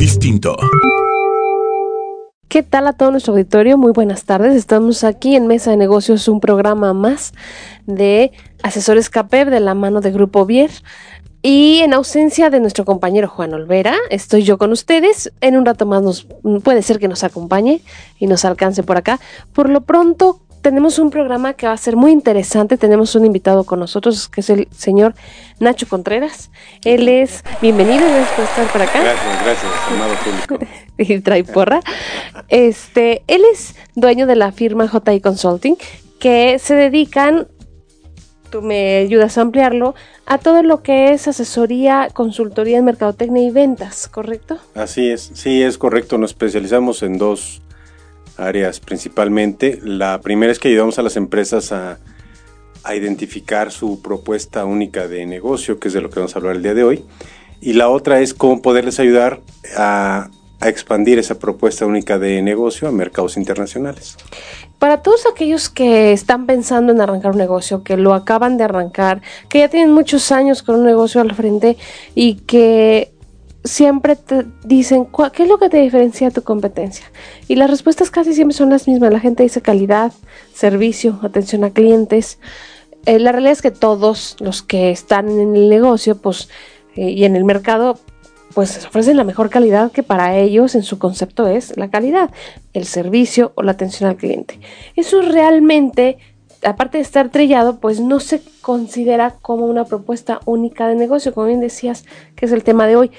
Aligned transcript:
distinto. 0.00 0.56
¿Qué 2.48 2.62
tal 2.62 2.86
a 2.86 2.94
todo 2.94 3.10
nuestro 3.10 3.34
auditorio? 3.34 3.76
Muy 3.76 3.92
buenas 3.92 4.24
tardes. 4.24 4.56
Estamos 4.56 5.04
aquí 5.04 5.36
en 5.36 5.46
Mesa 5.46 5.72
de 5.72 5.76
Negocios, 5.76 6.26
un 6.26 6.40
programa 6.40 6.94
más 6.94 7.34
de 7.84 8.32
asesores 8.62 9.10
CAPEB 9.10 9.50
de 9.50 9.60
la 9.60 9.74
mano 9.74 10.00
de 10.00 10.10
Grupo 10.10 10.46
Vier. 10.46 10.70
Y 11.42 11.80
en 11.80 11.92
ausencia 11.92 12.48
de 12.48 12.60
nuestro 12.60 12.86
compañero 12.86 13.28
Juan 13.28 13.52
Olvera, 13.52 13.94
estoy 14.08 14.42
yo 14.42 14.56
con 14.56 14.72
ustedes. 14.72 15.34
En 15.42 15.54
un 15.58 15.66
rato 15.66 15.84
más 15.84 16.02
nos 16.02 16.26
puede 16.64 16.80
ser 16.80 16.98
que 16.98 17.06
nos 17.06 17.22
acompañe 17.22 17.82
y 18.18 18.26
nos 18.26 18.46
alcance 18.46 18.82
por 18.82 18.96
acá. 18.96 19.20
Por 19.52 19.68
lo 19.68 19.82
pronto, 19.82 20.40
tenemos 20.60 20.98
un 20.98 21.10
programa 21.10 21.54
que 21.54 21.66
va 21.66 21.72
a 21.72 21.76
ser 21.76 21.96
muy 21.96 22.12
interesante. 22.12 22.76
Tenemos 22.76 23.14
un 23.14 23.24
invitado 23.24 23.64
con 23.64 23.80
nosotros, 23.80 24.28
que 24.28 24.40
es 24.40 24.50
el 24.50 24.68
señor 24.70 25.14
Nacho 25.58 25.88
Contreras. 25.88 26.50
Él 26.84 27.08
es 27.08 27.42
bienvenido, 27.62 28.06
gracias 28.06 28.30
por 28.30 28.44
estar 28.44 28.72
por 28.72 28.82
acá. 28.82 29.00
Gracias, 29.00 29.44
gracias, 29.44 29.72
amado 29.90 30.14
público. 30.24 30.66
y 30.98 31.20
trae 31.20 31.44
porra. 31.44 31.80
Este, 32.48 33.22
él 33.26 33.42
es 33.52 33.74
dueño 33.94 34.26
de 34.26 34.36
la 34.36 34.52
firma 34.52 34.88
JI 34.88 35.20
Consulting, 35.20 35.76
que 36.18 36.58
se 36.58 36.74
dedican, 36.74 37.48
tú 38.50 38.60
me 38.60 38.98
ayudas 38.98 39.38
a 39.38 39.42
ampliarlo, 39.42 39.94
a 40.26 40.38
todo 40.38 40.62
lo 40.62 40.82
que 40.82 41.12
es 41.12 41.26
asesoría, 41.26 42.08
consultoría 42.12 42.78
en 42.78 42.84
mercadotecnia 42.84 43.42
y 43.42 43.50
ventas, 43.50 44.08
¿correcto? 44.08 44.58
Así 44.74 45.08
es, 45.08 45.30
sí, 45.34 45.62
es 45.62 45.78
correcto. 45.78 46.18
Nos 46.18 46.32
especializamos 46.32 47.02
en 47.02 47.16
dos 47.16 47.62
áreas 48.40 48.80
principalmente. 48.80 49.78
La 49.82 50.20
primera 50.20 50.50
es 50.52 50.58
que 50.58 50.68
ayudamos 50.68 50.98
a 50.98 51.02
las 51.02 51.16
empresas 51.16 51.72
a, 51.72 51.98
identificar 52.94 53.70
su 53.70 54.00
propuesta 54.00 54.64
única 54.64 55.06
de 55.06 55.26
negocio, 55.26 55.78
que 55.78 55.88
es 55.88 55.94
de 55.94 56.00
lo 56.00 56.08
que 56.08 56.18
vamos 56.18 56.34
a 56.34 56.38
hablar 56.38 56.56
el 56.56 56.62
día 56.62 56.74
de 56.74 56.82
hoy. 56.82 57.04
Y 57.60 57.74
la 57.74 57.90
otra 57.90 58.20
es 58.20 58.32
cómo 58.32 58.62
poderles 58.62 58.98
ayudar 58.98 59.40
a, 59.76 60.30
a 60.60 60.68
expandir 60.68 61.18
esa 61.18 61.38
propuesta 61.38 61.86
única 61.86 62.18
de 62.18 62.40
negocio 62.42 62.88
a 62.88 62.90
mercados 62.90 63.36
internacionales. 63.36 64.16
Para 64.78 65.02
todos 65.02 65.26
aquellos 65.26 65.68
que 65.68 66.12
están 66.12 66.46
pensando 66.46 66.92
en 66.92 67.00
arrancar 67.00 67.32
un 67.32 67.38
negocio, 67.38 67.82
que 67.82 67.96
lo 67.96 68.14
acaban 68.14 68.56
de 68.56 68.64
arrancar, 68.64 69.20
que 69.48 69.58
ya 69.58 69.68
tienen 69.68 69.92
muchos 69.92 70.32
años 70.32 70.62
con 70.62 70.76
un 70.76 70.86
negocio 70.86 71.20
al 71.20 71.34
frente 71.34 71.76
y 72.14 72.36
que 72.36 73.12
siempre 73.64 74.16
te 74.16 74.46
dicen, 74.64 75.06
¿qué 75.32 75.42
es 75.42 75.48
lo 75.48 75.58
que 75.58 75.68
te 75.68 75.78
diferencia 75.78 76.28
de 76.28 76.34
tu 76.34 76.42
competencia? 76.42 77.06
Y 77.48 77.56
las 77.56 77.70
respuestas 77.70 78.10
casi 78.10 78.34
siempre 78.34 78.56
son 78.56 78.70
las 78.70 78.88
mismas. 78.88 79.12
La 79.12 79.20
gente 79.20 79.42
dice 79.42 79.60
calidad, 79.60 80.12
servicio, 80.54 81.18
atención 81.22 81.64
a 81.64 81.70
clientes. 81.70 82.38
Eh, 83.06 83.18
la 83.18 83.32
realidad 83.32 83.52
es 83.52 83.62
que 83.62 83.70
todos 83.70 84.36
los 84.40 84.62
que 84.62 84.90
están 84.90 85.28
en 85.28 85.56
el 85.56 85.68
negocio 85.68 86.16
pues, 86.16 86.48
eh, 86.96 87.10
y 87.10 87.24
en 87.24 87.36
el 87.36 87.44
mercado 87.44 87.98
pues 88.54 88.84
ofrecen 88.84 89.16
la 89.16 89.24
mejor 89.24 89.48
calidad 89.48 89.92
que 89.92 90.02
para 90.02 90.36
ellos 90.36 90.74
en 90.74 90.82
su 90.82 90.98
concepto 90.98 91.46
es 91.46 91.76
la 91.76 91.88
calidad, 91.88 92.30
el 92.72 92.84
servicio 92.84 93.52
o 93.54 93.62
la 93.62 93.72
atención 93.72 94.10
al 94.10 94.16
cliente. 94.16 94.58
Eso 94.96 95.22
realmente, 95.22 96.18
aparte 96.64 96.98
de 96.98 97.02
estar 97.02 97.28
trillado, 97.28 97.78
pues 97.78 98.00
no 98.00 98.18
se 98.18 98.42
considera 98.60 99.36
como 99.40 99.66
una 99.66 99.84
propuesta 99.84 100.40
única 100.46 100.88
de 100.88 100.96
negocio, 100.96 101.32
como 101.32 101.46
bien 101.46 101.60
decías, 101.60 102.04
que 102.34 102.46
es 102.46 102.52
el 102.52 102.64
tema 102.64 102.88
de 102.88 102.96
hoy 102.96 103.12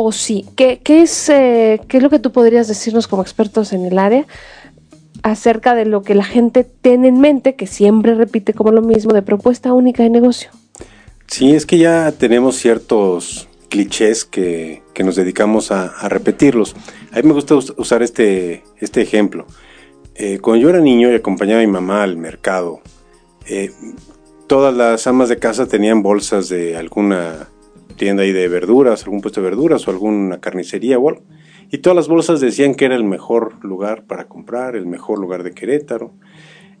o 0.00 0.12
sí? 0.12 0.46
¿Qué, 0.54 0.80
es, 0.86 1.28
eh, 1.28 1.80
¿Qué 1.88 1.96
es 1.96 2.02
lo 2.04 2.08
que 2.08 2.20
tú 2.20 2.30
podrías 2.30 2.68
decirnos 2.68 3.08
como 3.08 3.20
expertos 3.20 3.72
en 3.72 3.84
el 3.84 3.98
área 3.98 4.26
acerca 5.24 5.74
de 5.74 5.86
lo 5.86 6.02
que 6.02 6.14
la 6.14 6.22
gente 6.22 6.62
tiene 6.62 7.08
en 7.08 7.20
mente, 7.20 7.56
que 7.56 7.66
siempre 7.66 8.14
repite 8.14 8.54
como 8.54 8.70
lo 8.70 8.80
mismo, 8.80 9.12
de 9.12 9.22
propuesta 9.22 9.72
única 9.72 10.04
de 10.04 10.10
negocio? 10.10 10.50
Sí, 11.26 11.52
es 11.52 11.66
que 11.66 11.78
ya 11.78 12.12
tenemos 12.12 12.54
ciertos 12.54 13.48
clichés 13.68 14.24
que, 14.24 14.82
nos 15.04 15.16
dedicamos 15.16 15.72
a, 15.72 16.08
repetirlos. 16.08 16.76
A 17.10 17.16
mí 17.16 17.22
me 17.24 17.32
gusta 17.32 17.56
usar 17.56 18.04
este, 18.04 18.62
este 18.78 19.02
ejemplo. 19.02 19.46
Eh, 20.14 20.38
cuando 20.38 20.62
yo 20.62 20.70
era 20.70 20.78
niño 20.78 21.10
y 21.10 21.16
acompañaba 21.16 21.60
a 21.60 21.66
mi 21.66 21.72
mamá 21.72 22.04
al 22.04 22.16
mercado, 22.16 22.82
eh, 23.46 23.72
todas 24.46 24.72
las 24.72 25.08
amas 25.08 25.28
de 25.28 25.38
casa 25.38 25.66
tenían 25.66 26.04
bolsas 26.04 26.48
de 26.48 26.76
alguna 26.76 27.48
tienda 27.98 28.22
ahí 28.22 28.32
de 28.32 28.48
verduras, 28.48 29.04
algún 29.04 29.20
puesto 29.20 29.42
de 29.42 29.50
verduras 29.50 29.86
o 29.86 29.90
alguna 29.90 30.40
carnicería 30.40 30.98
o 30.98 31.10
algo. 31.10 31.22
Y 31.70 31.78
todas 31.78 31.96
las 31.96 32.08
bolsas 32.08 32.40
decían 32.40 32.74
que 32.74 32.86
era 32.86 32.96
el 32.96 33.04
mejor 33.04 33.62
lugar 33.62 34.04
para 34.04 34.26
comprar, 34.26 34.74
el 34.74 34.86
mejor 34.86 35.18
lugar 35.18 35.42
de 35.42 35.52
Querétaro. 35.52 36.12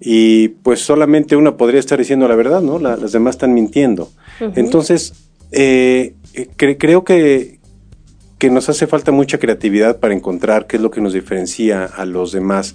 Y 0.00 0.48
pues 0.48 0.80
solamente 0.80 1.36
una 1.36 1.56
podría 1.56 1.80
estar 1.80 1.98
diciendo 1.98 2.26
la 2.26 2.36
verdad, 2.36 2.62
¿no? 2.62 2.78
las 2.78 3.12
demás 3.12 3.34
están 3.34 3.52
mintiendo. 3.52 4.10
Entonces, 4.54 5.12
eh, 5.52 6.14
creo 6.56 7.04
que, 7.04 7.58
que 8.38 8.50
nos 8.50 8.68
hace 8.68 8.86
falta 8.86 9.12
mucha 9.12 9.38
creatividad 9.38 9.98
para 9.98 10.14
encontrar 10.14 10.66
qué 10.66 10.76
es 10.76 10.82
lo 10.82 10.90
que 10.90 11.00
nos 11.00 11.12
diferencia 11.12 11.84
a 11.84 12.06
los 12.06 12.32
demás 12.32 12.74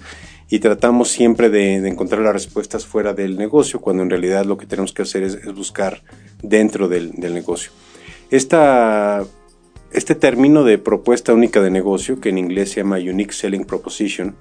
y 0.50 0.58
tratamos 0.58 1.08
siempre 1.08 1.48
de, 1.48 1.76
encontrar 1.88 2.22
las 2.22 2.34
respuestas 2.34 2.86
fuera 2.86 3.14
del 3.14 3.36
negocio, 3.36 3.80
cuando 3.80 4.02
en 4.02 4.10
realidad 4.10 4.44
lo 4.44 4.58
que 4.58 4.66
tenemos 4.66 4.92
que 4.92 5.02
hacer 5.02 5.22
es, 5.22 5.44
buscar 5.54 6.02
dentro 6.42 6.86
del, 6.86 7.12
del 7.12 7.34
negocio. 7.34 7.72
Esta, 8.30 9.24
este 9.92 10.14
término 10.14 10.64
de 10.64 10.78
propuesta 10.78 11.32
única 11.32 11.60
de 11.60 11.70
negocio, 11.70 12.20
que 12.20 12.30
en 12.30 12.38
inglés 12.38 12.70
se 12.70 12.76
llama 12.80 12.96
Unique 12.96 13.32
Selling 13.32 13.64
Proposition, 13.64 14.36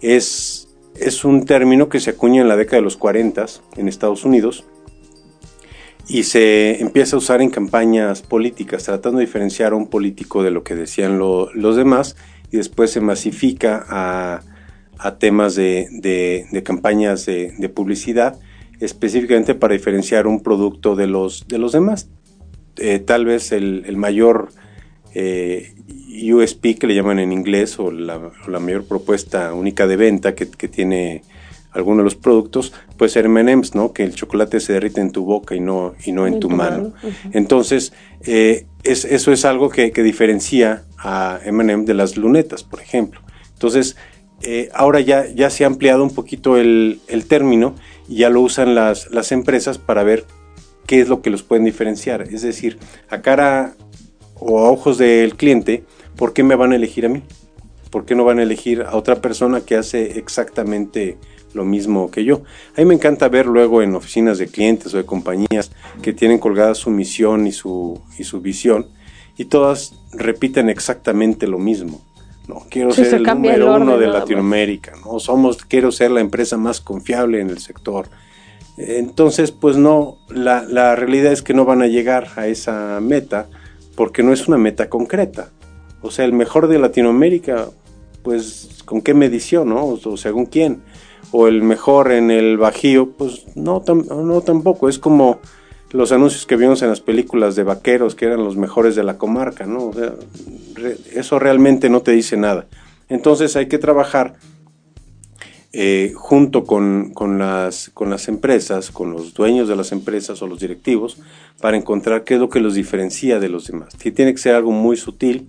es, 0.00 0.68
es 0.94 1.24
un 1.24 1.44
término 1.44 1.88
que 1.88 2.00
se 2.00 2.10
acuña 2.10 2.42
en 2.42 2.48
la 2.48 2.56
década 2.56 2.78
de 2.78 2.84
los 2.84 2.96
40 2.96 3.46
en 3.76 3.88
Estados 3.88 4.24
Unidos 4.24 4.64
y 6.08 6.22
se 6.22 6.80
empieza 6.80 7.16
a 7.16 7.18
usar 7.18 7.42
en 7.42 7.50
campañas 7.50 8.22
políticas, 8.22 8.84
tratando 8.84 9.18
de 9.18 9.26
diferenciar 9.26 9.72
a 9.72 9.76
un 9.76 9.88
político 9.88 10.42
de 10.42 10.50
lo 10.50 10.62
que 10.62 10.76
decían 10.76 11.18
los 11.18 11.76
demás 11.76 12.16
y 12.52 12.56
después 12.58 12.90
se 12.90 13.00
masifica 13.00 13.84
a, 13.88 14.42
temas 15.18 15.56
de, 15.56 16.62
campañas 16.64 17.26
de, 17.26 17.70
publicidad, 17.74 18.38
específicamente 18.80 19.54
para 19.54 19.74
diferenciar 19.74 20.26
un 20.26 20.42
producto 20.42 20.94
de 20.94 21.08
los, 21.08 21.48
de 21.48 21.58
los 21.58 21.72
demás. 21.72 22.08
Eh, 22.78 22.98
tal 22.98 23.24
vez 23.24 23.52
el, 23.52 23.96
mayor 23.96 24.50
eh, 25.14 25.74
USP 26.32 26.78
que 26.78 26.86
le 26.86 26.94
llaman 26.94 27.18
en 27.18 27.32
inglés 27.32 27.78
o 27.78 27.90
la, 27.90 28.20
mayor 28.60 28.84
propuesta 28.84 29.54
única 29.54 29.86
de 29.86 29.96
venta 29.96 30.34
que, 30.34 30.46
tiene 30.46 31.22
alguno 31.72 31.98
de 31.98 32.04
los 32.04 32.14
productos 32.14 32.72
puede 32.96 33.10
ser 33.10 33.26
M&M's, 33.26 33.74
¿no? 33.74 33.92
Que 33.92 34.02
el 34.02 34.14
chocolate 34.14 34.60
se 34.60 34.74
derrite 34.74 35.00
en 35.00 35.12
tu 35.12 35.24
boca 35.24 35.54
y 35.54 35.60
no, 35.60 35.94
y 36.04 36.12
no 36.12 36.26
en, 36.26 36.40
tu, 36.40 36.48
mano. 36.48 36.92
Entonces, 37.32 37.92
eh, 38.24 38.66
eso 38.82 39.32
es 39.32 39.44
algo 39.44 39.68
que, 39.68 39.90
diferencia 39.90 40.84
a 40.98 41.40
M&M 41.44 41.84
de 41.84 41.94
las 41.94 42.16
lunetas, 42.16 42.62
por 42.62 42.80
ejemplo. 42.80 43.20
Entonces, 43.52 43.96
ahora 44.72 45.00
ya, 45.00 45.26
ya 45.26 45.50
se 45.50 45.64
ha 45.64 45.66
ampliado 45.66 46.02
un 46.02 46.14
poquito 46.14 46.56
el, 46.56 47.00
término 47.28 47.74
y 48.08 48.16
ya 48.16 48.30
lo 48.30 48.40
usan 48.40 48.74
las, 48.74 49.10
las 49.10 49.32
empresas 49.32 49.78
para 49.78 50.02
ver 50.02 50.24
qué 50.86 51.00
es 51.00 51.08
lo 51.08 51.22
que 51.22 51.30
los 51.30 51.42
pueden 51.42 51.64
diferenciar. 51.64 52.22
Es 52.22 52.42
decir, 52.42 52.78
a 53.10 53.20
cara 53.20 53.74
o 54.34 54.60
a 54.60 54.70
ojos 54.70 54.98
del 54.98 55.36
cliente, 55.36 55.84
¿por 56.16 56.32
qué 56.32 56.42
me 56.42 56.54
van 56.54 56.72
a 56.72 56.76
elegir 56.76 57.06
a 57.06 57.08
mí? 57.08 57.22
¿Por 57.90 58.04
qué 58.04 58.14
no 58.14 58.24
van 58.24 58.38
a 58.38 58.42
elegir 58.42 58.82
a 58.82 58.96
otra 58.96 59.16
persona 59.16 59.60
que 59.60 59.76
hace 59.76 60.18
exactamente 60.18 61.18
lo 61.54 61.64
mismo 61.64 62.10
que 62.10 62.24
yo? 62.24 62.42
A 62.76 62.80
mí 62.80 62.86
me 62.86 62.94
encanta 62.94 63.28
ver 63.28 63.46
luego 63.46 63.82
en 63.82 63.94
oficinas 63.94 64.38
de 64.38 64.48
clientes 64.48 64.92
o 64.94 64.96
de 64.96 65.06
compañías 65.06 65.70
que 66.02 66.12
tienen 66.12 66.38
colgada 66.38 66.74
su 66.74 66.90
misión 66.90 67.46
y 67.46 67.52
su, 67.52 68.00
y 68.18 68.24
su 68.24 68.40
visión 68.40 68.86
y 69.36 69.46
todas 69.46 69.94
repiten 70.12 70.68
exactamente 70.68 71.46
lo 71.46 71.58
mismo. 71.58 72.00
No, 72.48 72.64
quiero 72.70 72.92
ser 72.92 73.12
el 73.14 73.22
número 73.24 73.74
uno 73.74 73.98
de 73.98 74.06
Latinoamérica, 74.06 74.92
no 75.04 75.18
somos, 75.18 75.64
quiero 75.64 75.90
ser 75.90 76.12
la 76.12 76.20
empresa 76.20 76.56
más 76.56 76.80
confiable 76.80 77.40
en 77.40 77.50
el 77.50 77.58
sector 77.58 78.08
entonces, 78.76 79.52
pues 79.52 79.76
no, 79.76 80.18
la, 80.28 80.94
realidad 80.96 81.32
es 81.32 81.42
que 81.42 81.54
no 81.54 81.64
van 81.64 81.82
a 81.82 81.86
llegar 81.86 82.28
a 82.36 82.46
esa 82.46 83.00
meta 83.00 83.48
porque 83.94 84.22
no 84.22 84.32
es 84.32 84.48
una 84.48 84.58
meta 84.58 84.88
concreta. 84.90 85.50
O 86.02 86.10
sea, 86.10 86.24
el 86.24 86.32
mejor 86.32 86.68
de 86.68 86.78
Latinoamérica, 86.78 87.68
pues, 88.22 88.82
¿con 88.84 89.00
qué 89.00 89.14
medición, 89.14 89.70
no? 89.70 89.86
O, 89.86 90.16
según 90.16 90.46
quién. 90.46 90.82
O 91.32 91.48
el 91.48 91.62
mejor 91.62 92.12
en 92.12 92.30
el 92.30 92.58
Bajío, 92.58 93.10
pues 93.10 93.46
no, 93.56 93.82
no 93.86 94.40
tampoco. 94.42 94.88
Es 94.88 94.98
como 94.98 95.40
los 95.90 96.12
anuncios 96.12 96.46
que 96.46 96.56
vimos 96.56 96.82
en 96.82 96.90
las 96.90 97.00
películas 97.00 97.56
de 97.56 97.62
vaqueros 97.62 98.14
que 98.14 98.26
eran 98.26 98.44
los 98.44 98.56
mejores 98.56 98.94
de 98.96 99.04
la 99.04 99.18
comarca, 99.18 99.66
¿no? 99.66 99.90
eso 101.14 101.38
realmente 101.38 101.88
no 101.88 102.02
te 102.02 102.12
dice 102.12 102.36
nada. 102.36 102.66
Entonces 103.08 103.56
hay 103.56 103.66
que 103.66 103.78
trabajar 103.78 104.34
eh, 105.72 106.12
junto 106.14 106.64
con, 106.64 107.12
las, 107.38 107.90
con 107.92 108.08
las 108.08 108.28
empresas, 108.28 108.90
con 108.90 109.12
los 109.12 109.34
dueños 109.34 109.68
de 109.68 109.76
las 109.76 109.92
empresas 109.92 110.40
o 110.40 110.46
los 110.46 110.60
directivos, 110.60 111.18
para 111.60 111.76
encontrar 111.76 112.24
qué 112.24 112.34
es 112.34 112.40
lo 112.40 112.48
que 112.48 112.60
los 112.60 112.74
diferencia 112.74 113.40
de 113.40 113.48
los 113.48 113.66
demás. 113.66 113.94
Tiene 113.96 114.32
que 114.32 114.38
ser 114.38 114.54
algo 114.54 114.70
muy 114.70 114.96
sutil, 114.96 115.48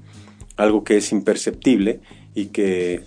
algo 0.57 0.83
que 0.83 0.97
es 0.97 1.11
imperceptible 1.11 2.01
y 2.35 2.47
que, 2.47 3.03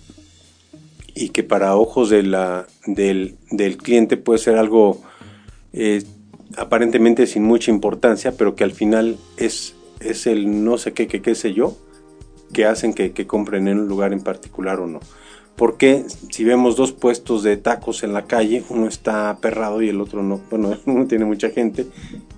y 1.13 1.29
que 1.29 1.43
para 1.43 1.75
ojos 1.75 2.09
de 2.09 2.23
la, 2.23 2.67
del, 2.87 3.37
cliente 3.77 4.17
puede 4.17 4.39
ser 4.39 4.55
algo 4.55 5.01
eh, 5.73 6.03
aparentemente 6.57 7.27
sin 7.27 7.43
mucha 7.43 7.71
importancia, 7.71 8.31
pero 8.37 8.55
que 8.55 8.63
al 8.63 8.71
final 8.71 9.17
es, 9.37 9.75
es 9.99 10.27
el 10.27 10.63
no 10.63 10.77
sé 10.77 10.93
qué, 10.93 11.07
qué, 11.07 11.21
qué 11.21 11.35
sé 11.35 11.53
yo, 11.53 11.77
que 12.53 12.65
hacen 12.65 12.93
que, 12.93 13.11
que 13.11 13.27
compren 13.27 13.67
en 13.67 13.79
un 13.79 13.87
lugar 13.87 14.13
en 14.13 14.21
particular 14.21 14.79
o 14.79 14.87
no. 14.87 15.01
Porque 15.55 16.05
si 16.29 16.43
vemos 16.43 16.75
dos 16.75 16.91
puestos 16.91 17.43
de 17.43 17.57
tacos 17.57 18.03
en 18.03 18.13
la 18.13 18.25
calle, 18.25 18.63
uno 18.69 18.87
está 18.87 19.29
aperrado 19.29 19.81
y 19.81 19.89
el 19.89 20.01
otro 20.01 20.23
no, 20.23 20.41
bueno, 20.49 20.77
uno 20.85 21.07
tiene 21.07 21.25
mucha 21.25 21.49
gente 21.49 21.87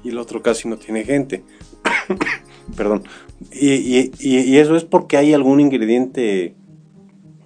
y 0.03 0.09
el 0.09 0.17
otro 0.17 0.41
casi 0.41 0.67
no 0.67 0.77
tiene 0.77 1.03
gente. 1.03 1.43
Perdón. 2.75 3.03
Y, 3.51 4.57
eso 4.57 4.75
es 4.75 4.83
porque 4.83 5.17
hay 5.17 5.33
algún 5.33 5.59
ingrediente 5.59 6.55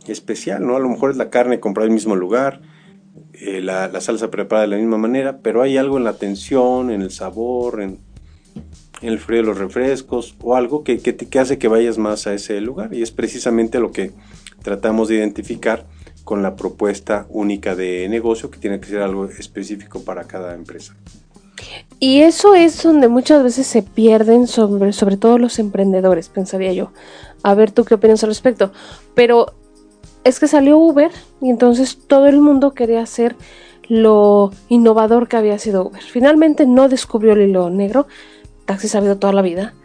especial, 0.08 0.66
¿no? 0.66 0.76
A 0.76 0.80
lo 0.80 0.90
mejor 0.90 1.12
es 1.12 1.18
la 1.18 1.30
carne 1.30 1.60
comprada 1.60 1.88
en 1.88 1.92
el 1.92 1.96
mismo 1.96 2.16
lugar, 2.16 2.62
eh, 3.34 3.62
la, 3.62 4.00
salsa 4.00 4.32
preparada 4.32 4.68
de 4.68 4.72
la 4.76 4.78
misma 4.78 4.98
manera, 4.98 5.40
pero 5.40 5.62
hay 5.62 5.78
algo 5.78 5.98
en 5.98 6.04
la 6.04 6.14
tensión, 6.14 6.92
en 6.92 7.02
el 7.02 7.12
sabor, 7.12 7.82
en, 7.82 8.00
el 9.02 9.20
frío 9.20 9.42
de 9.42 9.48
los 9.48 9.58
refrescos 9.58 10.36
o 10.42 10.56
algo 10.56 10.84
que, 10.84 11.00
que, 11.00 11.40
hace 11.40 11.60
que 11.60 11.68
vayas 11.68 11.98
más 12.00 12.26
a 12.26 12.34
ese 12.34 12.60
lugar 12.62 12.96
y 12.96 13.04
es 13.04 13.12
precisamente 13.12 13.80
lo 13.80 13.92
que 13.92 14.12
tratamos 14.68 15.08
de 15.08 15.16
identificar 15.16 15.86
con 16.26 16.44
la 16.44 16.58
propuesta 16.58 17.26
única 17.30 17.74
de 17.74 18.06
negocio 18.10 18.52
que 18.52 18.60
tiene 18.60 18.82
que 18.82 18.90
ser 18.90 19.02
algo 19.02 19.24
específico 19.24 20.02
para 20.04 20.26
cada 20.26 20.54
empresa. 20.54 20.94
Y 22.02 22.20
eso 22.20 22.54
es 22.54 22.84
donde 22.84 23.08
muchas 23.08 23.42
veces 23.44 23.66
se 23.66 23.82
pierden 23.82 24.46
sobre, 24.46 24.92
sobre 24.92 25.16
todo 25.16 25.38
los 25.38 25.58
emprendedores, 25.60 26.28
pensaría 26.28 26.74
yo. 26.74 26.92
A 27.44 27.56
ver 27.56 27.72
tú 27.72 27.86
qué 27.86 27.94
opinas 27.94 28.22
al 28.26 28.30
respecto. 28.30 28.74
Pero 29.16 29.56
es 30.26 30.38
que 30.42 30.50
salió 30.50 30.78
Uber 30.78 31.12
y 31.42 31.50
entonces 31.50 31.98
todo 32.06 32.28
el 32.28 32.42
mundo 32.42 32.74
quería 32.74 33.02
hacer 33.02 33.38
lo 33.88 34.52
innovador 34.68 35.30
que 35.30 35.38
había 35.38 35.58
sido 35.60 35.88
Uber. 35.88 36.02
Finalmente 36.02 36.66
no 36.66 36.90
descubrió 36.90 37.32
el 37.32 37.44
hilo 37.44 37.70
negro, 37.70 38.06
Taxi 38.66 38.90
ha 38.94 39.00
habido 39.00 39.18
toda 39.18 39.32
la 39.32 39.42
vida, 39.42 39.76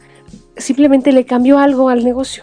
simplemente 0.57 1.13
le 1.13 1.25
cambió 1.25 1.61
algo 1.61 1.89
al 1.89 2.03
negocio. 2.03 2.43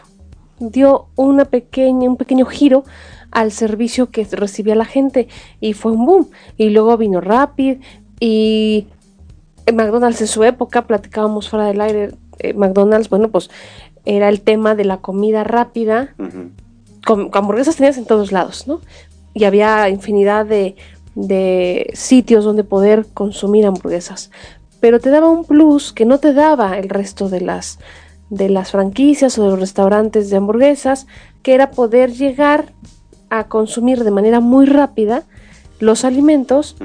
Dio 0.60 1.08
una 1.16 1.46
pequeña, 1.46 2.10
un 2.10 2.18
pequeño 2.18 2.46
giro 2.46 2.84
al 3.32 3.52
servicio 3.52 4.10
que 4.10 4.26
recibía 4.32 4.76
la 4.76 4.86
gente 4.86 5.28
y 5.60 5.74
fue 5.74 5.92
un 5.92 6.06
boom. 6.06 6.30
Y 6.58 6.70
luego 6.70 6.98
vino 6.98 7.22
Rapid 7.22 7.78
y 8.20 8.88
McDonald's 9.74 10.22
en 10.22 10.28
su 10.28 10.44
época, 10.44 10.88
platicábamos 10.88 11.50
fuera 11.50 11.66
del 11.66 11.82
aire, 11.82 12.12
eh, 12.40 12.54
McDonald's, 12.54 13.10
bueno, 13.10 13.30
pues 13.30 13.50
era 14.06 14.30
el 14.30 14.42
tema 14.42 14.76
de 14.76 14.86
la 14.86 14.98
comida 14.98 15.44
rápida 15.44 16.16
con, 17.06 17.30
hamburguesas 17.34 17.76
tenías 17.76 17.98
en 17.98 18.06
todos 18.06 18.32
lados, 18.32 18.68
¿no? 18.68 18.82
Y 19.34 19.44
había 19.44 19.90
infinidad 19.90 20.46
de, 20.46 20.76
de 21.16 21.92
sitios 21.94 22.44
donde 22.44 22.64
poder 22.64 23.06
consumir 23.14 23.66
hamburguesas. 23.66 24.32
Pero 24.80 25.00
te 25.00 25.10
daba 25.10 25.30
un 25.30 25.46
plus 25.46 25.92
que 25.94 26.06
no 26.06 26.20
te 26.20 26.34
daba 26.34 26.78
el 26.78 26.90
resto 26.90 27.30
de 27.30 27.42
las, 27.42 27.80
de 28.30 28.50
las 28.50 28.72
franquicias 28.72 29.38
o 29.38 29.44
de 29.44 29.50
los 29.52 29.60
restaurantes 29.60 30.30
de 30.30 30.38
hamburguesas, 30.38 31.08
que 31.42 31.54
era 31.54 31.72
poder 31.72 32.12
llegar 32.12 32.74
a 33.30 33.48
consumir 33.48 34.04
de 34.04 34.12
manera 34.12 34.40
muy 34.40 34.66
rápida 34.66 35.24
los 35.80 36.04
alimentos 36.04 36.76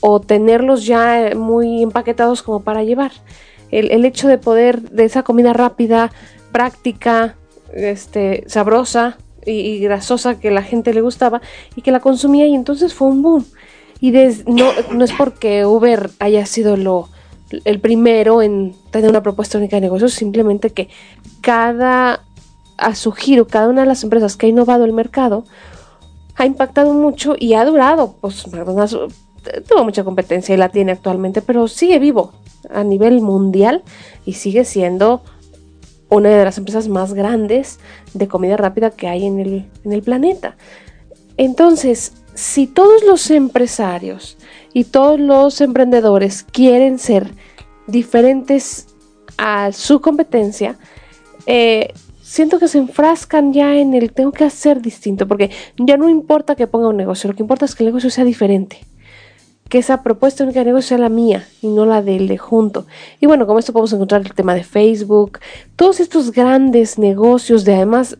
o 0.00 0.20
tenerlos 0.20 0.86
ya 0.86 1.32
muy 1.36 1.82
empaquetados 1.82 2.42
como 2.42 2.60
para 2.60 2.84
llevar. 2.84 3.12
El, 3.70 3.90
el, 3.92 4.04
hecho 4.04 4.26
de 4.26 4.38
poder, 4.38 4.80
de 4.90 5.04
esa 5.04 5.22
comida 5.22 5.52
rápida, 5.52 6.10
práctica, 6.52 7.36
este, 7.72 8.42
sabrosa, 8.48 9.18
y, 9.46 9.78
grasosa 9.80 10.38
que 10.38 10.50
la 10.50 10.62
gente 10.62 10.94
le 10.94 11.00
gustaba 11.00 11.40
y 11.76 11.82
que 11.82 11.92
la 11.92 12.00
consumía 12.00 12.46
y 12.46 12.54
entonces 12.54 12.94
fue 12.94 13.08
un 13.08 13.22
boom. 13.22 13.46
Y 14.00 14.12
no, 14.46 14.70
no 14.92 15.04
es 15.04 15.12
porque 15.12 15.66
Uber 15.66 16.10
haya 16.20 16.46
sido 16.46 16.76
lo, 16.76 17.08
el 17.64 17.80
primero 17.80 18.42
en 18.42 18.74
tener 18.90 19.10
una 19.10 19.22
propuesta 19.22 19.58
única 19.58 19.76
de 19.76 19.82
negocios, 19.82 20.12
simplemente 20.12 20.70
que 20.70 20.88
cada, 21.40 22.24
a 22.76 22.94
su 22.94 23.12
giro, 23.12 23.46
cada 23.46 23.68
una 23.68 23.82
de 23.82 23.86
las 23.86 24.02
empresas 24.02 24.36
que 24.36 24.46
ha 24.46 24.48
innovado 24.48 24.84
el 24.84 24.92
mercado, 24.92 25.44
ha 26.36 26.46
impactado 26.46 26.94
mucho 26.94 27.34
y 27.38 27.54
ha 27.54 27.64
durado. 27.64 28.14
Pues 28.20 28.44
tuvo 29.68 29.84
mucha 29.84 30.04
competencia 30.04 30.54
y 30.54 30.58
la 30.58 30.68
tiene 30.68 30.92
actualmente, 30.92 31.42
pero 31.42 31.68
sigue 31.68 31.98
vivo 31.98 32.32
a 32.70 32.84
nivel 32.84 33.20
mundial 33.20 33.82
y 34.24 34.34
sigue 34.34 34.64
siendo 34.64 35.22
una 36.08 36.30
de 36.30 36.44
las 36.44 36.58
empresas 36.58 36.88
más 36.88 37.14
grandes 37.14 37.78
de 38.14 38.28
comida 38.28 38.56
rápida 38.56 38.90
que 38.90 39.08
hay 39.08 39.26
en 39.26 39.38
el, 39.38 39.70
en 39.84 39.92
el 39.92 40.02
planeta. 40.02 40.56
Entonces, 41.36 42.12
si 42.34 42.66
todos 42.66 43.04
los 43.04 43.30
empresarios 43.30 44.36
y 44.72 44.84
todos 44.84 45.18
los 45.18 45.60
emprendedores 45.60 46.44
quieren 46.44 46.98
ser 46.98 47.32
diferentes 47.86 48.86
a 49.36 49.72
su 49.72 50.00
competencia, 50.00 50.78
eh, 51.46 51.92
siento 52.22 52.58
que 52.58 52.68
se 52.68 52.78
enfrascan 52.78 53.52
ya 53.52 53.76
en 53.76 53.94
el 53.94 54.12
tengo 54.12 54.32
que 54.32 54.44
hacer 54.44 54.80
distinto, 54.80 55.26
porque 55.26 55.50
ya 55.76 55.96
no 55.96 56.08
importa 56.08 56.54
que 56.54 56.66
ponga 56.66 56.88
un 56.88 56.96
negocio, 56.96 57.28
lo 57.28 57.36
que 57.36 57.42
importa 57.42 57.64
es 57.64 57.74
que 57.74 57.84
el 57.84 57.88
negocio 57.88 58.10
sea 58.10 58.24
diferente 58.24 58.78
que 59.70 59.78
esa 59.78 60.02
propuesta 60.02 60.42
única 60.42 60.58
de 60.58 60.66
negocio 60.66 60.88
sea 60.88 60.98
la 60.98 61.08
mía 61.08 61.46
y 61.62 61.68
no 61.68 61.86
la 61.86 62.02
del 62.02 62.26
de 62.26 62.36
junto. 62.36 62.86
Y 63.20 63.26
bueno, 63.26 63.46
como 63.46 63.60
esto 63.60 63.72
podemos 63.72 63.92
encontrar 63.92 64.22
el 64.22 64.34
tema 64.34 64.52
de 64.52 64.64
Facebook, 64.64 65.38
todos 65.76 66.00
estos 66.00 66.32
grandes 66.32 66.98
negocios 66.98 67.64
de 67.64 67.76
además 67.76 68.18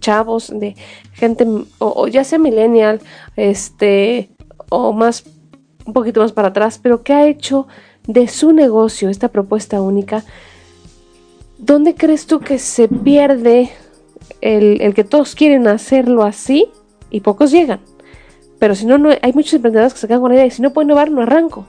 chavos, 0.00 0.52
de 0.52 0.74
gente, 1.12 1.46
o, 1.78 2.08
ya 2.08 2.24
sea 2.24 2.38
millennial, 2.38 3.00
este, 3.36 4.28
o 4.70 4.92
más, 4.92 5.24
un 5.88 5.94
poquito 5.94 6.20
más 6.20 6.32
para 6.32 6.48
atrás, 6.48 6.78
pero 6.80 7.02
que 7.02 7.14
ha 7.14 7.26
hecho 7.26 7.66
de 8.06 8.28
su 8.28 8.52
negocio 8.52 9.08
esta 9.08 9.28
propuesta 9.28 9.80
única. 9.80 10.22
¿Dónde 11.58 11.94
crees 11.94 12.26
tú 12.26 12.40
que 12.40 12.58
se 12.58 12.88
pierde 12.88 13.70
el, 14.42 14.80
el 14.82 14.94
que 14.94 15.02
todos 15.02 15.34
quieren 15.34 15.66
hacerlo 15.66 16.22
así 16.22 16.66
y 17.10 17.20
pocos 17.20 17.50
llegan? 17.50 17.80
Pero 18.58 18.74
si 18.74 18.84
no, 18.84 18.98
no 18.98 19.10
hay 19.22 19.32
muchos 19.32 19.54
emprendedores 19.54 19.94
que 19.94 20.00
se 20.00 20.06
quedan 20.06 20.20
con 20.20 20.30
la 20.30 20.36
idea 20.36 20.46
y 20.46 20.50
si 20.50 20.60
no 20.60 20.74
puedo 20.74 20.84
innovar, 20.84 21.10
no 21.10 21.22
arranco. 21.22 21.66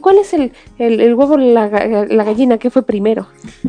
¿Cuál 0.00 0.18
es 0.18 0.32
el, 0.32 0.52
el, 0.78 1.14
huevo, 1.14 1.36
la, 1.36 1.68
la, 2.08 2.24
gallina? 2.24 2.56
¿Qué 2.56 2.70
fue 2.70 2.82
primero? 2.82 3.28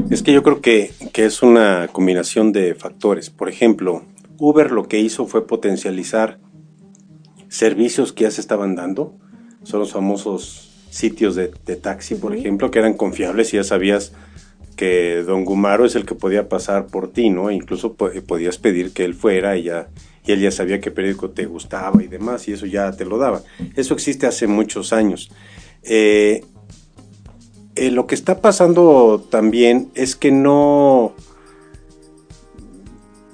Es 0.10 0.24
que 0.24 0.32
yo 0.32 0.41
creo 0.41 0.62
que, 0.62 0.91
que 1.12 1.25
es 1.25 1.44
una 1.44 1.89
combinación 1.91 2.53
de 2.53 2.75
factores. 2.75 3.30
Por 3.30 3.50
ejemplo, 3.50 4.03
Uber 4.38 4.72
lo 4.72 4.88
que 4.88 5.00
hizo 5.00 5.27
fue 5.27 5.46
potencializar 5.46 6.39
servicios 7.51 8.13
que 8.13 8.24
ya 8.24 8.31
se 8.31 8.41
estaban 8.41 8.75
dando. 8.75 9.13
Son 9.63 9.81
los 9.81 9.91
famosos 9.91 10.72
sitios 10.89 11.36
de, 11.36 11.50
taxi, 11.75 12.15
por 12.15 12.34
ejemplo, 12.34 12.72
que 12.72 12.79
eran 12.79 12.93
confiables 12.93 13.53
y 13.53 13.58
ya 13.58 13.63
sabías 13.63 14.13
que 14.75 15.22
Don 15.24 15.46
Gumaro 15.46 15.86
es 15.86 15.96
el 15.96 16.05
que 16.05 16.15
podía 16.15 16.50
pasar 16.50 16.88
por 16.88 17.12
ti, 17.12 17.29
¿no? 17.29 17.51
incluso 17.51 17.93
podías 17.93 18.58
pedir 18.58 18.93
que 18.93 19.03
él 19.03 19.13
fuera 19.13 19.58
y 19.58 19.63
ya 19.63 19.89
y 20.25 20.31
él 20.31 20.39
ya 20.39 20.51
sabía 20.51 20.79
qué 20.79 20.91
periódico 20.91 21.31
te 21.31 21.46
gustaba 21.46 22.01
y 22.03 22.08
demás, 22.08 22.48
y 22.48 22.53
eso 22.53 22.67
ya 22.67 22.91
te 22.91 23.05
lo 23.05 23.17
daba. 23.17 23.41
Eso 23.75 23.96
existe 23.96 24.27
hace 24.27 24.46
muchos 24.46 24.93
años. 24.93 25.31
Eh, 25.84 26.43
eh, 27.75 27.89
lo 27.89 28.05
que 28.05 28.13
está 28.13 28.39
pasando 28.39 29.25
también 29.31 29.89
es 29.96 30.15
que 30.15 30.31
no, 30.31 31.15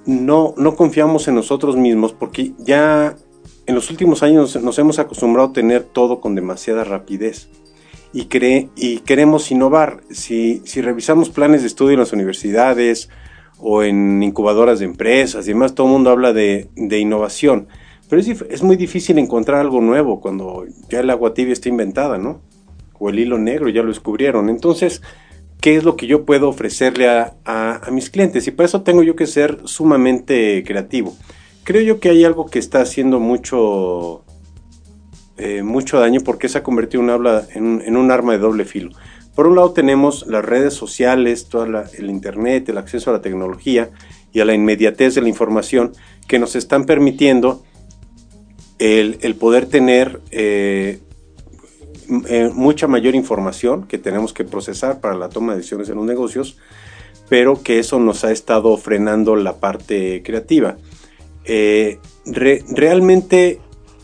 no, 0.05 0.53
no 0.55 0.75
confiamos 0.77 1.27
en 1.27 1.35
nosotros 1.35 1.75
mismos 1.75 2.13
porque 2.13 2.53
ya 2.57 3.17
en 3.67 3.75
los 3.75 3.91
últimos 3.91 4.23
años 4.23 4.61
nos 4.61 4.79
hemos 4.79 4.97
acostumbrado 4.97 5.49
a 5.49 5.53
tener 5.53 5.83
todo 5.83 6.19
con 6.19 6.33
demasiada 6.33 6.83
rapidez 6.83 7.49
y, 8.13 8.25
cree, 8.25 8.69
y 8.75 8.99
queremos 8.99 9.51
innovar. 9.51 10.01
Si, 10.09 10.61
si 10.65 10.81
revisamos 10.81 11.29
planes 11.29 11.61
de 11.61 11.67
estudio 11.67 11.93
en 11.93 11.99
las 11.99 12.13
universidades, 12.13 13.09
o 13.59 13.83
en 13.83 14.21
incubadoras 14.21 14.79
de 14.79 14.85
empresas 14.85 15.45
y 15.45 15.49
demás, 15.49 15.73
todo 15.73 15.87
el 15.87 15.93
mundo 15.93 16.11
habla 16.11 16.33
de, 16.33 16.69
innovación. 16.75 17.67
Pero 18.09 18.21
es, 18.21 18.27
es, 18.27 18.63
muy 18.63 18.75
difícil 18.75 19.17
encontrar 19.17 19.59
algo 19.59 19.81
nuevo 19.81 20.21
cuando 20.21 20.65
ya 20.89 20.99
el 21.01 21.09
agua 21.09 21.33
tibia 21.33 21.53
está 21.53 21.69
inventada, 21.69 22.17
¿no? 22.17 22.41
O 22.99 23.09
el 23.09 23.19
hilo 23.19 23.37
negro 23.37 23.69
ya 23.69 23.81
lo 23.81 23.89
descubrieron. 23.89 24.49
Entonces, 24.49 25.01
¿qué 25.59 25.75
es 25.75 25.83
lo 25.83 25.97
que 25.97 26.07
yo 26.07 26.23
puedo 26.25 26.47
ofrecerle 26.49 27.09
a, 27.09 27.35
a, 27.43 27.91
mis 27.91 28.09
clientes? 28.09 28.47
Y 28.47 28.51
por 28.51 28.65
eso 28.65 28.83
tengo 28.83 29.03
yo 29.03 29.15
que 29.15 29.27
ser 29.27 29.59
sumamente 29.65 30.63
creativo. 30.65 31.15
Creo 31.67 31.81
yo 31.81 31.99
que 31.99 32.07
hay 32.07 32.23
algo 32.23 32.45
que 32.45 32.59
está 32.59 32.79
haciendo 32.79 33.19
mucho 33.19 34.23
eh, 35.35 35.63
mucho 35.63 35.99
daño 35.99 36.21
porque 36.21 36.47
se 36.47 36.59
ha 36.59 36.63
convertido 36.63 37.03
en, 37.03 37.97
un 37.97 38.09
arma 38.09 38.31
de 38.31 38.37
doble 38.37 38.63
filo. 38.63 38.91
Por 39.35 39.47
un 39.47 39.57
lado 39.57 39.73
tenemos 39.73 40.25
las 40.27 40.45
redes 40.45 40.75
sociales, 40.75 41.49
todo 41.49 41.65
el 41.65 42.09
Internet, 42.09 42.69
el 42.69 42.77
acceso 42.77 43.09
a 43.09 43.13
la 43.13 43.21
tecnología 43.21 43.89
y 44.31 44.39
a 44.39 44.45
la 44.45 44.53
inmediatez 44.53 45.15
de 45.15 45.21
la 45.21 45.27
información 45.27 45.91
que 46.25 46.39
nos 46.39 46.55
están 46.55 46.85
permitiendo 46.85 47.65
el, 48.79 49.35
poder 49.35 49.65
tener 49.65 50.21
eh, 50.31 51.01
eh, 52.29 52.49
mucha 52.53 52.87
mayor 52.87 53.13
información 53.13 53.87
que 53.87 53.97
tenemos 53.97 54.31
que 54.31 54.45
procesar 54.45 55.01
para 55.01 55.15
la 55.15 55.27
toma 55.27 55.51
de 55.51 55.57
decisiones 55.57 55.89
en 55.89 55.97
los 55.97 56.05
negocios, 56.05 56.57
pero 57.27 57.61
que 57.61 57.79
eso 57.79 57.99
nos 57.99 58.23
ha 58.23 58.31
estado 58.31 58.77
frenando 58.77 59.35
la 59.35 59.57
parte 59.57 60.23
creativa. 60.23 60.77
Realmente 62.25 63.59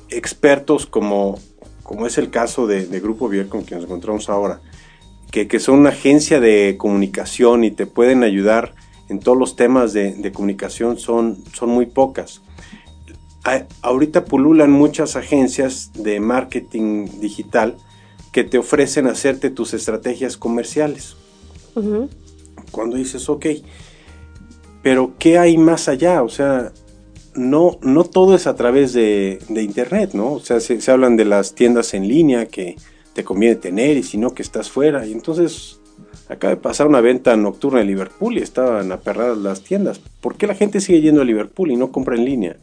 expertos 0.09 0.85
como, 0.85 1.39
como 1.83 2.07
es 2.07 2.17
el 2.17 2.29
caso 2.29 2.67
de, 2.67 2.85
Grupo 2.99 3.27
Vier 3.27 3.47
con 3.47 3.63
quien 3.63 3.79
nos 3.79 3.87
encontramos 3.87 4.29
ahora, 4.29 4.61
que, 5.31 5.47
que, 5.47 5.59
son 5.59 5.79
una 5.79 5.89
agencia 5.89 6.39
de 6.39 6.75
comunicación 6.77 7.63
y 7.63 7.71
te 7.71 7.85
pueden 7.85 8.23
ayudar 8.23 8.73
en 9.09 9.19
todos 9.19 9.37
los 9.37 9.55
temas 9.55 9.93
de, 9.93 10.31
comunicación 10.33 10.97
son, 10.97 11.43
son 11.53 11.69
muy 11.69 11.85
pocas. 11.85 12.41
ahorita 13.81 14.25
pululan 14.25 14.71
muchas 14.71 15.15
agencias 15.15 15.91
de 15.93 16.19
marketing 16.19 17.07
digital 17.19 17.77
que 18.31 18.43
te 18.43 18.57
ofrecen 18.57 19.07
hacerte 19.07 19.49
tus 19.49 19.73
estrategias 19.73 20.37
comerciales. 20.37 21.15
Cuando 22.71 22.97
dices, 22.97 23.29
ok, 23.29 23.45
pero 24.81 25.13
¿qué 25.19 25.37
hay 25.37 25.57
más 25.57 25.87
allá? 25.87 26.23
O 26.23 26.29
sea, 26.29 26.71
no, 27.35 27.77
no 27.81 28.03
todo 28.03 28.35
es 28.35 28.47
a 28.47 28.55
través 28.55 28.93
de, 28.93 29.39
Internet, 29.49 30.11
¿no? 30.13 30.33
O 30.33 30.39
sea, 30.39 30.59
se, 30.59 30.79
hablan 30.91 31.17
de 31.17 31.25
las 31.25 31.55
tiendas 31.55 31.93
en 31.93 32.07
línea 32.07 32.45
que 32.45 32.75
te 33.13 33.23
conviene 33.23 33.55
tener 33.55 33.97
y 33.97 34.03
si 34.03 34.17
no 34.17 34.33
que 34.33 34.41
estás 34.41 34.69
fuera. 34.69 35.05
Y 35.05 35.11
entonces 35.11 35.79
acaba 36.29 36.55
de 36.55 36.61
pasar 36.61 36.87
una 36.87 37.01
venta 37.01 37.35
nocturna 37.35 37.81
en 37.81 37.87
Liverpool 37.87 38.37
y 38.37 38.41
estaban 38.41 38.91
aperradas 38.91 39.37
las 39.37 39.61
tiendas. 39.61 39.99
¿Por 39.99 40.35
qué 40.35 40.47
la 40.47 40.55
gente 40.55 40.81
sigue 40.81 41.01
yendo 41.01 41.21
a 41.21 41.25
Liverpool 41.25 41.71
y 41.71 41.75
no 41.75 41.91
compra 41.91 42.15
en 42.15 42.25
línea? 42.25 42.57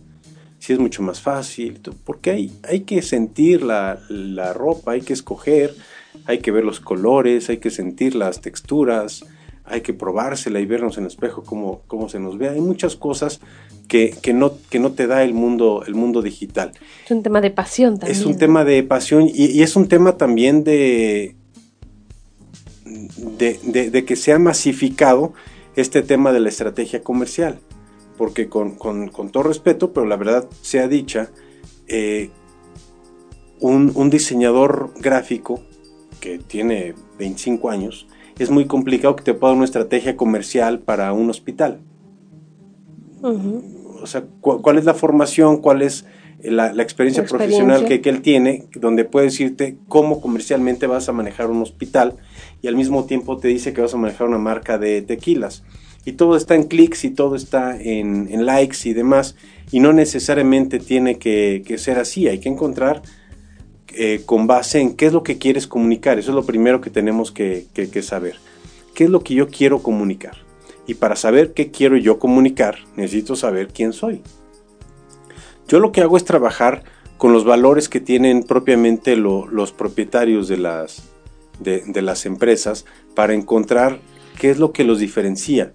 Si 0.59 0.73
es 0.73 0.79
mucho 0.79 1.03
más 1.03 1.21
fácil. 1.21 1.81
Porque 2.05 2.31
hay, 2.31 2.53
hay 2.69 2.81
que 2.81 3.03
sentir 3.03 3.63
la, 3.63 3.99
la 4.09 4.53
ropa, 4.53 4.93
hay 4.93 5.01
que 5.01 5.13
escoger, 5.13 5.75
hay 6.27 6.39
que 6.39 6.51
ver 6.51 6.65
los 6.65 6.81
colores, 6.81 7.49
hay 7.49 7.59
que 7.59 7.71
sentir 7.71 8.15
las 8.15 8.41
texturas, 8.41 9.25
hay 9.71 9.81
que 9.83 9.95
probársela 9.95 10.61
y 10.61 10.67
vernos 10.67 10.99
en 10.99 11.05
el 11.05 11.09
espejo 11.09 11.43
cómo, 11.45 11.83
cómo 11.87 12.09
se 12.09 12.19
nos 12.19 12.37
ve. 12.39 12.49
Hay 12.49 12.61
muchas 12.61 12.97
cosas 12.97 13.41
que, 13.89 14.15
no, 14.35 14.53
que 14.69 14.79
no 14.79 14.93
te 14.93 15.07
da 15.07 15.23
el 15.23 15.35
mundo, 15.35 15.85
el 15.87 15.95
mundo 15.95 16.23
digital. 16.23 16.73
Es 17.05 17.11
un 17.11 17.23
tema 17.23 17.41
de 17.41 17.51
pasión 17.51 17.99
también. 17.99 18.19
Es 18.19 18.27
un 18.27 18.37
tema 18.37 18.65
de 18.65 18.83
pasión 18.83 19.29
y, 19.33 19.63
es 19.63 19.77
un 19.77 19.89
tema 19.89 20.17
también 20.17 20.65
de, 20.65 21.35
de, 22.85 24.05
que 24.05 24.17
se 24.17 24.33
ha 24.33 24.39
masificado 24.39 25.33
este 25.77 26.03
tema 26.03 26.33
de 26.33 26.41
la 26.41 26.49
estrategia 26.49 27.03
comercial. 27.03 27.59
Porque 28.17 28.49
con, 28.49 28.77
todo 29.33 29.43
respeto, 29.45 29.93
pero 29.93 30.07
la 30.07 30.17
verdad 30.17 30.47
sea 30.61 30.89
dicha, 30.89 31.31
eh, 31.89 32.31
un, 33.61 33.93
un 33.95 34.11
diseñador 34.11 34.93
gráfico 35.01 35.63
que 36.21 36.39
tiene 36.39 36.95
25 37.19 37.71
años, 37.71 38.07
es 38.43 38.51
muy 38.51 38.65
complicado 38.65 39.17
que 39.17 39.23
te 39.23 39.35
pueda 39.35 39.53
una 39.53 39.67
estrategia 39.67 40.17
comercial 40.17 40.79
para 40.79 41.13
un 41.13 41.29
hospital. 41.29 41.81
O 43.23 44.07
sea, 44.07 44.25
¿cuál 44.41 44.79
es 44.79 44.87
la 44.87 44.95
formación? 44.95 45.59
¿Cuál 45.59 45.83
es 45.83 46.07
la, 46.43 46.71
experiencia, 46.83 47.25
profesional 47.27 47.85
que, 47.85 48.01
él 48.03 48.23
tiene? 48.23 48.65
Donde 48.75 49.05
puede 49.05 49.27
decirte 49.27 49.77
cómo 49.89 50.23
comercialmente 50.23 50.87
vas 50.87 51.09
a 51.11 51.13
manejar 51.13 51.51
un 51.51 51.61
hospital 51.61 52.17
y 52.63 52.69
al 52.69 52.77
mismo 52.77 53.05
tiempo 53.05 53.37
te 53.37 53.49
dice 53.49 53.75
que 53.75 53.83
vas 53.83 53.93
a 53.93 53.99
manejar 53.99 54.27
una 54.27 54.39
marca 54.39 54.79
de 54.79 55.03
tequilas. 55.03 55.63
Y 56.07 56.13
todo 56.13 56.35
está 56.35 56.55
en 56.55 56.63
clics 56.63 57.05
y 57.05 57.11
todo 57.11 57.37
está 57.37 57.79
en, 57.79 58.47
likes 58.47 58.89
y 58.89 58.95
demás. 58.95 59.37
Y 59.71 59.81
no 59.81 59.93
necesariamente 59.93 60.79
tiene 60.79 61.19
que, 61.19 61.63
ser 61.77 61.99
así. 61.99 62.27
Hay 62.27 62.39
que 62.39 62.49
encontrar 62.49 63.03
eh, 63.95 64.23
con 64.25 64.47
base 64.47 64.81
en 64.81 64.95
qué 64.95 65.07
es 65.07 65.13
lo 65.13 65.23
que 65.23 65.39
quieres 65.39 65.67
comunicar. 65.67 66.19
Eso 66.19 66.31
es 66.31 66.35
lo 66.35 66.45
primero 66.45 66.81
que 66.81 66.91
tenemos 66.91 67.33
que, 67.33 67.67
saber. 68.03 68.37
¿Qué 68.95 69.05
es 69.05 69.11
lo 69.11 69.21
que 69.21 69.35
yo 69.35 69.49
quiero 69.49 69.83
comunicar? 69.83 70.37
Y 70.87 70.95
para 70.95 71.17
saber 71.17 71.53
qué 71.53 71.71
quiero 71.71 71.97
yo 71.97 72.19
comunicar, 72.19 72.79
necesito 72.97 73.37
saber 73.37 73.69
quién 73.69 73.93
soy. 73.93 74.23
Yo 75.69 75.79
lo 75.79 75.93
que 75.93 76.01
hago 76.01 76.17
es 76.17 76.25
trabajar 76.25 76.83
con 77.17 77.33
los 77.33 77.45
valores 77.45 77.89
que 77.89 78.01
tienen 78.01 78.43
propiamente 78.43 79.17
los 79.17 79.73
propietarios 79.73 80.49
de 80.49 80.57
las, 80.57 81.09
de, 81.61 82.03
las 82.03 82.27
empresas 82.27 82.87
para 83.15 83.35
encontrar 83.35 84.01
qué 84.39 84.51
es 84.51 84.59
lo 84.59 84.73
que 84.73 84.85
los 84.85 84.99
diferencia. 84.99 85.71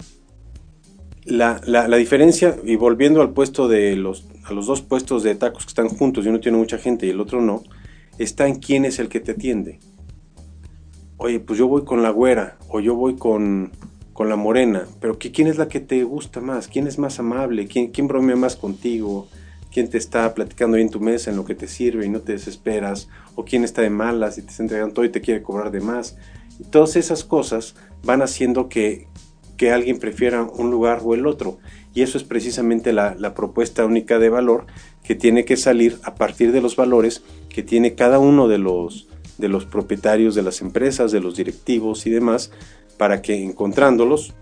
La, 1.23 1.61
la, 1.65 1.97
diferencia, 1.97 2.55
y 2.63 2.75
volviendo 2.75 3.21
al 3.21 3.31
puesto 3.31 3.67
de 3.67 3.95
los, 3.95 4.25
a 4.43 4.53
los 4.53 4.67
dos 4.67 4.81
puestos 4.81 5.23
de 5.23 5.35
tacos 5.35 5.65
que 5.65 5.69
están 5.69 5.89
juntos 5.89 6.25
y 6.25 6.29
uno 6.29 6.39
tiene 6.39 6.57
mucha 6.57 6.77
gente 6.77 7.07
y 7.07 7.09
el 7.09 7.19
otro 7.19 7.41
no, 7.41 7.63
está 8.17 8.47
en 8.47 8.55
quién 8.55 8.85
es 8.85 8.99
el 8.99 9.09
que 9.09 9.19
te 9.19 9.31
atiende. 9.31 9.79
Oye, 11.17 11.39
pues 11.39 11.57
yo 11.57 11.67
voy 11.67 11.85
con 11.85 12.03
la 12.03 12.09
güera 12.09 12.57
o 12.69 12.79
yo 12.79 12.95
voy 12.95 13.15
con, 13.15 13.71
con 14.13 14.29
la 14.29 14.35
morena, 14.35 14.85
pero 14.99 15.17
¿quién 15.17 15.47
es 15.47 15.57
la 15.57 15.67
que 15.67 15.79
te 15.79 16.03
gusta 16.03 16.41
más? 16.41 16.67
¿Quién 16.67 16.87
es 16.87 16.99
más 16.99 17.19
amable? 17.19 17.67
¿Quién, 17.67 17.91
quién 17.91 18.07
bromea 18.07 18.35
más 18.35 18.55
contigo? 18.55 19.27
¿Quién 19.71 19.89
te 19.89 19.97
está 19.97 20.33
platicando 20.33 20.77
ahí 20.77 20.83
en 20.83 20.89
tu 20.89 20.99
mesa 20.99 21.31
en 21.31 21.37
lo 21.37 21.45
que 21.45 21.55
te 21.55 21.67
sirve 21.67 22.05
y 22.05 22.09
no 22.09 22.21
te 22.21 22.33
desesperas? 22.33 23.09
¿O 23.35 23.43
quién 23.43 23.63
está 23.63 23.81
de 23.81 23.89
malas 23.89 24.37
y 24.37 24.41
te 24.41 24.51
está 24.51 24.63
entregando 24.63 24.93
todo 24.93 25.05
y 25.05 25.09
te 25.09 25.21
quiere 25.21 25.43
cobrar 25.43 25.71
de 25.71 25.81
más? 25.81 26.17
Y 26.59 26.63
todas 26.63 26.95
esas 26.95 27.23
cosas 27.23 27.75
van 28.03 28.21
haciendo 28.21 28.69
que, 28.69 29.07
que 29.57 29.71
alguien 29.71 29.99
prefiera 29.99 30.43
un 30.43 30.71
lugar 30.71 31.01
o 31.03 31.13
el 31.13 31.27
otro. 31.27 31.57
Y 31.95 32.01
eso 32.01 32.17
es 32.17 32.25
precisamente 32.25 32.91
la, 32.91 33.33
propuesta 33.33 33.85
única 33.85 34.19
de 34.19 34.29
valor 34.29 34.65
que 35.01 35.15
tiene 35.15 35.45
que 35.45 35.55
salir 35.55 35.97
a 36.03 36.13
partir 36.13 36.51
de 36.51 36.61
los 36.61 36.75
valores 36.75 37.23
que 37.49 37.63
tiene 37.63 37.95
cada 37.95 38.19
uno 38.19 38.49
de 38.49 38.57
los, 38.57 39.07
de 39.37 39.47
los 39.47 39.65
propietarios 39.65 40.35
de 40.35 40.43
las 40.43 40.61
empresas, 40.61 41.13
de 41.13 41.21
los 41.21 41.37
directivos 41.37 42.05
y 42.05 42.09
demás, 42.09 42.51
para 42.97 43.21
que 43.21 43.41
encontrándolos 43.41 44.33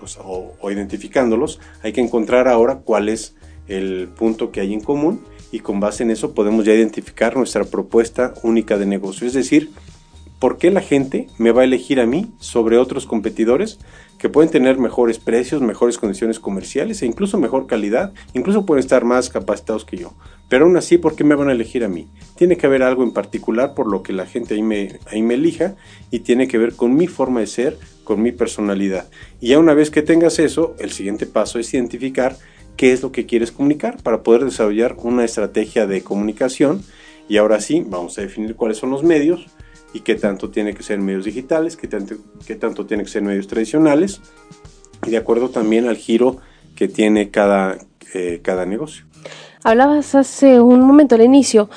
pues, 0.00 0.16
o, 0.16 0.54
o 0.60 0.70
identificándolos, 0.70 1.60
hay 1.82 1.92
que 1.92 2.00
encontrar 2.00 2.48
ahora 2.48 2.78
cuál 2.78 3.10
es 3.10 3.34
el 3.68 4.08
punto 4.08 4.50
que 4.50 4.60
hay 4.60 4.72
en 4.72 4.80
común 4.80 5.20
y 5.52 5.60
con 5.60 5.80
base 5.80 6.04
en 6.04 6.10
eso 6.10 6.32
podemos 6.32 6.64
ya 6.64 6.72
identificar 6.72 7.36
nuestra 7.36 7.64
propuesta 7.64 8.32
única 8.42 8.78
de 8.78 8.86
negocio. 8.86 9.26
Es 9.26 9.34
decir, 9.34 9.70
¿por 10.38 10.58
qué 10.58 10.70
la 10.70 10.80
gente 10.80 11.28
me 11.38 11.52
va 11.52 11.62
a 11.62 11.64
elegir 11.64 12.00
a 12.00 12.06
mí 12.06 12.26
sobre 12.38 12.78
otros 12.78 13.06
competidores 13.06 13.78
que 14.18 14.28
pueden 14.28 14.50
tener 14.50 14.78
mejores 14.78 15.18
precios, 15.18 15.62
mejores 15.62 15.96
condiciones 15.96 16.40
comerciales 16.40 17.02
e 17.02 17.06
incluso 17.06 17.38
mejor 17.38 17.66
calidad, 17.66 18.12
incluso 18.34 18.66
pueden 18.66 18.80
estar 18.80 19.04
más 19.04 19.30
capacitados 19.30 19.84
que 19.84 19.96
yo. 19.96 20.12
Pero 20.48 20.64
aún 20.64 20.76
así, 20.76 20.98
¿por 20.98 21.14
qué 21.14 21.24
me 21.24 21.34
van 21.34 21.48
a 21.48 21.52
elegir 21.52 21.84
a 21.84 21.88
mí? 21.88 22.08
Tiene 22.36 22.56
que 22.56 22.66
haber 22.66 22.82
algo 22.82 23.04
en 23.04 23.12
particular 23.12 23.74
por 23.74 23.90
lo 23.90 24.02
que 24.02 24.12
la 24.12 24.26
gente 24.26 24.54
ahí 24.54 24.62
me, 24.62 24.98
ahí 25.06 25.22
me 25.22 25.34
elija 25.34 25.76
y 26.10 26.20
tiene 26.20 26.48
que 26.48 26.58
ver 26.58 26.74
con 26.74 26.96
mi 26.96 27.06
forma 27.06 27.40
de 27.40 27.46
ser, 27.46 27.78
con 28.02 28.22
mi 28.22 28.32
personalidad. 28.32 29.08
Y 29.40 29.48
ya 29.48 29.58
una 29.58 29.74
vez 29.74 29.90
que 29.90 30.02
tengas 30.02 30.38
eso, 30.38 30.74
el 30.78 30.90
siguiente 30.90 31.26
paso 31.26 31.58
es 31.58 31.72
identificar 31.74 32.36
qué 32.76 32.92
es 32.92 33.02
lo 33.02 33.12
que 33.12 33.26
quieres 33.26 33.52
comunicar 33.52 34.02
para 34.02 34.22
poder 34.22 34.44
desarrollar 34.44 34.96
una 35.02 35.24
estrategia 35.24 35.86
de 35.86 36.02
comunicación. 36.02 36.82
Y 37.28 37.36
ahora 37.36 37.60
sí, 37.60 37.84
vamos 37.86 38.16
a 38.18 38.22
definir 38.22 38.56
cuáles 38.56 38.78
son 38.78 38.90
los 38.90 39.04
medios, 39.04 39.46
y 39.92 40.00
qué 40.00 40.14
tanto 40.14 40.50
tiene 40.50 40.74
que 40.74 40.82
ser 40.82 40.98
medios 40.98 41.24
digitales, 41.24 41.76
qué 41.76 41.88
tanto, 41.88 42.16
qué 42.46 42.54
tanto 42.56 42.86
tiene 42.86 43.04
que 43.04 43.10
ser 43.10 43.22
medios 43.22 43.46
tradicionales, 43.46 44.20
y 45.06 45.10
de 45.10 45.16
acuerdo 45.16 45.50
también 45.50 45.86
al 45.88 45.96
giro 45.96 46.38
que 46.74 46.88
tiene 46.88 47.30
cada, 47.30 47.78
eh, 48.14 48.40
cada 48.42 48.66
negocio. 48.66 49.04
Hablabas 49.64 50.14
hace 50.14 50.60
un 50.60 50.80
momento 50.82 51.14
al 51.14 51.22
inicio 51.22 51.68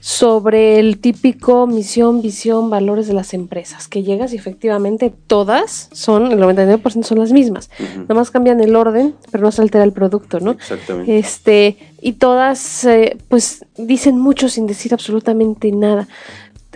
sobre 0.00 0.78
el 0.78 0.98
típico 0.98 1.66
misión, 1.66 2.22
visión, 2.22 2.70
valores 2.70 3.08
de 3.08 3.14
las 3.14 3.34
empresas, 3.34 3.88
que 3.88 4.02
llegas 4.02 4.32
y 4.32 4.36
efectivamente 4.36 5.12
todas 5.26 5.88
son, 5.92 6.30
el 6.30 6.38
99% 6.38 7.02
son 7.02 7.18
las 7.18 7.32
mismas. 7.32 7.68
Nada 7.96 8.14
más 8.14 8.30
cambian 8.30 8.60
el 8.60 8.76
orden, 8.76 9.14
pero 9.32 9.42
no 9.42 9.50
se 9.50 9.60
altera 9.60 9.84
el 9.84 9.92
producto, 9.92 10.38
¿no? 10.38 10.52
Exactamente. 10.52 11.18
Este, 11.18 11.76
y 12.00 12.12
todas, 12.12 12.84
eh, 12.84 13.16
pues, 13.28 13.64
dicen 13.76 14.18
mucho 14.18 14.48
sin 14.48 14.68
decir 14.68 14.94
absolutamente 14.94 15.72
nada 15.72 16.06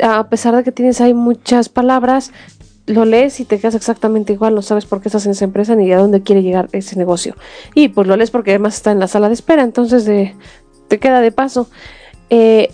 a 0.01 0.29
pesar 0.29 0.57
de 0.57 0.65
que 0.65 0.73
tienes 0.73 1.01
ahí 1.01 1.15
muchas 1.15 1.69
palabras, 1.69 2.33
lo 2.87 3.05
lees 3.05 3.39
y 3.41 3.45
te 3.45 3.59
quedas 3.59 3.75
exactamente 3.75 4.33
igual, 4.33 4.55
no 4.55 4.63
sabes 4.63 4.87
por 4.87 5.01
qué 5.01 5.09
estás 5.09 5.25
en 5.27 5.33
esa 5.33 5.45
empresa 5.45 5.75
ni 5.75 5.91
a 5.93 5.99
dónde 5.99 6.23
quiere 6.23 6.43
llegar 6.43 6.69
ese 6.73 6.97
negocio. 6.97 7.37
Y 7.75 7.89
pues 7.89 8.07
lo 8.07 8.17
lees 8.17 8.31
porque 8.31 8.51
además 8.51 8.75
está 8.75 8.93
en 8.93 8.99
la 8.99 9.09
sala 9.09 9.29
de 9.29 9.35
espera, 9.35 9.63
entonces 9.63 10.05
te 10.89 10.99
queda 10.99 11.21
de 11.21 11.33
paso. 11.33 11.69
Eh, 12.31 12.73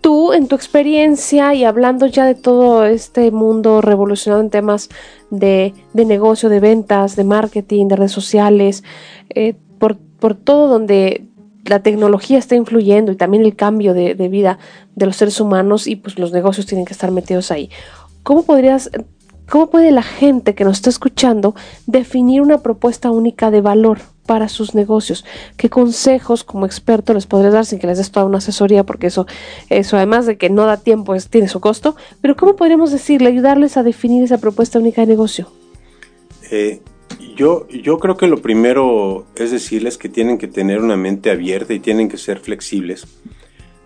tú, 0.00 0.32
en 0.32 0.48
tu 0.48 0.54
experiencia 0.54 1.54
y 1.54 1.64
hablando 1.64 2.06
ya 2.06 2.26
de 2.26 2.34
todo 2.34 2.84
este 2.84 3.30
mundo 3.30 3.80
revolucionado 3.80 4.42
en 4.42 4.50
temas 4.50 4.90
de, 5.30 5.74
negocio, 5.94 6.48
de 6.48 6.60
ventas, 6.60 7.16
de 7.16 7.24
marketing, 7.24 7.88
de 7.88 7.96
redes 7.96 8.12
sociales, 8.12 8.84
eh, 9.30 9.54
por, 9.78 9.96
por 9.96 10.34
todo 10.34 10.68
donde 10.68 11.26
la 11.64 11.82
tecnología 11.82 12.38
está 12.38 12.54
influyendo 12.54 13.12
y 13.12 13.16
también 13.16 13.44
el 13.44 13.54
cambio 13.54 13.94
de, 13.94 14.14
vida 14.28 14.58
de 14.94 15.06
los 15.06 15.16
seres 15.16 15.40
humanos 15.40 15.86
y 15.86 15.96
pues 15.96 16.18
los 16.18 16.32
negocios 16.32 16.66
tienen 16.66 16.84
que 16.84 16.92
estar 16.92 17.10
metidos 17.10 17.50
ahí. 17.50 17.70
¿Cómo 18.22 18.44
podrías, 18.44 18.90
cómo 19.48 19.68
puede 19.70 19.90
la 19.90 20.02
gente 20.02 20.54
que 20.54 20.64
nos 20.64 20.78
está 20.78 20.90
escuchando 20.90 21.54
definir 21.86 22.42
una 22.42 22.58
propuesta 22.58 23.10
única 23.10 23.50
de 23.50 23.60
valor 23.60 23.98
para 24.26 24.48
sus 24.48 24.74
negocios? 24.74 25.24
¿Qué 25.56 25.70
consejos 25.70 26.44
como 26.44 26.66
experto 26.66 27.14
les 27.14 27.26
podrías 27.26 27.52
dar 27.52 27.66
sin 27.66 27.78
que 27.78 27.86
les 27.86 27.98
des 27.98 28.10
toda 28.10 28.26
una 28.26 28.38
asesoría? 28.38 28.84
Porque 28.84 29.08
eso, 29.08 29.26
eso 29.68 29.96
además 29.96 30.26
de 30.26 30.36
que 30.36 30.50
no 30.50 30.66
da 30.66 30.76
tiempo, 30.76 31.14
tiene 31.30 31.48
su 31.48 31.60
costo. 31.60 31.96
Pero 32.20 32.36
¿cómo 32.36 32.56
podríamos 32.56 32.90
decirle, 32.90 33.28
ayudarles 33.28 33.76
a 33.76 33.82
definir 33.82 34.22
esa 34.24 34.38
propuesta 34.38 34.78
única 34.78 35.02
de 35.02 35.08
negocio? 35.08 35.48
Eh, 36.50 36.82
yo, 37.34 37.68
yo 37.68 37.98
creo 37.98 38.16
que 38.16 38.26
lo 38.26 38.38
primero 38.38 39.26
es 39.36 39.50
decirles 39.50 39.98
que 39.98 40.08
tienen 40.08 40.38
que 40.38 40.48
tener 40.48 40.80
una 40.80 40.96
mente 40.96 41.30
abierta 41.30 41.74
y 41.74 41.80
tienen 41.80 42.08
que 42.08 42.18
ser 42.18 42.38
flexibles, 42.38 43.06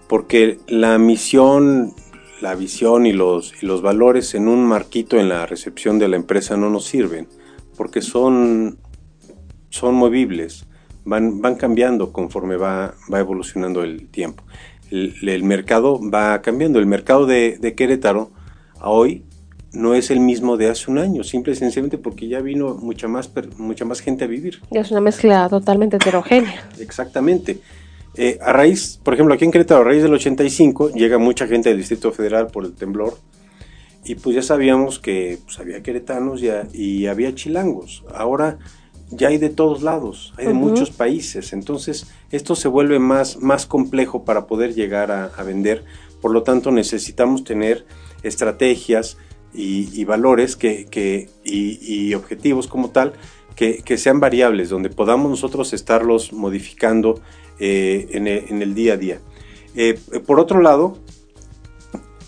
porque 0.09 0.59
la 0.69 0.99
misión, 0.99 1.95
la 2.41 2.55
visión 2.55 3.07
y 3.07 3.13
los, 3.13 3.55
y 3.63 3.67
los 3.67 3.83
valores 3.83 4.35
en 4.35 4.49
un 4.49 4.65
marquito 4.67 5.19
en 5.19 5.29
la 5.29 5.47
recepción 5.47 5.99
de 5.99 6.09
la 6.09 6.17
empresa 6.17 6.57
no 6.57 6.71
nos 6.71 6.85
sirven, 6.85 7.29
porque 7.77 8.03
son, 8.03 8.79
son 9.71 9.95
movibles, 9.95 10.67
van, 11.05 11.41
van 11.41 11.57
cambiando 11.57 12.13
conforme 12.13 12.57
va, 12.57 12.95
va 13.13 13.21
evolucionando 13.21 13.83
el 13.83 14.09
tiempo. 14.09 14.45
El, 14.91 15.43
mercado 15.43 16.01
va 16.01 16.41
cambiando, 16.43 16.79
el 16.79 16.87
mercado 16.87 17.27
de, 17.27 17.59
de 17.61 17.75
Querétaro 17.75 18.31
a 18.79 18.89
hoy 18.91 19.25
no 19.73 19.95
es 19.95 20.11
el 20.11 20.21
mismo 20.21 20.57
de 20.57 20.69
hace 20.69 20.91
un 20.91 20.99
año, 20.99 21.23
simple 21.23 21.53
y 21.53 21.57
sencillamente 21.57 21.99
porque 21.99 22.29
ya 22.29 22.41
vino 22.41 22.75
mucha 22.75 23.09
más, 23.09 23.31
mucha 23.59 23.85
más 23.85 24.01
gente 24.01 24.25
a 24.25 24.27
vivir. 24.27 24.61
Ya 24.71 24.81
es 24.81 24.91
una 24.91 25.01
mezcla 25.01 25.49
totalmente 25.49 25.97
heterogénea. 25.97 26.69
Exactamente. 26.79 27.61
Eh, 28.17 28.39
a 28.41 28.53
raíz, 28.53 28.99
por 29.03 29.15
ejemplo, 29.15 29.35
aquí 29.35 29.45
en 29.45 29.51
Querétaro, 29.51 29.83
a 29.83 29.85
raíz 29.85 30.03
del 30.03 30.15
85, 30.15 30.93
llega 30.93 31.19
mucha 31.19 31.47
gente 31.47 31.69
del 31.69 31.79
Distrito 31.79 32.13
Federal 32.13 32.47
por 32.47 32.65
el 32.65 32.73
temblor 32.73 33.19
y 34.05 34.15
pues 34.15 34.37
ya 34.37 34.43
sabíamos 34.43 34.99
que 34.99 35.39
pues, 35.45 35.59
había 35.59 35.83
queretanos 35.83 36.41
y 36.73 37.07
había 37.07 37.35
chilangos. 37.35 38.05
Ahora 38.15 38.59
ya 39.11 39.29
hay 39.29 39.39
de 39.39 39.51
todos 39.51 39.83
lados, 39.83 40.33
hay 40.37 40.47
de 40.47 40.53
uh 40.53 40.57
-huh. 40.57 40.61
muchos 40.61 40.91
países, 40.91 41.53
entonces 41.53 42.07
esto 42.31 42.57
se 42.57 42.69
vuelve 42.69 42.99
más, 42.99 43.39
más 43.39 43.67
complejo 43.67 44.25
para 44.25 44.47
poder 44.47 44.75
llegar 44.75 45.11
a, 45.11 45.27
a 45.27 45.43
vender, 45.43 45.85
por 46.21 46.33
lo 46.33 46.43
tanto 46.43 46.71
necesitamos 46.71 47.45
tener 47.45 47.85
estrategias, 48.23 49.19
y, 49.57 50.05
valores 50.05 50.57
que, 50.57 50.87
que 50.87 51.29
y, 51.45 52.15
objetivos 52.15 52.67
como 52.67 52.91
tal 52.91 53.15
que, 53.55 53.83
que, 53.83 53.97
sean 53.97 54.21
variables, 54.21 54.69
donde 54.69 54.91
podamos 54.91 55.31
nosotros 55.31 55.73
estarlos 55.73 56.33
modificando 56.33 57.21
eh, 57.59 58.09
en, 58.11 58.63
el, 58.63 58.75
día 58.75 58.95
a 58.95 58.97
día. 58.99 59.21
Eh, 59.75 59.99
por 60.27 60.39
otro 60.39 60.61
lado, 60.61 60.99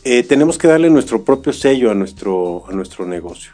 eh, 0.05 0.23
tenemos 0.23 0.57
que 0.57 0.69
darle 0.69 0.89
nuestro 0.89 1.23
propio 1.23 1.53
sello 1.53 1.91
a 1.91 1.95
nuestro, 1.95 2.65
a 2.67 2.73
nuestro 2.73 3.05
negocio. 3.07 3.53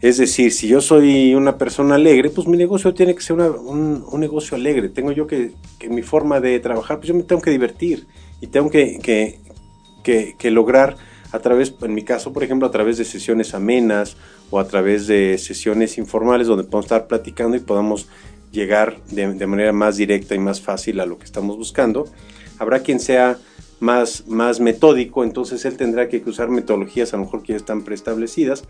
Es 0.00 0.16
decir, 0.16 0.50
si 0.50 0.66
yo 0.66 0.80
soy 0.80 1.34
una 1.34 1.58
persona 1.58 1.94
alegre, 1.94 2.30
pues 2.30 2.48
mi 2.48 2.56
negocio 2.56 2.92
tiene 2.92 3.14
que 3.14 3.20
ser 3.20 3.36
un, 3.38 4.04
un, 4.10 4.20
negocio 4.20 4.56
alegre. 4.56 4.88
Tengo 4.88 5.12
yo 5.12 5.26
que, 5.26 5.52
que, 5.78 5.88
mi 5.88 6.02
forma 6.02 6.40
de 6.40 6.58
trabajar, 6.58 6.96
pues 6.96 7.08
yo 7.08 7.14
me 7.14 7.22
tengo 7.22 7.42
que 7.42 7.50
divertir 7.50 8.06
y 8.40 8.48
tengo 8.48 8.70
que, 8.70 8.98
que 10.02 10.50
lograr 10.50 10.96
a 11.32 11.38
través, 11.38 11.74
en 11.82 11.94
mi 11.94 12.02
caso, 12.02 12.32
por 12.32 12.42
ejemplo, 12.42 12.66
a 12.66 12.70
través 12.70 12.98
de 12.98 13.04
sesiones 13.04 13.54
amenas 13.54 14.16
o 14.50 14.58
a 14.58 14.66
través 14.66 15.06
de 15.06 15.38
sesiones 15.38 15.98
informales 15.98 16.46
donde 16.46 16.64
podemos 16.64 16.86
estar 16.86 17.06
platicando 17.06 17.56
y 17.56 17.60
podamos 17.60 18.08
llegar 18.52 18.96
de, 19.10 19.32
de, 19.34 19.46
manera 19.46 19.72
más 19.72 19.96
directa 19.96 20.34
y 20.34 20.38
más 20.38 20.60
fácil 20.60 20.98
a 21.00 21.06
lo 21.06 21.18
que 21.18 21.24
estamos 21.24 21.56
buscando. 21.56 22.06
Habrá 22.58 22.80
quien 22.80 22.98
sea 22.98 23.38
más, 23.80 24.26
más 24.26 24.60
metódico, 24.60 25.24
entonces 25.24 25.64
él 25.64 25.76
tendrá 25.76 26.08
que 26.08 26.22
usar 26.26 26.50
metodologías 26.50 27.12
a 27.12 27.16
lo 27.16 27.24
mejor 27.24 27.42
que 27.42 27.54
ya 27.54 27.56
están 27.56 27.82
preestablecidas, 27.82 28.64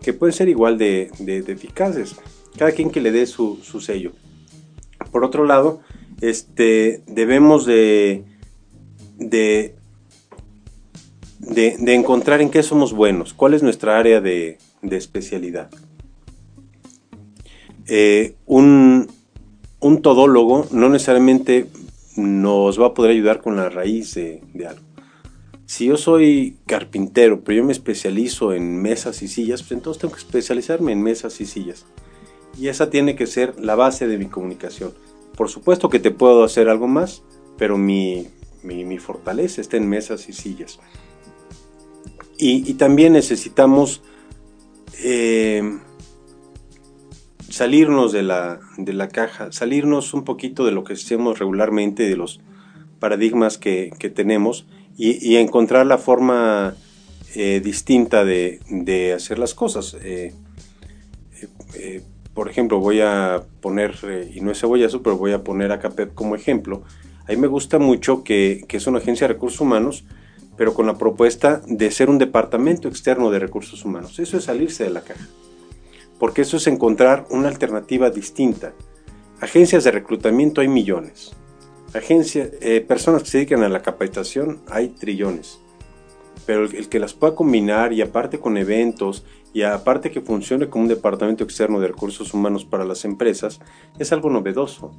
que 0.00 0.12
pueden 0.12 0.32
ser 0.32 0.48
igual 0.48 0.78
de, 0.78 1.10
de, 1.18 1.42
de 1.42 1.52
eficaces. 1.52 2.16
Cada 2.56 2.72
quien 2.72 2.90
que 2.90 3.00
le 3.00 3.10
dé 3.10 3.26
su, 3.26 3.58
su, 3.62 3.80
sello. 3.80 4.12
Por 5.10 5.24
otro 5.24 5.44
lado, 5.44 5.80
este, 6.20 7.02
debemos 7.06 7.66
de, 7.66 8.24
de 9.16 9.74
de, 11.42 11.94
encontrar 11.94 12.40
en 12.40 12.50
qué 12.50 12.62
somos 12.62 12.92
buenos, 12.92 13.34
cuál 13.34 13.54
es 13.54 13.62
nuestra 13.62 13.98
área 13.98 14.20
de, 14.20 14.58
de 14.80 14.96
especialidad. 14.96 15.70
Eh, 17.86 18.36
un, 18.46 19.10
un, 19.80 20.02
todólogo 20.02 20.66
no 20.70 20.88
necesariamente 20.88 21.66
nos 22.16 22.80
va 22.80 22.88
a 22.88 22.94
poder 22.94 23.10
ayudar 23.10 23.40
con 23.40 23.56
la 23.56 23.68
raíz 23.68 24.14
de, 24.14 24.40
de, 24.54 24.68
algo. 24.68 24.82
Si 25.66 25.86
yo 25.86 25.96
soy 25.96 26.56
carpintero, 26.66 27.40
pero 27.40 27.58
yo 27.58 27.64
me 27.64 27.72
especializo 27.72 28.52
en 28.52 28.80
mesas 28.80 29.22
y 29.22 29.28
sillas, 29.28 29.62
pues 29.62 29.72
entonces 29.72 30.00
tengo 30.00 30.14
que 30.14 30.20
especializarme 30.20 30.92
en 30.92 31.02
mesas 31.02 31.40
y 31.40 31.46
sillas. 31.46 31.86
Y 32.58 32.68
esa 32.68 32.90
tiene 32.90 33.16
que 33.16 33.26
ser 33.26 33.58
la 33.58 33.74
base 33.74 34.06
de 34.06 34.18
mi 34.18 34.26
comunicación. 34.26 34.92
Por 35.36 35.48
supuesto 35.48 35.88
que 35.88 35.98
te 35.98 36.10
puedo 36.10 36.44
hacer 36.44 36.68
algo 36.68 36.86
más, 36.86 37.22
pero 37.56 37.78
mi, 37.78 38.28
mi, 38.62 38.84
mi 38.84 38.98
fortaleza 38.98 39.60
está 39.60 39.78
en 39.78 39.88
mesas 39.88 40.28
y 40.28 40.34
sillas. 40.34 40.78
Y, 42.44 42.74
también 42.74 43.12
necesitamos 43.12 44.02
eh, 45.04 45.78
salirnos 47.48 48.10
de 48.10 48.24
la, 48.24 48.58
de 48.78 48.92
la, 48.92 49.06
caja, 49.06 49.52
salirnos 49.52 50.12
un 50.12 50.24
poquito 50.24 50.64
de 50.64 50.72
lo 50.72 50.82
que 50.82 50.94
hacemos 50.94 51.38
regularmente, 51.38 52.08
de 52.08 52.16
los 52.16 52.40
paradigmas 52.98 53.58
que, 53.58 53.92
que 53.96 54.10
tenemos 54.10 54.66
y, 54.98 55.24
y, 55.24 55.36
encontrar 55.36 55.86
la 55.86 55.98
forma 55.98 56.74
eh, 57.36 57.60
distinta 57.62 58.24
de, 58.24 58.58
de, 58.68 59.12
hacer 59.12 59.38
las 59.38 59.54
cosas. 59.54 59.96
Eh, 60.02 60.34
eh 61.76 62.02
por 62.34 62.48
ejemplo, 62.48 62.80
voy 62.80 63.02
a 63.02 63.44
poner, 63.60 63.94
y 64.34 64.40
no 64.40 64.50
es 64.50 64.58
cebollazo, 64.58 65.00
pero 65.02 65.16
voy 65.16 65.30
a 65.30 65.44
poner 65.44 65.70
a 65.70 65.78
CAPEP 65.78 66.12
como 66.14 66.34
ejemplo. 66.34 66.82
A 67.28 67.30
mí 67.30 67.36
me 67.36 67.46
gusta 67.46 67.78
mucho 67.78 68.24
que, 68.24 68.64
que 68.66 68.78
es 68.78 68.86
una 68.88 68.98
agencia 68.98 69.28
de 69.28 69.34
recursos 69.34 69.60
humanos, 69.60 70.04
pero 70.56 70.74
con 70.74 70.86
la 70.86 70.98
propuesta 70.98 71.62
de 71.66 71.90
ser 71.90 72.10
un 72.10 72.18
departamento 72.18 72.88
externo 72.88 73.30
de 73.30 73.38
recursos 73.38 73.84
humanos. 73.84 74.18
Eso 74.18 74.36
es 74.36 74.44
salirse 74.44 74.84
de 74.84 74.90
la 74.90 75.02
caja, 75.02 75.26
porque 76.18 76.42
eso 76.42 76.56
es 76.56 76.66
encontrar 76.66 77.26
una 77.30 77.48
alternativa 77.48 78.10
distinta. 78.10 78.72
Agencias 79.40 79.84
de 79.84 79.90
reclutamiento 79.90 80.60
hay 80.60 80.68
millones, 80.68 81.32
Agencias, 81.94 82.48
eh, 82.62 82.80
personas 82.80 83.22
que 83.22 83.28
se 83.28 83.38
dedican 83.38 83.62
a 83.62 83.68
la 83.68 83.82
capacitación 83.82 84.62
hay 84.70 84.88
trillones, 84.88 85.60
pero 86.46 86.64
el, 86.64 86.74
el, 86.74 86.88
que 86.88 86.98
las 86.98 87.12
pueda 87.12 87.34
combinar 87.34 87.92
y 87.92 88.00
aparte 88.00 88.38
con 88.38 88.56
eventos 88.56 89.26
y 89.52 89.60
aparte 89.60 90.10
que 90.10 90.22
funcione 90.22 90.70
como 90.70 90.84
un 90.84 90.88
departamento 90.88 91.44
externo 91.44 91.80
de 91.80 91.88
recursos 91.88 92.32
humanos 92.32 92.64
para 92.64 92.86
las 92.86 93.04
empresas 93.04 93.60
es 93.98 94.10
algo 94.10 94.30
novedoso 94.30 94.94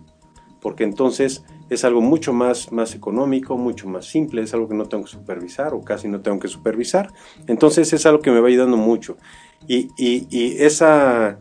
porque 0.64 0.86
entonces 0.86 1.44
es 1.70 1.84
algo 1.84 2.00
mucho 2.00 2.32
más, 2.32 2.72
más 2.72 2.96
económico, 2.96 3.58
mucho 3.58 3.86
más 3.90 4.06
simple, 4.06 4.42
es 4.42 4.54
algo 4.54 4.70
que 4.70 4.76
no 4.76 4.86
tengo 4.86 5.04
que 5.04 5.12
supervisar 5.12 5.74
o 5.74 5.82
casi 5.82 6.08
no 6.08 6.22
tengo 6.22 6.40
que 6.40 6.48
supervisar. 6.48 7.12
Entonces 7.48 7.92
es 7.92 8.06
algo 8.06 8.22
que 8.22 8.32
me 8.32 8.40
va 8.40 8.48
ayudando 8.48 8.78
mucho. 8.78 9.18
Y, 9.68 9.90
y, 9.98 10.56
esa, 10.64 11.38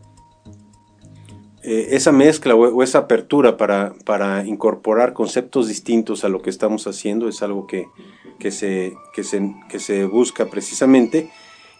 eh, 1.63 1.87
esa 1.91 2.11
mezcla 2.11 2.53
o, 2.53 2.83
esa 2.83 2.99
apertura 2.99 3.55
para, 3.55 3.93
para 4.03 4.45
incorporar 4.45 5.13
conceptos 5.13 5.69
distintos 5.69 6.25
a 6.25 6.29
lo 6.29 6.41
que 6.41 6.49
estamos 6.49 6.85
haciendo 6.85 7.29
es 7.29 7.41
algo 7.41 7.65
que, 7.65 7.87
que, 8.39 8.51
se, 8.51 8.93
que, 9.13 9.23
se, 9.23 9.55
que 9.69 9.79
se 9.79 10.03
busca 10.03 10.47
precisamente. 10.47 11.31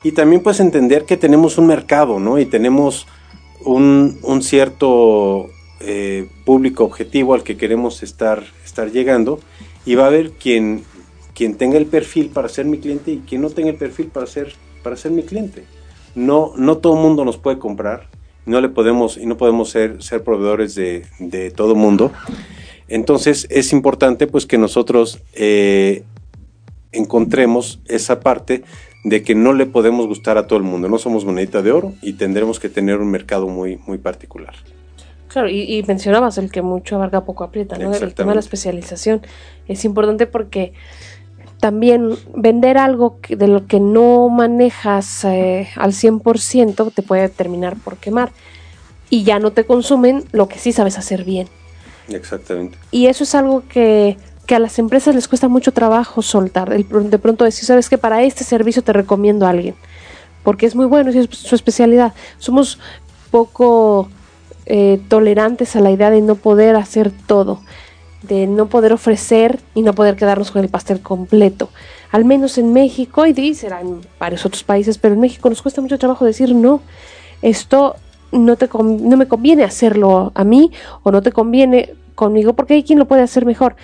Y 0.02 0.14
también 0.14 0.42
puedes 0.42 0.62
entender 0.62 1.04
que 1.04 1.18
tenemos 1.18 1.58
un 1.58 1.68
mercado, 1.68 2.22
¿no? 2.22 2.40
Y 2.40 2.46
tenemos 2.46 3.06
un, 3.66 4.18
un 4.24 4.42
cierto 4.42 5.50
eh, 5.84 6.30
público 6.46 6.84
objetivo 6.84 7.34
al 7.34 7.44
que 7.44 7.58
queremos 7.58 8.04
estar, 8.04 8.44
estar 8.64 8.92
llegando 8.92 9.40
y 9.86 9.96
va 9.96 10.06
a 10.06 10.08
haber 10.08 10.32
quien, 10.32 10.84
quien 11.34 11.56
tenga 11.56 11.78
el 11.78 11.86
perfil 11.86 12.30
para 12.30 12.50
ser 12.50 12.66
mi 12.66 12.78
cliente 12.78 13.12
y 13.12 13.18
quien 13.20 13.42
no 13.42 13.50
tenga 13.50 13.70
el 13.70 13.76
perfil 13.76 14.08
para 14.08 14.26
ser, 14.28 14.54
para 14.82 14.96
ser 14.96 15.12
mi 15.12 15.24
cliente. 15.24 15.66
No, 16.16 16.54
no 16.56 16.78
todo 16.78 16.96
el 16.96 17.02
mundo 17.02 17.26
nos 17.26 17.38
puede 17.38 17.60
comprar, 17.60 18.08
no 18.46 18.62
le 18.62 18.70
podemos 18.70 19.18
y 19.18 19.26
no 19.26 19.38
podemos 19.38 19.70
ser, 19.70 20.02
ser 20.02 20.24
proveedores 20.24 20.76
de, 20.76 21.06
de 21.20 21.52
todo 21.52 21.76
mundo. 21.76 22.12
Entonces 22.88 23.48
es 23.50 23.74
importante 23.74 24.28
pues 24.28 24.46
que 24.46 24.58
nosotros 24.58 25.20
eh, 25.34 26.04
encontremos 26.92 27.82
esa 27.88 28.20
parte 28.20 28.64
de 29.04 29.22
que 29.24 29.36
no 29.36 29.54
le 29.54 29.66
podemos 29.66 30.08
gustar 30.08 30.38
a 30.38 30.48
todo 30.48 30.58
el 30.58 30.64
mundo. 30.64 30.88
No 30.88 30.98
somos 30.98 31.26
monedita 31.26 31.62
de 31.62 31.72
oro 31.72 31.94
y 32.02 32.14
tendremos 32.14 32.60
que 32.60 32.70
tener 32.70 33.00
un 33.00 33.12
mercado 33.12 33.48
muy, 33.48 33.78
muy 33.86 33.98
particular. 33.98 34.54
Claro, 35.34 35.50
y, 35.50 35.62
y, 35.62 35.82
mencionabas 35.82 36.38
el 36.38 36.52
que 36.52 36.62
mucho 36.62 36.96
abarca, 36.96 37.26
poco 37.26 37.44
aprieta, 37.44 37.76
¿no? 37.80 37.92
El 37.92 38.14
tema 38.14 38.34
de 38.34 38.36
la 38.36 38.40
especialización 38.40 39.24
es 39.68 39.84
importante 39.84 40.28
porque 40.28 40.74
también 41.60 42.16
vender 42.36 42.78
algo 42.78 43.20
que, 43.20 43.36
de 43.36 43.48
lo 43.48 43.66
que 43.66 43.80
no 43.80 44.30
manejas 44.30 45.26
eh, 45.26 45.70
al 45.76 45.94
100% 45.94 46.94
te 46.94 47.02
puede 47.02 47.30
terminar 47.30 47.78
por 47.78 47.98
quemar 47.98 48.32
y 49.10 49.24
ya 49.24 49.40
no 49.40 49.52
te 49.52 49.64
consumen 49.64 50.24
lo 50.34 50.48
que 50.48 50.60
sí 50.60 50.72
sabes 50.72 51.00
hacer 51.00 51.24
bien. 51.24 51.48
Exactamente. 52.10 52.78
Y 52.92 53.08
eso 53.08 53.24
es 53.24 53.34
algo 53.34 53.64
que, 53.68 54.18
que 54.46 54.54
a 54.54 54.60
las 54.60 54.78
empresas 54.78 55.16
les 55.16 55.28
cuesta 55.28 55.48
mucho 55.48 55.72
trabajo 55.72 56.22
soltar. 56.22 56.70
de 56.70 57.18
pronto 57.18 57.44
decir, 57.44 57.66
sabes 57.66 57.90
que 57.90 57.98
para 57.98 58.22
este 58.22 58.44
servicio 58.44 58.84
te 58.84 58.94
recomiendo 58.94 59.48
a 59.48 59.50
alguien, 59.50 59.74
porque 60.44 60.68
es 60.68 60.76
muy 60.76 60.86
bueno, 60.86 61.10
es 61.10 61.28
su 61.32 61.56
especialidad. 61.56 62.14
Somos 62.38 62.78
poco 63.32 64.10
eh, 64.66 65.02
tolerantes 65.08 65.76
a 65.76 65.82
la 65.82 65.92
idea 65.92 66.10
de 66.10 66.22
no 66.22 66.36
poder 66.36 66.76
hacer 66.76 67.12
todo, 67.12 67.62
de 68.22 68.48
no 68.48 68.68
poder 68.68 68.94
ofrecer 68.94 69.60
y 69.76 69.82
no 69.82 69.94
poder 69.94 70.16
quedarnos 70.16 70.52
con 70.52 70.64
el 70.64 70.70
pastel 70.70 71.02
completo. 71.02 71.70
Al 72.12 72.26
menos 72.26 72.58
en 72.58 72.74
México, 72.74 73.26
y 73.26 73.54
será 73.56 73.82
en 73.82 74.02
varios 74.20 74.46
otros 74.46 74.64
países, 74.64 74.98
pero 74.98 75.16
en 75.16 75.20
México 75.20 75.50
nos 75.50 75.62
cuesta 75.62 75.82
mucho 75.82 75.98
trabajo 75.98 76.26
decir 76.26 76.54
no, 76.54 76.82
esto 77.42 77.96
no, 78.32 78.56
te 78.56 78.70
no 78.74 79.18
me 79.18 79.28
conviene 79.28 79.64
hacerlo 79.64 80.32
a 80.36 80.44
mí 80.44 80.72
o 81.04 81.12
no 81.12 81.22
te 81.22 81.32
conviene 81.32 81.94
conmigo 82.16 82.54
porque 82.54 82.76
hay 82.76 82.84
quien 82.84 83.00
lo 83.00 83.06
puede 83.06 83.22
hacer 83.22 83.46
mejor. 83.46 83.76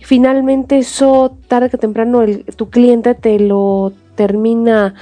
Finalmente 0.00 0.78
eso 0.78 1.36
tarde 1.48 1.70
que 1.70 1.78
temprano 1.78 2.22
tu 2.56 2.70
cliente 2.70 3.14
te 3.14 3.38
lo 3.38 3.92
termina 4.14 4.94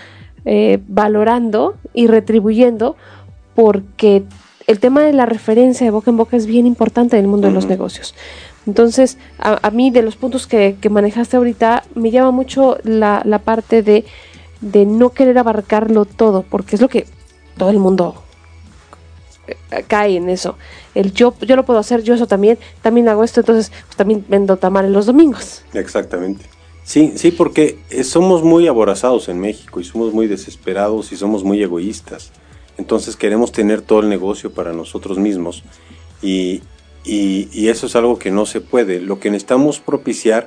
eh, 0.45 0.81
valorando 0.89 1.77
y 1.95 2.07
retribuyendo 2.07 2.97
porque 3.55 4.25
el 4.69 4.81
tema 4.81 5.03
de 5.03 5.15
la 5.15 5.27
referencia 5.27 5.87
de 5.87 5.91
boca 5.91 6.11
en 6.11 6.19
boca 6.19 6.37
es 6.37 6.47
bien 6.47 6.67
importante 6.67 7.17
en 7.17 7.25
el 7.25 7.29
mundo 7.29 7.49
de 7.49 7.55
los 7.55 7.67
negocios. 7.67 8.15
Entonces, 8.67 9.17
a, 9.39 9.71
mí 9.71 9.91
de 9.91 10.03
los 10.03 10.17
puntos 10.17 10.47
que, 10.47 10.77
manejaste 10.91 11.39
ahorita, 11.39 11.85
me 11.95 12.11
llama 12.11 12.33
mucho 12.33 12.77
la, 12.85 13.23
la 13.25 13.39
parte 13.39 13.83
de, 13.83 14.05
de, 14.61 14.85
no 14.85 15.11
querer 15.11 15.39
abarcarlo 15.39 16.05
todo, 16.05 16.43
porque 16.43 16.77
es 16.77 16.83
lo 16.83 16.89
que 16.89 17.07
todo 17.57 17.71
el 17.71 17.79
mundo 17.79 18.23
eh, 19.47 19.85
cae 19.87 20.17
en 20.17 20.29
eso. 20.29 20.59
El 20.95 21.15
yo, 21.15 21.35
yo 21.41 21.57
lo 21.57 21.65
puedo 21.65 21.79
hacer, 21.79 22.03
yo 22.03 22.13
eso 22.13 22.27
también, 22.27 22.59
también 22.83 23.09
hago 23.09 23.25
esto, 23.25 23.41
entonces 23.41 23.73
pues, 23.87 23.97
también 23.97 24.23
vendo 24.29 24.59
tamales 24.59 24.91
los 24.91 25.07
domingos. 25.07 25.63
Exactamente. 25.73 26.45
Sí, 26.85 27.15
sí, 27.17 27.31
porque 27.31 27.79
eh, 27.89 28.05
somos 28.05 28.43
muy 28.43 28.69
aborazados 28.69 29.31
en 29.31 29.41
México 29.41 29.81
y 29.81 29.85
somos 29.85 30.13
muy 30.13 30.27
desesperados 30.27 31.11
y 31.11 31.17
somos 31.17 31.43
muy 31.43 31.63
egoístas. 31.63 32.33
Entonces 32.79 33.17
queremos 33.17 33.53
tener 33.53 33.83
todo 33.83 34.01
el 34.01 34.09
negocio 34.09 34.53
para 34.53 34.73
nosotros 34.73 35.19
mismos 35.19 35.63
y, 36.23 36.63
y 37.05 37.69
eso 37.69 37.87
es 37.87 37.97
algo 37.97 38.19
que 38.19 38.31
no 38.31 38.47
se 38.47 38.61
puede. 38.61 39.01
Lo 39.01 39.21
que 39.21 39.31
necesitamos 39.31 39.81
propiciar 39.81 40.47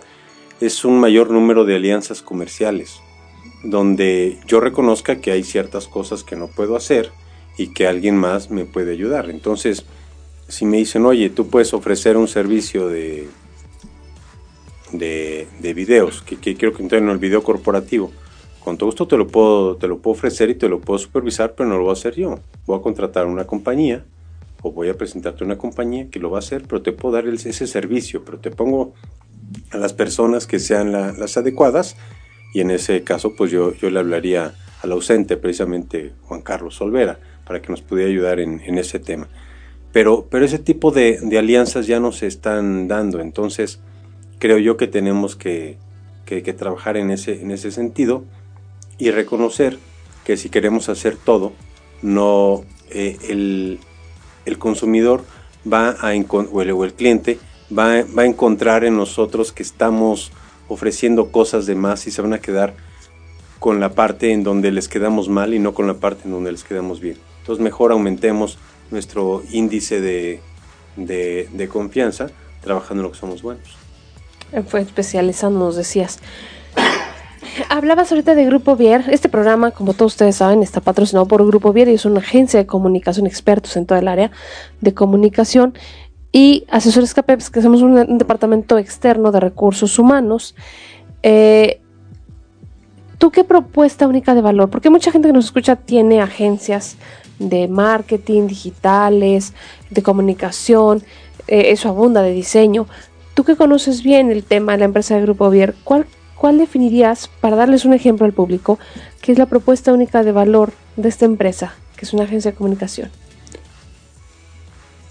es 0.61 0.85
un 0.85 0.99
mayor 0.99 1.31
número 1.31 1.65
de 1.65 1.75
alianzas 1.75 2.21
comerciales, 2.21 3.01
donde 3.63 4.39
yo 4.47 4.59
reconozca 4.59 5.19
que 5.19 5.31
hay 5.31 5.43
ciertas 5.43 5.87
cosas 5.87 6.23
que 6.23 6.35
no 6.35 6.47
puedo 6.47 6.75
hacer 6.75 7.11
y 7.57 7.67
que 7.67 7.87
alguien 7.87 8.15
más 8.15 8.51
me 8.51 8.65
puede 8.65 8.91
ayudar. 8.91 9.29
Entonces, 9.29 9.85
si 10.47 10.65
me 10.65 10.77
dicen, 10.77 11.05
oye, 11.05 11.29
tú 11.29 11.47
puedes 11.47 11.73
ofrecer 11.73 12.15
un 12.15 12.27
servicio 12.27 12.87
de, 12.87 13.27
de, 14.91 15.47
de 15.59 15.73
videos, 15.73 16.21
que, 16.21 16.37
quiero 16.37 16.73
que 16.73 16.83
entren 16.83 17.05
en 17.05 17.09
el 17.09 17.17
video 17.17 17.43
corporativo, 17.43 18.11
con 18.63 18.77
todo 18.77 18.87
gusto 18.87 19.07
te 19.07 19.17
lo, 19.17 19.27
puedo, 19.27 19.75
te 19.75 19.87
lo 19.87 19.99
puedo 19.99 20.13
ofrecer 20.13 20.49
y 20.49 20.55
te 20.55 20.69
lo 20.69 20.79
puedo 20.79 20.99
supervisar, 20.99 21.55
pero 21.55 21.67
no 21.67 21.77
lo 21.77 21.83
voy 21.83 21.89
a 21.89 21.93
hacer 21.93 22.15
yo. 22.15 22.39
Voy 22.65 22.77
a 22.77 22.81
contratar 22.81 23.25
una 23.25 23.45
compañía 23.45 24.05
o 24.61 24.71
voy 24.71 24.89
a 24.89 24.93
presentarte 24.93 25.43
una 25.43 25.57
compañía 25.57 26.09
que 26.09 26.19
lo 26.19 26.29
va 26.29 26.37
a 26.37 26.39
hacer, 26.39 26.63
pero 26.67 26.81
te 26.81 26.91
puedo 26.91 27.15
dar 27.15 27.27
ese 27.27 27.67
servicio, 27.67 28.23
pero 28.23 28.39
te 28.39 28.51
pongo 28.51 28.93
a 29.71 29.77
las 29.77 29.93
personas 29.93 30.45
que 30.45 30.59
sean 30.59 30.91
las 30.91 31.37
adecuadas 31.37 31.97
y 32.53 32.61
en 32.61 32.71
ese 32.71 33.03
caso 33.03 33.35
pues 33.35 33.51
yo, 33.51 33.73
yo 33.73 33.89
le 33.89 33.99
hablaría 33.99 34.53
al 34.81 34.91
ausente, 34.91 35.37
precisamente 35.37 36.13
Juan 36.23 36.41
Carlos 36.41 36.79
Olvera 36.81 37.19
para 37.45 37.61
que 37.61 37.69
nos 37.69 37.81
pudiera 37.81 38.09
ayudar 38.09 38.39
en, 38.39 38.77
ese 38.77 38.99
tema. 38.99 39.27
Pero, 39.91 40.27
pero 40.29 40.45
ese 40.45 40.59
tipo 40.59 40.91
de, 40.91 41.19
alianzas 41.37 41.87
ya 41.87 41.99
no 41.99 42.11
se 42.11 42.27
están 42.27 42.87
dando, 42.87 43.19
entonces 43.19 43.79
creo 44.39 44.57
yo 44.57 44.77
que 44.77 44.87
tenemos 44.87 45.35
que, 45.35 45.77
trabajar 46.57 46.95
en 46.95 47.11
ese, 47.11 47.41
en 47.41 47.51
ese 47.51 47.71
sentido 47.71 48.23
y 49.01 49.09
reconocer 49.09 49.79
que 50.23 50.37
si 50.37 50.49
queremos 50.49 50.87
hacer 50.87 51.17
todo, 51.17 51.53
no 52.03 52.63
eh, 52.91 53.17
el, 54.45 54.59
consumidor 54.59 55.25
va 55.65 55.89
a 55.89 56.11
o 56.11 56.61
el, 56.61 56.71
o 56.71 56.85
el 56.85 56.93
cliente 56.93 57.39
va, 57.75 58.03
va, 58.15 58.21
a 58.21 58.25
encontrar 58.27 58.83
en 58.83 58.95
nosotros 58.95 59.51
que 59.51 59.63
estamos 59.63 60.31
ofreciendo 60.67 61.31
cosas 61.31 61.65
de 61.65 61.73
más 61.73 62.05
y 62.05 62.11
se 62.11 62.21
van 62.21 62.33
a 62.33 62.41
quedar 62.41 62.75
con 63.57 63.79
la 63.79 63.95
parte 63.95 64.33
en 64.33 64.43
donde 64.43 64.71
les 64.71 64.87
quedamos 64.87 65.29
mal 65.29 65.55
y 65.55 65.57
no 65.59 65.73
con 65.73 65.87
la 65.87 65.95
parte 65.95 66.25
en 66.25 66.31
donde 66.33 66.51
les 66.51 66.63
quedamos 66.63 66.99
bien. 66.99 67.17
Entonces 67.39 67.63
mejor 67.63 67.91
aumentemos 67.91 68.59
nuestro 68.91 69.41
índice 69.49 69.99
de, 69.99 70.41
de, 70.95 71.67
confianza 71.69 72.27
trabajando 72.61 73.01
en 73.01 73.07
lo 73.07 73.11
que 73.13 73.17
somos 73.17 73.41
buenos. 73.41 73.67
Fue 74.67 74.81
especializándonos, 74.81 75.75
decías. 75.75 76.19
Hablabas 77.73 78.11
ahorita 78.11 78.35
de 78.35 78.43
Grupo 78.43 78.75
Vier. 78.75 79.05
Este 79.11 79.29
programa, 79.29 79.71
como 79.71 79.93
todos 79.93 80.11
ustedes 80.11 80.35
saben, 80.35 80.61
está 80.61 80.81
patrocinado 80.81 81.25
por 81.25 81.47
Grupo 81.47 81.71
Vier 81.71 81.87
y 81.87 81.93
es 81.93 82.03
una 82.03 82.19
agencia 82.19 82.59
de 82.59 82.65
comunicación, 82.65 83.25
expertos 83.25 83.77
en 83.77 83.85
todo 83.85 83.97
el 83.97 84.09
área 84.09 84.29
de 84.81 84.93
comunicación 84.93 85.73
y 86.33 86.65
asesores 86.69 87.13
CAPEPS, 87.13 87.49
que 87.49 87.61
somos 87.61 87.81
un, 87.81 88.17
departamento 88.17 88.77
externo 88.77 89.31
de 89.31 89.39
recursos 89.39 89.97
humanos. 89.97 90.53
Eh, 91.23 91.79
¿Tú 93.17 93.31
qué 93.31 93.45
propuesta 93.45 94.05
única 94.05 94.35
de 94.35 94.41
valor? 94.41 94.69
Porque 94.69 94.89
mucha 94.89 95.09
gente 95.09 95.29
que 95.29 95.33
nos 95.33 95.45
escucha 95.45 95.77
tiene 95.77 96.19
agencias 96.19 96.97
de 97.39 97.69
marketing, 97.69 98.47
digitales, 98.47 99.53
de 99.89 100.03
comunicación, 100.03 101.03
eh, 101.47 101.67
eso 101.67 101.87
abunda 101.87 102.21
de 102.21 102.33
diseño. 102.33 102.87
Tú 103.33 103.45
que 103.45 103.55
conoces 103.55 104.03
bien 104.03 104.29
el 104.29 104.43
tema 104.43 104.73
de 104.73 104.79
la 104.79 104.85
empresa 104.85 105.15
de 105.15 105.21
Grupo 105.21 105.49
Vier, 105.49 105.73
¿cuál, 105.85 106.05
¿cuál 106.41 106.57
definirías, 106.57 107.29
para 107.39 107.55
darles 107.55 107.85
un 107.85 107.93
ejemplo 107.93 108.25
al 108.25 108.33
público, 108.33 108.79
qué 109.21 109.31
es 109.31 109.37
la 109.37 109.45
propuesta 109.45 109.93
única 109.93 110.23
de 110.23 110.31
valor 110.31 110.73
de 110.97 111.07
esta 111.07 111.25
empresa, 111.25 111.75
que 111.95 112.05
es 112.05 112.13
una 112.13 112.23
agencia 112.23 112.49
de 112.49 112.57
comunicación? 112.57 113.11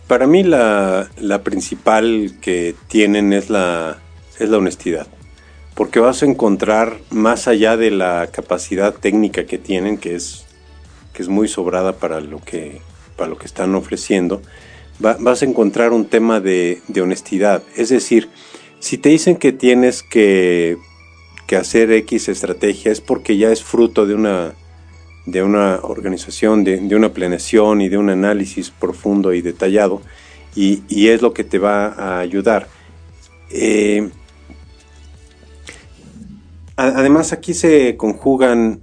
Para 0.09 0.27
mí 0.27 0.43
la, 0.43 1.09
la 1.21 1.45
principal 1.45 2.33
que 2.41 2.75
tienen 2.89 3.33
es 3.33 3.49
la, 3.49 3.99
es 4.41 4.49
la 4.49 4.59
honestidad 4.59 5.07
porque 5.77 6.01
vas 6.01 6.23
a 6.23 6.27
encontrar 6.27 6.99
más 7.11 7.49
allá 7.49 7.77
de 7.77 7.91
la 7.91 8.29
capacidad 8.31 8.93
técnica 8.93 9.47
que 9.47 9.57
tienen, 9.57 9.97
que 9.97 10.15
es 10.15 10.45
que 11.15 11.23
es 11.23 11.29
muy 11.29 11.49
sobrada 11.49 11.95
para 11.95 12.21
lo 12.21 12.39
que, 12.41 12.83
para 13.17 13.31
lo 13.31 13.39
que 13.39 13.47
están 13.47 13.75
ofreciendo, 13.75 14.43
vas 14.99 15.41
a 15.41 15.45
encontrar 15.47 15.93
un 15.93 16.05
tema 16.05 16.41
de, 16.41 16.83
honestidad. 17.03 17.63
Es 17.77 17.89
decir, 17.89 18.29
si 18.79 18.99
te 18.99 19.09
dicen 19.09 19.37
que 19.37 19.53
tienes 19.53 20.03
que, 20.03 20.77
hacer 21.57 21.91
X 21.93 22.29
estrategia 22.29 22.93
es 22.93 23.01
porque 23.01 23.37
ya 23.37 23.51
es 23.51 23.63
fruto 23.63 24.07
de 24.07 24.15
una, 24.15 24.55
de 25.27 25.43
una 25.43 25.81
organización, 25.83 26.65
de, 26.65 26.95
una 26.95 27.13
planeación 27.13 27.81
y 27.81 27.89
de 27.89 27.99
un 27.99 28.11
análisis 28.11 28.71
profundo 28.71 29.33
y 29.33 29.43
detallado, 29.43 30.03
y, 30.55 31.09
es 31.09 31.23
lo 31.23 31.33
que 31.33 31.45
te 31.45 31.59
va 31.59 31.89
a 31.89 32.19
ayudar. 32.19 32.69
Eh, 33.51 34.11
además 36.77 37.33
aquí 37.33 37.55
se 37.55 37.97
conjugan 37.97 38.81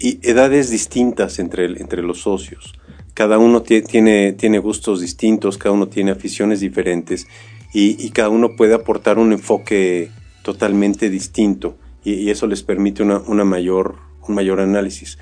edades 0.00 0.70
distintas 0.70 1.38
entre, 1.38 1.64
entre 1.80 2.02
los 2.02 2.22
socios. 2.22 2.74
Cada 3.14 3.38
uno 3.38 3.62
tiene, 3.62 4.32
tiene 4.32 4.58
gustos 4.58 5.00
distintos, 5.00 5.58
cada 5.58 5.74
uno 5.74 5.88
tiene 5.88 6.10
aficiones 6.10 6.60
diferentes 6.60 7.26
y, 7.72 8.10
cada 8.10 8.28
uno 8.28 8.54
puede 8.54 8.74
aportar 8.74 9.18
un 9.18 9.32
enfoque 9.32 10.10
totalmente 10.42 11.08
distinto 11.08 11.76
y, 12.04 12.30
eso 12.30 12.46
les 12.46 12.62
permite 12.62 13.02
una, 13.02 13.44
mayor, 13.44 13.96
un 14.28 14.34
mayor 14.34 14.60
análisis. 14.60 15.18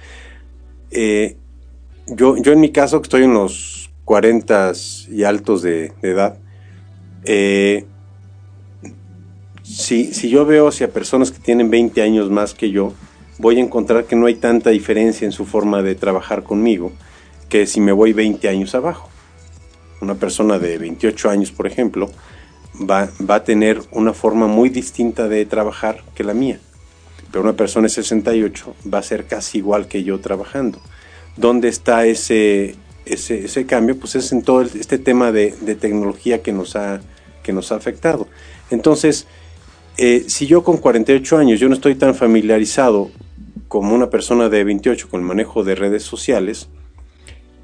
Eh, 0.91 1.37
yo, 2.09 2.37
yo 2.37 2.53
en 2.53 2.61
mi 2.61 2.71
caso, 2.71 3.01
que 3.01 3.07
estoy 3.07 3.25
en 3.25 3.35
los 3.35 3.91
40 4.05 4.73
y 5.11 5.23
altos 5.23 5.63
de, 5.63 5.93
edad, 6.03 6.39
eh, 7.25 7.85
si, 9.63 10.13
si 10.13 10.29
yo 10.29 10.45
veo 10.45 10.69
hacia 10.69 10.93
personas 10.93 11.31
que 11.31 11.39
tienen 11.39 11.71
20 11.71 12.03
años 12.03 12.31
más 12.31 12.55
que 12.55 12.71
yo, 12.71 12.93
voy 13.39 13.59
a 13.59 13.61
encontrar 13.61 14.05
que 14.05 14.17
no 14.17 14.27
hay 14.27 14.35
tanta 14.35 14.71
diferencia 14.71 15.25
en 15.25 15.33
su 15.33 15.47
forma 15.47 15.83
de 15.83 15.95
trabajar 15.95 16.43
conmigo 16.43 16.93
que 17.49 17.67
si 17.67 17.81
me 17.81 17.93
voy 17.93 18.13
20 18.13 18.49
años 18.49 18.75
abajo. 18.75 19.11
Una 20.01 20.15
persona 20.15 20.59
de 20.59 20.79
28 20.79 21.29
años, 21.29 21.51
por 21.51 21.67
ejemplo, 21.67 22.11
va, 22.75 23.11
a 23.29 23.45
tener 23.45 23.81
una 23.91 24.13
forma 24.13 24.47
muy 24.47 24.69
distinta 24.69 25.29
de 25.29 25.45
trabajar 25.47 26.03
que 26.15 26.25
la 26.25 26.35
mía. 26.35 26.61
Pero 27.31 27.43
una 27.43 27.55
persona 27.55 27.85
de 27.85 27.91
68 27.91 28.75
va 28.93 28.99
a 28.99 29.03
ser 29.03 29.27
casi 29.27 29.59
igual 29.59 29.87
que 29.87 30.03
yo 30.03 30.21
trabajando. 30.21 30.81
¿Dónde 31.37 31.69
está 31.69 32.07
ese, 32.07 32.75
ese, 33.05 33.45
ese 33.45 33.67
cambio? 33.67 33.99
Pues 33.99 34.17
es 34.17 34.33
en 34.33 34.43
todo 34.43 34.63
este 34.63 34.99
tema 34.99 35.33
de, 35.33 35.55
de, 35.61 35.75
tecnología 35.75 36.43
que 36.43 36.53
nos, 36.53 36.77
ha, 36.77 37.01
que 37.43 37.53
nos 37.53 37.71
ha 37.73 37.77
afectado. 37.77 38.27
Entonces, 38.71 39.27
eh, 39.97 40.25
si 40.29 40.47
yo 40.47 40.65
con 40.65 40.79
48 40.79 41.39
años 41.39 41.61
yo 41.61 41.69
no 41.69 41.75
estoy 41.75 41.95
tan 41.95 42.15
familiarizado 42.15 43.11
como 43.69 43.95
una 43.95 44.11
persona 44.11 44.49
de 44.49 44.65
28 44.65 45.09
con 45.09 45.21
el 45.21 45.27
manejo 45.27 45.63
de 45.63 45.75
redes 45.77 46.03
sociales, 46.03 46.69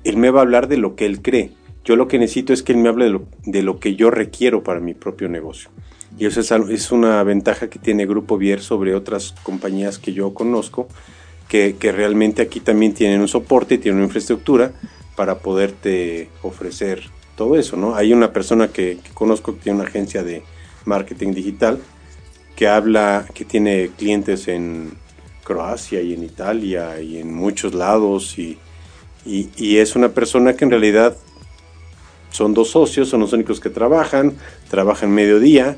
él 0.05 0.17
me 0.17 0.31
va 0.31 0.41
a 0.41 0.43
hablar 0.43 0.69
de 0.69 0.77
lo 0.77 0.95
que 0.95 1.07
él 1.07 1.21
cree. 1.21 1.53
Yo 1.87 1.95
lo 1.95 2.09
que 2.09 2.19
necesito 2.19 2.53
es 2.53 2.65
que 2.65 2.73
él 2.73 2.79
me 2.79 2.89
hable 2.89 3.05
de 3.05 3.11
lo, 3.13 3.23
de 3.45 3.63
lo 3.63 3.79
que 3.79 3.95
yo 3.95 4.11
requiero 4.11 4.65
para 4.65 4.81
mi 4.81 4.93
propio 4.93 5.29
negocio. 5.29 5.71
Y 6.19 6.27
eso 6.27 6.41
es, 6.41 6.51
es, 6.51 6.91
una 6.91 7.23
ventaja 7.23 7.71
que 7.71 7.79
tiene 7.79 8.07
Grupo 8.07 8.37
Vier 8.37 8.61
sobre 8.61 8.93
otras 8.93 9.35
compañías 9.45 10.01
que 10.01 10.13
yo 10.13 10.35
conozco, 10.35 10.89
que, 11.49 11.77
que 11.79 11.93
realmente 11.93 12.43
aquí 12.43 12.59
también 12.59 12.93
tienen 12.93 13.21
un 13.21 13.29
soporte 13.29 13.79
tienen 13.79 13.99
una 13.99 14.07
infraestructura 14.07 14.73
para 15.15 15.39
poderte 15.39 16.29
ofrecer 16.43 17.05
todo 17.37 17.57
eso, 17.57 17.77
¿no? 17.77 17.95
Hay 17.95 18.13
una 18.13 18.33
persona 18.33 18.69
que, 18.69 18.99
que, 19.03 19.11
conozco 19.11 19.55
que 19.55 19.61
tiene 19.61 19.79
una 19.79 19.89
agencia 19.89 20.25
de 20.25 20.43
marketing 20.87 21.35
digital 21.35 21.79
que 22.57 22.67
habla, 22.67 23.27
que 23.33 23.45
tiene 23.45 23.91
clientes 23.97 24.49
en 24.49 24.95
Croacia 25.45 26.01
y 26.01 26.15
en 26.15 26.25
Italia 26.25 27.01
y 27.01 27.19
en 27.19 27.33
muchos 27.33 27.75
lados 27.75 28.39
y, 28.39 28.59
y, 29.25 29.51
y 29.57 29.77
es 29.77 29.95
una 29.95 30.09
persona 30.09 30.57
que 30.57 30.65
en 30.65 30.71
realidad 30.71 31.17
son 32.37 32.53
dos 32.53 32.71
socios, 32.71 33.09
son 33.09 33.21
los 33.21 33.33
únicos 33.33 33.61
que 33.61 33.71
trabajan, 33.71 34.35
trabajan 34.69 35.11
mediodía 35.11 35.77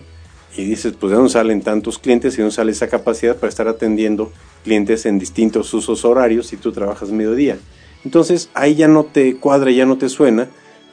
y 0.56 0.64
dices, 0.64 0.94
pues 0.98 1.10
de 1.10 1.16
dónde 1.16 1.30
salen 1.30 1.62
tantos 1.62 2.00
clientes 2.00 2.34
y 2.34 2.38
dónde 2.38 2.54
sale 2.54 2.72
esa 2.72 2.88
capacidad 2.88 3.36
para 3.36 3.48
estar 3.48 3.68
atendiendo 3.68 4.32
clientes 4.64 5.06
en 5.06 5.20
distintos 5.20 5.72
usos 5.72 6.04
horarios 6.04 6.48
si 6.48 6.56
tú 6.56 6.72
trabajas 6.72 7.10
mediodía. 7.10 7.58
Entonces 8.04 8.50
ahí 8.54 8.74
ya 8.74 8.88
no 8.88 9.04
te 9.04 9.36
cuadra, 9.36 9.70
ya 9.70 9.86
no 9.86 9.98
te 9.98 10.08
suena, 10.08 10.48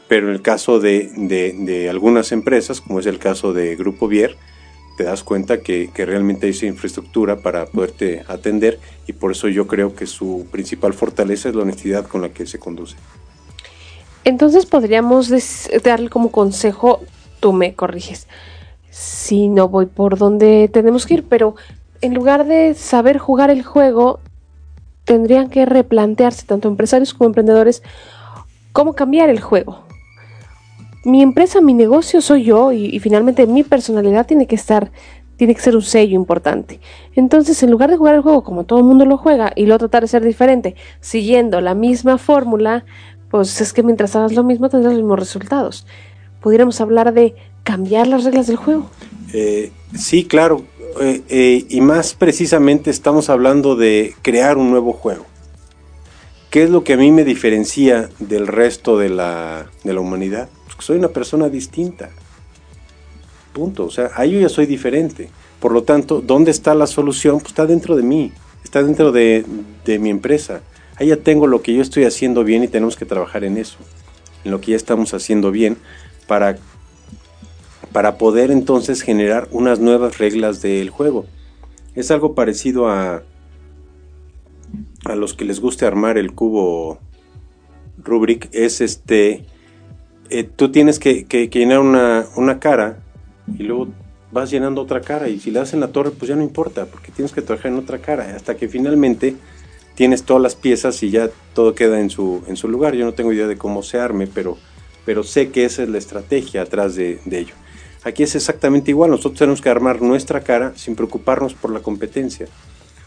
pero 0.08 0.28
en 0.28 0.34
el 0.34 0.44
caso 0.44 0.80
de, 0.80 1.12
de, 1.18 1.54
de 1.58 1.90
algunas 1.90 2.32
empresas, 2.32 2.80
como 2.80 3.00
es 3.00 3.08
el 3.08 3.18
caso 3.18 3.52
de 3.52 3.76
Grupo 3.76 4.08
Vier, 4.08 4.38
te 4.98 5.04
das 5.04 5.24
cuenta 5.24 5.62
que, 5.62 5.90
que, 5.92 6.06
realmente 6.06 6.46
hay 6.46 6.68
infraestructura 6.68 7.38
para 7.40 7.66
poderte 7.66 8.24
atender 8.28 8.80
y 9.08 9.14
por 9.14 9.32
eso 9.32 9.48
yo 9.48 9.66
creo 9.66 9.96
que 9.96 10.06
su 10.06 10.46
principal 10.52 10.94
fortaleza 10.94 11.50
es 11.50 11.56
la 11.56 11.64
honestidad 11.64 12.06
con 12.06 12.22
la 12.22 12.30
que 12.30 12.46
se 12.46 12.60
conduce. 12.60 12.96
Entonces 14.26 14.66
podríamos 14.66 15.32
darle 15.84 16.10
como 16.10 16.32
consejo, 16.32 17.00
tú 17.40 17.54
me 17.54 17.76
corriges, 17.76 18.28
si 18.90 19.48
no 19.50 19.70
voy 19.70 19.86
por 19.86 20.18
donde 20.18 20.68
tenemos 20.72 21.06
que 21.06 21.16
ir, 21.16 21.26
pero 21.28 21.56
en 22.02 22.14
lugar 22.14 22.46
de 22.46 22.74
saber 22.74 23.20
jugar 23.20 23.50
el 23.52 23.64
juego, 23.64 24.20
tendrían 25.04 25.50
que 25.50 25.66
replantearse, 25.66 26.46
tanto 26.46 26.68
empresarios 26.68 27.14
como 27.14 27.28
emprendedores, 27.28 27.84
cómo 28.72 28.94
cambiar 28.94 29.30
el 29.30 29.40
juego. 29.40 29.84
Mi 31.06 31.22
empresa, 31.22 31.62
mi 31.62 31.74
negocio 31.74 32.20
soy 32.20 32.46
yo 32.46 32.72
y, 32.72 33.00
finalmente 33.00 33.46
mi 33.46 33.64
personalidad 33.64 34.26
tiene 34.26 34.48
que 34.48 34.56
estar, 34.56 34.92
tiene 35.38 35.54
que 35.54 35.62
ser 35.62 35.76
un 35.76 35.84
sello 35.84 36.16
importante. 36.16 36.80
Entonces, 37.14 37.62
en 37.62 37.70
lugar 37.70 37.92
de 37.92 37.98
jugar 37.98 38.16
el 38.16 38.22
juego 38.22 38.44
como 38.44 38.64
todo 38.64 38.80
el 38.80 38.86
mundo 38.86 39.06
lo 39.06 39.18
juega 39.18 39.54
y 39.56 39.66
luego 39.66 39.80
tratar 39.80 40.02
de 40.02 40.08
ser 40.08 40.24
diferente, 40.24 40.76
siguiendo 41.00 41.62
la 41.62 41.76
misma 41.76 42.18
fórmula, 42.18 42.86
pues 43.36 43.60
es 43.60 43.74
que 43.74 43.84
mientras 43.84 44.16
hagas 44.16 44.32
lo 44.32 44.46
mismo 44.46 44.70
tendrás 44.70 44.94
los 44.94 45.02
mismos 45.02 45.20
resultados. 45.20 45.86
Pudiéramos 46.40 46.80
hablar 46.80 47.14
de 47.14 47.36
cambiar 47.64 48.08
las 48.08 48.24
reglas 48.24 48.48
del 48.48 48.56
juego. 48.56 48.90
Eh, 49.34 49.74
sí, 49.94 50.24
claro. 50.24 50.64
Eh, 51.02 51.22
eh, 51.28 51.66
y 51.68 51.82
más 51.82 52.14
precisamente 52.14 52.90
estamos 52.90 53.30
hablando 53.30 53.76
de 53.76 54.16
crear 54.22 54.58
un 54.58 54.70
nuevo 54.70 54.94
juego. 54.94 55.26
¿Qué 56.50 56.64
es 56.64 56.70
lo 56.70 56.86
que 56.86 56.94
a 56.94 56.98
mí 56.98 57.12
me 57.12 57.26
diferencia 57.26 58.10
del 58.20 58.48
resto 58.48 58.98
de 58.98 59.10
la, 59.10 59.66
de 59.84 59.94
la 59.94 60.00
humanidad? 60.00 60.48
Pues 60.74 60.86
soy 60.86 60.98
una 60.98 61.10
persona 61.10 61.50
distinta. 61.50 62.12
Punto. 63.52 63.84
O 63.84 63.92
sea, 63.92 64.12
ahí 64.16 64.32
yo 64.32 64.40
ya 64.40 64.48
soy 64.48 64.66
diferente. 64.66 65.30
Por 65.60 65.74
lo 65.74 65.84
tanto, 65.84 66.22
¿dónde 66.22 66.52
está 66.52 66.74
la 66.74 66.88
solución? 66.88 67.40
Pues 67.40 67.50
está 67.50 67.66
dentro 67.66 67.98
de 67.98 68.04
mí. 68.04 68.32
Está 68.64 68.82
dentro 68.82 69.12
de, 69.12 69.46
de 69.84 70.00
mi 70.00 70.10
empresa. 70.10 70.62
Ahí 70.98 71.08
ya 71.08 71.18
tengo 71.18 71.48
lo 71.48 71.62
que 71.62 71.74
yo 71.74 71.82
estoy 71.82 72.06
haciendo 72.06 72.44
bien 72.44 72.64
y 72.64 72.68
tenemos 72.68 72.96
que 72.96 73.06
trabajar 73.06 73.44
en 73.44 73.58
eso. 73.58 73.78
En 74.44 74.52
lo 74.52 74.62
que 74.62 74.72
ya 74.72 74.78
estamos 74.78 75.14
haciendo 75.14 75.52
bien 75.52 75.78
para 76.28 76.58
para 77.96 78.18
poder 78.18 78.52
entonces 78.52 79.02
generar 79.02 79.48
unas 79.52 79.80
nuevas 79.80 80.18
reglas 80.18 80.62
del 80.62 80.90
juego. 80.90 81.26
Es 81.96 82.12
algo 82.12 82.36
parecido 82.36 82.90
a, 82.90 83.24
a 85.06 85.16
los 85.16 85.34
que 85.34 85.46
les 85.46 85.62
guste 85.62 85.86
armar 85.86 86.18
el 86.18 86.34
cubo 86.34 87.00
Rubrik, 88.04 88.50
es 88.52 88.82
este, 88.82 89.46
eh, 90.30 90.44
tú 90.44 90.72
tienes 90.72 91.00
que, 91.00 91.24
que, 91.24 91.48
llenar 91.48 91.80
una, 91.80 92.26
una, 92.36 92.60
cara 92.60 93.00
y 93.58 93.64
luego 93.64 93.88
vas 94.32 94.52
llenando 94.52 94.82
otra 94.82 95.00
cara 95.00 95.30
y 95.30 95.40
si 95.40 95.50
la 95.50 95.62
das 95.62 95.74
en 95.74 95.80
la 95.80 95.88
torre 95.88 96.12
pues 96.12 96.28
ya 96.28 96.36
no 96.36 96.44
importa 96.44 96.88
porque 96.88 97.14
tienes 97.14 97.32
que 97.32 97.42
trabajar 97.42 97.72
en 97.72 97.78
otra 97.78 98.00
cara 98.00 98.36
hasta 98.36 98.58
que 98.58 98.68
finalmente 98.68 99.36
tienes 99.96 100.24
todas 100.24 100.44
las 100.44 100.56
piezas 100.56 101.02
y 101.02 101.10
ya 101.10 101.30
todo 101.54 101.74
queda 101.74 102.00
en 102.00 102.10
su, 102.10 102.44
en 102.48 102.58
su 102.58 102.68
lugar. 102.68 102.96
Yo 102.96 103.06
no 103.06 103.14
tengo 103.14 103.34
idea 103.34 103.48
de 103.48 103.58
cómo 103.58 103.82
se 103.82 104.00
arme, 104.00 104.28
pero, 104.28 104.58
pero 105.06 105.24
sé 105.24 105.50
que 105.50 105.66
esa 105.66 105.84
es 105.84 105.90
la 105.90 105.98
estrategia 105.98 106.62
atrás 106.62 106.96
de, 106.96 107.20
ello. 107.32 107.56
Aquí 108.04 108.22
es 108.22 108.36
exactamente 108.36 108.92
igual, 108.92 109.10
nosotros 109.10 109.40
tenemos 109.40 109.62
que 109.62 109.70
armar 109.70 110.02
nuestra 110.02 110.42
cara 110.42 110.74
sin 110.76 110.96
preocuparnos 110.96 111.56
por 111.56 111.72
la 111.72 111.80
competencia. 111.80 112.48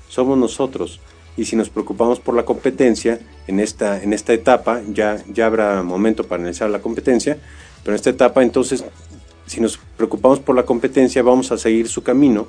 Somos 0.08 0.36
nosotros. 0.36 1.00
Y 1.36 1.44
si 1.44 1.54
nos 1.54 1.70
preocupamos 1.70 2.18
por 2.18 2.34
la 2.34 2.44
competencia, 2.44 3.20
en 3.46 3.60
esta, 3.60 4.02
en 4.02 4.12
esta 4.12 4.32
etapa, 4.32 4.80
ya, 4.88 5.22
ya 5.32 5.46
habrá 5.46 5.84
momento 5.84 6.24
para 6.24 6.40
analizar 6.40 6.68
la 6.68 6.80
competencia, 6.80 7.38
pero 7.84 7.92
en 7.92 7.96
esta 7.96 8.10
etapa 8.10 8.42
entonces, 8.42 8.84
si 9.46 9.60
nos 9.60 9.78
preocupamos 9.96 10.40
por 10.40 10.56
la 10.56 10.64
competencia, 10.64 11.22
vamos 11.22 11.52
a 11.52 11.58
seguir 11.58 11.88
su 11.88 12.02
camino. 12.02 12.48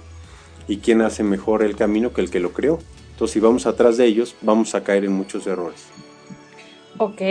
¿Y 0.68 0.78
quién 0.78 1.02
hace 1.02 1.24
mejor 1.24 1.62
el 1.62 1.76
camino 1.76 2.14
que 2.14 2.22
el 2.22 2.32
que 2.32 2.40
lo 2.40 2.52
creó? 2.52 2.80
Entonces, 3.20 3.34
si 3.34 3.42
vamos 3.42 3.66
atrás 3.66 3.98
de 3.98 4.06
ellos, 4.06 4.34
vamos 4.42 4.74
a 4.76 4.82
caer 4.82 5.04
en 5.04 5.12
muchos 5.12 5.46
errores. 5.46 5.88
Ok. 7.00 7.22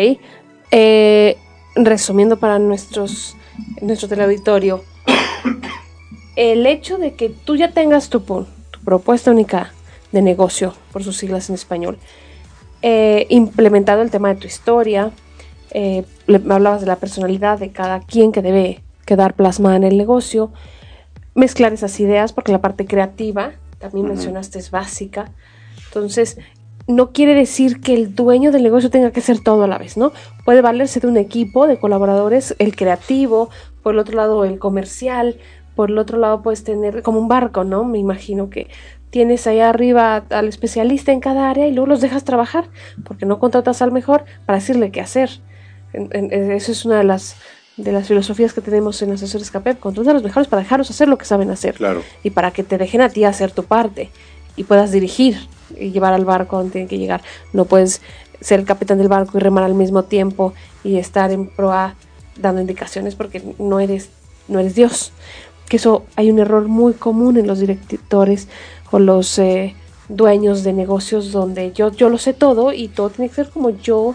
Eh, 0.70 1.38
resumiendo 1.77 2.38
para 2.38 2.59
nuestros, 2.59 3.38
nuestro 3.81 4.07
teleauditorio, 4.07 4.85
el 6.37 6.66
hecho 6.66 6.98
de 6.98 7.14
que 7.14 7.31
tú 7.31 7.57
ya 7.57 7.72
tengas 7.72 8.11
tu, 8.11 8.20
tu 8.20 8.81
propuesta 8.85 9.31
única 9.31 9.72
de 10.12 10.20
negocio, 10.20 10.74
por 10.92 11.05
sus 11.05 11.16
siglas 11.16 11.48
en 11.48 11.55
español, 11.55 11.96
eh, 12.83 13.27
implementado 13.31 14.03
el 14.03 14.11
tema 14.11 14.29
de 14.29 14.40
tu 14.42 14.46
historia, 14.46 15.11
eh, 15.70 16.05
hablabas 16.51 16.83
de 16.83 16.87
la 16.87 16.96
personalidad 16.96 17.59
de 17.59 17.72
cada 17.72 18.01
quien 18.01 18.31
que 18.31 18.42
debe 18.42 18.83
quedar 19.07 19.33
plasmada 19.33 19.77
en 19.77 19.85
el 19.85 19.96
negocio, 19.96 20.53
mezclar 21.35 21.72
esas 21.72 21.98
ideas, 21.98 22.35
porque 22.35 22.53
la 22.53 22.61
parte 22.61 22.85
creativa, 22.85 23.53
también 23.79 24.05
uh 24.05 24.09
-huh. 24.11 24.12
mencionaste, 24.16 24.59
es 24.59 24.70
básica. 24.70 25.33
Entonces, 25.88 26.38
no 26.88 27.12
quiere 27.12 27.35
decir 27.35 27.81
que 27.81 27.94
el 27.94 28.14
dueño 28.14 28.51
del 28.51 28.62
negocio 28.62 28.88
tenga 28.90 29.11
que 29.11 29.20
ser 29.20 29.40
todo 29.40 29.64
a 29.64 29.68
la 29.68 29.77
vez, 29.77 29.96
¿no? 29.96 30.12
Puede 30.44 30.62
valerse 30.62 31.01
de 31.01 31.07
un 31.07 31.18
equipo 31.18 31.66
de 31.66 31.79
colaboradores, 31.79 32.57
el 32.59 32.74
creativo, 32.74 33.51
por 33.83 33.94
el 33.94 34.01
otro 34.01 34.16
lado 34.16 34.44
el 34.44 34.59
comercial, 34.59 35.37
por 35.77 35.90
el 35.90 35.98
otro 35.98 36.18
lado 36.18 36.42
puedes 36.42 36.64
tener 36.64 37.03
como 37.03 37.20
un 37.20 37.29
barco, 37.29 37.62
¿no? 37.62 37.85
Me 37.85 37.98
imagino 37.98 38.48
que 38.48 38.68
tienes 39.11 39.46
allá 39.46 39.68
arriba 39.68 40.24
al 40.31 40.48
especialista 40.48 41.12
en 41.12 41.20
cada 41.20 41.51
área 41.51 41.68
y 41.68 41.72
luego 41.72 41.88
los 41.88 42.01
dejas 42.01 42.24
trabajar, 42.24 42.64
porque 43.05 43.27
no 43.27 43.38
contratas 43.38 43.83
al 43.83 43.92
mejor 43.92 44.24
para 44.46 44.59
decirle 44.59 44.90
qué 44.90 45.03
hacer. 45.03 45.31
En, 45.92 46.09
en, 46.12 46.53
eso 46.53 46.72
es 46.72 46.85
una 46.85 46.98
de 46.98 47.05
las 47.05 47.37
de 47.77 47.92
las 47.92 48.09
filosofías 48.09 48.53
que 48.53 48.61
tenemos 48.61 49.01
en 49.03 49.12
Asesores 49.12 49.53
CAPEP, 49.53 49.79
contratar 49.79 50.11
a 50.11 50.14
los 50.14 50.24
mejores 50.24 50.48
para 50.48 50.62
dejarlos 50.62 50.90
hacer 50.90 51.07
lo 51.07 51.16
que 51.16 51.24
saben 51.24 51.48
hacer. 51.51 51.74
Claro. 51.74 52.03
Y 52.24 52.31
para 52.31 52.51
que 52.51 52.64
te 52.64 52.77
dejen 52.77 53.01
a 53.03 53.09
ti 53.09 53.22
hacer 53.22 53.53
tu 53.53 53.62
parte 53.62 54.11
y 54.57 54.64
puedas 54.64 54.90
dirigir 54.90 55.37
llevar 55.76 56.12
al 56.12 56.24
barco 56.24 56.57
donde 56.57 56.72
tiene 56.72 56.88
que 56.88 56.98
llegar. 56.98 57.22
No 57.52 57.64
puedes 57.64 58.00
ser 58.40 58.61
el 58.61 58.66
capitán 58.66 58.98
del 58.98 59.09
barco 59.09 59.37
y 59.37 59.40
remar 59.40 59.64
al 59.64 59.74
mismo 59.74 60.04
tiempo 60.04 60.54
y 60.85 60.96
estar 60.96 61.31
en 61.31 61.48
proa 61.48 61.94
dando 62.37 62.61
indicaciones 62.61 63.14
porque 63.14 63.42
no 63.59 63.81
eres, 63.81 64.11
no 64.46 64.61
eres 64.61 64.74
Dios. 64.74 65.12
Que 65.68 65.76
eso 65.76 66.04
hay 66.16 66.31
un 66.31 66.38
error 66.38 66.68
muy 66.68 66.94
común 66.94 67.37
en 67.37 67.46
los 67.46 67.59
directores 67.59 68.48
o 68.90 68.98
los 68.98 69.38
eh, 69.38 69.74
dueños 70.09 70.64
de 70.64 70.72
negocios 70.72 71.33
donde 71.33 71.72
yo, 71.72 71.92
yo 71.92 72.09
lo 72.09 72.18
sé 72.18 72.33
todo 72.33 72.72
y 72.72 72.88
todo 72.88 73.11
tiene 73.11 73.28
que 73.28 73.35
ser 73.35 73.50
como 73.50 73.70
yo 73.70 74.14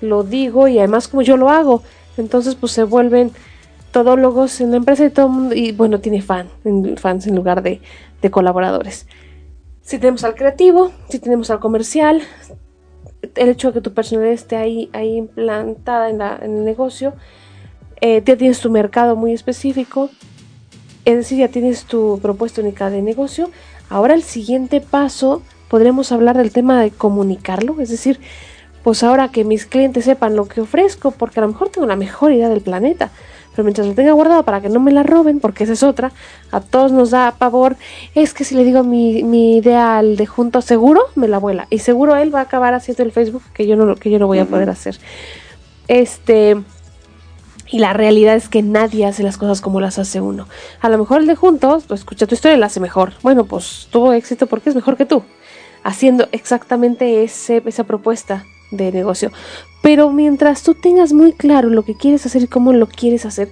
lo 0.00 0.22
digo 0.22 0.68
y 0.68 0.78
además 0.78 1.08
como 1.08 1.22
yo 1.22 1.36
lo 1.36 1.50
hago. 1.50 1.82
Entonces 2.16 2.54
pues 2.54 2.72
se 2.72 2.84
vuelven 2.84 3.32
todólogos 3.90 4.60
en 4.60 4.70
la 4.70 4.76
empresa 4.78 5.04
y 5.04 5.10
todo 5.10 5.26
el 5.26 5.32
mundo, 5.32 5.54
y 5.54 5.72
bueno, 5.72 6.00
tiene 6.00 6.22
fan, 6.22 6.48
fans 6.96 7.26
en 7.26 7.34
lugar 7.34 7.62
de, 7.62 7.80
de 8.22 8.30
colaboradores. 8.30 9.06
Si 9.88 9.98
tenemos 9.98 10.22
al 10.22 10.34
creativo, 10.34 10.92
si 11.08 11.18
tenemos 11.18 11.50
al 11.50 11.60
comercial, 11.60 12.20
el 13.34 13.48
hecho 13.48 13.68
de 13.68 13.72
que 13.72 13.80
tu 13.80 13.94
personalidad 13.94 14.34
esté 14.34 14.56
ahí, 14.56 14.90
ahí 14.92 15.16
implantada 15.16 16.10
en, 16.10 16.18
la, 16.18 16.38
en 16.42 16.58
el 16.58 16.64
negocio, 16.66 17.14
eh, 18.02 18.22
ya 18.22 18.36
tienes 18.36 18.60
tu 18.60 18.70
mercado 18.70 19.16
muy 19.16 19.32
específico, 19.32 20.10
es 21.06 21.16
decir, 21.16 21.38
ya 21.38 21.48
tienes 21.48 21.86
tu 21.86 22.18
propuesta 22.20 22.60
única 22.60 22.90
de 22.90 23.00
negocio. 23.00 23.50
Ahora 23.88 24.12
el 24.12 24.22
siguiente 24.24 24.82
paso, 24.82 25.40
podremos 25.70 26.12
hablar 26.12 26.36
del 26.36 26.52
tema 26.52 26.82
de 26.82 26.90
comunicarlo, 26.90 27.80
es 27.80 27.88
decir, 27.88 28.20
pues 28.84 29.02
ahora 29.02 29.30
que 29.30 29.42
mis 29.42 29.64
clientes 29.64 30.04
sepan 30.04 30.36
lo 30.36 30.48
que 30.48 30.60
ofrezco, 30.60 31.12
porque 31.12 31.40
a 31.40 31.44
lo 31.44 31.48
mejor 31.48 31.70
tengo 31.70 31.86
la 31.86 31.96
mejor 31.96 32.32
idea 32.32 32.50
del 32.50 32.60
planeta, 32.60 33.10
pero 33.58 33.64
mientras 33.64 33.88
lo 33.88 33.94
tenga 33.94 34.12
guardado 34.12 34.44
para 34.44 34.60
que 34.60 34.68
no 34.68 34.78
me 34.78 34.92
la 34.92 35.02
roben, 35.02 35.40
porque 35.40 35.64
esa 35.64 35.72
es 35.72 35.82
otra, 35.82 36.12
a 36.52 36.60
todos 36.60 36.92
nos 36.92 37.10
da 37.10 37.34
pavor, 37.36 37.74
es 38.14 38.32
que 38.32 38.44
si 38.44 38.54
le 38.54 38.62
digo 38.62 38.84
mi, 38.84 39.24
mi 39.24 39.56
idea 39.56 39.98
al 39.98 40.16
de 40.16 40.26
junto, 40.26 40.62
seguro 40.62 41.02
me 41.16 41.26
la 41.26 41.38
vuela, 41.38 41.66
y 41.68 41.80
seguro 41.80 42.14
él 42.14 42.32
va 42.32 42.38
a 42.38 42.42
acabar 42.42 42.72
haciendo 42.72 43.02
el 43.02 43.10
Facebook 43.10 43.42
que 43.52 43.66
yo 43.66 43.74
no, 43.74 43.96
que 43.96 44.10
yo 44.10 44.20
no 44.20 44.28
voy 44.28 44.38
a 44.38 44.44
poder 44.44 44.70
hacer. 44.70 45.00
Este, 45.88 46.56
Y 47.70 47.80
la 47.80 47.94
realidad 47.94 48.36
es 48.36 48.48
que 48.48 48.62
nadie 48.62 49.06
hace 49.06 49.24
las 49.24 49.38
cosas 49.38 49.60
como 49.60 49.80
las 49.80 49.98
hace 49.98 50.20
uno. 50.20 50.46
A 50.80 50.88
lo 50.88 50.96
mejor 50.96 51.20
el 51.20 51.26
de 51.26 51.34
juntos, 51.34 51.84
pues 51.88 52.00
escucha 52.00 52.28
tu 52.28 52.36
historia, 52.36 52.56
la 52.58 52.66
hace 52.66 52.78
mejor. 52.78 53.14
Bueno, 53.22 53.44
pues 53.44 53.88
tuvo 53.90 54.12
éxito 54.12 54.46
porque 54.46 54.70
es 54.70 54.76
mejor 54.76 54.96
que 54.96 55.04
tú. 55.04 55.24
Haciendo 55.82 56.28
exactamente 56.30 57.24
ese, 57.24 57.60
esa 57.66 57.84
propuesta 57.84 58.44
de 58.70 58.92
negocio. 58.92 59.32
Pero 59.82 60.10
mientras 60.10 60.62
tú 60.62 60.74
tengas 60.74 61.12
muy 61.12 61.32
claro 61.32 61.70
lo 61.70 61.82
que 61.84 61.94
quieres 61.94 62.26
hacer 62.26 62.42
y 62.42 62.46
cómo 62.46 62.72
lo 62.72 62.86
quieres 62.86 63.24
hacer, 63.24 63.50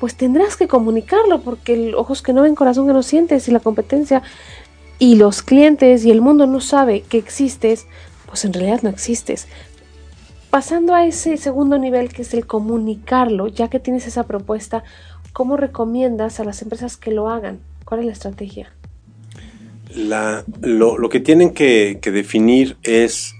pues 0.00 0.16
tendrás 0.16 0.56
que 0.56 0.68
comunicarlo, 0.68 1.40
porque 1.40 1.92
ojos 1.96 2.22
que 2.22 2.32
no 2.32 2.42
ven, 2.42 2.54
corazón 2.54 2.86
que 2.86 2.92
no 2.92 3.02
sientes, 3.02 3.48
y 3.48 3.50
la 3.50 3.60
competencia 3.60 4.22
y 4.98 5.16
los 5.16 5.42
clientes 5.42 6.04
y 6.04 6.10
el 6.10 6.20
mundo 6.20 6.46
no 6.46 6.60
sabe 6.60 7.02
que 7.02 7.18
existes, 7.18 7.86
pues 8.26 8.44
en 8.44 8.52
realidad 8.52 8.82
no 8.82 8.90
existes. 8.90 9.46
Pasando 10.50 10.94
a 10.94 11.06
ese 11.06 11.36
segundo 11.36 11.78
nivel 11.78 12.08
que 12.08 12.22
es 12.22 12.34
el 12.34 12.46
comunicarlo, 12.46 13.48
ya 13.48 13.68
que 13.68 13.80
tienes 13.80 14.06
esa 14.06 14.24
propuesta, 14.24 14.82
¿cómo 15.32 15.56
recomiendas 15.56 16.40
a 16.40 16.44
las 16.44 16.62
empresas 16.62 16.96
que 16.96 17.12
lo 17.12 17.28
hagan? 17.28 17.60
¿Cuál 17.84 18.00
es 18.00 18.06
la 18.06 18.12
estrategia? 18.12 18.72
lo, 20.60 21.08
que 21.08 21.20
tienen 21.20 21.52
que, 21.52 21.98
definir 22.02 22.76
es, 22.82 23.34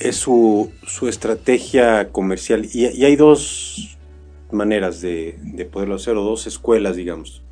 es 0.00 0.16
su, 0.16 0.72
estrategia 1.08 2.10
comercial 2.10 2.66
y, 2.72 3.04
hay 3.04 3.16
dos 3.16 3.96
maneras 4.50 5.00
de, 5.00 5.38
de 5.40 5.64
poderlo 5.64 5.94
hacer 5.94 6.16
o 6.16 6.22
dos 6.22 6.46
escuelas, 6.46 6.96
digamos. 6.96 7.42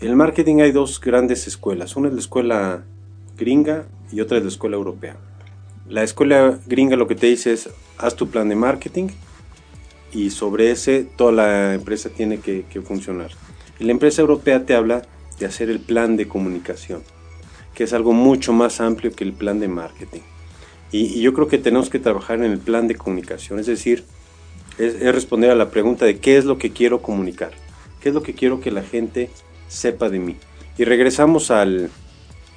En 0.00 0.08
el 0.08 0.16
marketing 0.16 0.60
hay 0.60 0.72
dos 0.72 1.00
grandes 1.00 1.46
escuelas. 1.46 1.96
Una 1.96 2.08
es 2.08 2.14
la 2.14 2.20
escuela 2.20 2.84
gringa 3.36 3.86
y 4.12 4.20
otra 4.20 4.38
es 4.38 4.44
la 4.44 4.48
escuela 4.50 4.76
europea. 4.76 5.16
La 5.88 6.02
escuela 6.02 6.58
gringa 6.66 6.96
lo 6.96 7.06
que 7.06 7.14
te 7.14 7.26
dice 7.26 7.52
es, 7.52 7.68
haz 7.98 8.16
tu 8.16 8.28
plan 8.28 8.48
de 8.48 8.56
marketing 8.56 9.08
y 10.12 10.30
sobre 10.30 10.70
ese 10.70 11.04
toda 11.16 11.32
la 11.32 11.74
empresa 11.74 12.08
tiene 12.08 12.38
que, 12.38 12.64
funcionar. 12.82 13.30
Y 13.78 13.84
la 13.84 13.92
empresa 13.92 14.22
europea 14.22 14.64
te 14.64 14.74
habla 14.74 15.02
de 15.38 15.46
hacer 15.46 15.68
el 15.70 15.80
plan 15.80 16.16
de 16.16 16.26
comunicación, 16.28 17.02
que 17.74 17.84
es 17.84 17.92
algo 17.92 18.12
mucho 18.12 18.52
más 18.52 18.80
amplio 18.80 19.12
que 19.12 19.24
el 19.24 19.32
plan 19.32 19.60
de 19.60 19.68
marketing. 19.68 20.22
Y, 20.92 21.20
yo 21.20 21.32
creo 21.34 21.48
que 21.48 21.58
tenemos 21.58 21.90
que 21.90 21.98
trabajar 21.98 22.38
en 22.38 22.50
el 22.50 22.58
plan 22.58 22.88
de 22.88 22.94
comunicación, 22.94 23.58
es 23.58 23.66
decir, 23.66 24.04
es 24.78 25.00
responder 25.14 25.50
a 25.50 25.54
la 25.54 25.70
pregunta 25.70 26.04
de 26.04 26.18
qué 26.18 26.36
es 26.36 26.44
lo 26.44 26.58
que 26.58 26.70
quiero 26.70 27.00
comunicar, 27.00 27.52
qué 28.00 28.10
es 28.10 28.14
lo 28.14 28.22
que 28.22 28.34
quiero 28.34 28.60
que 28.60 28.70
la 28.70 28.82
gente 28.82 29.30
sepa 29.68 30.08
de 30.10 30.18
mí. 30.18 30.36
Y 30.78 30.84
regresamos 30.84 31.50
al, 31.50 31.90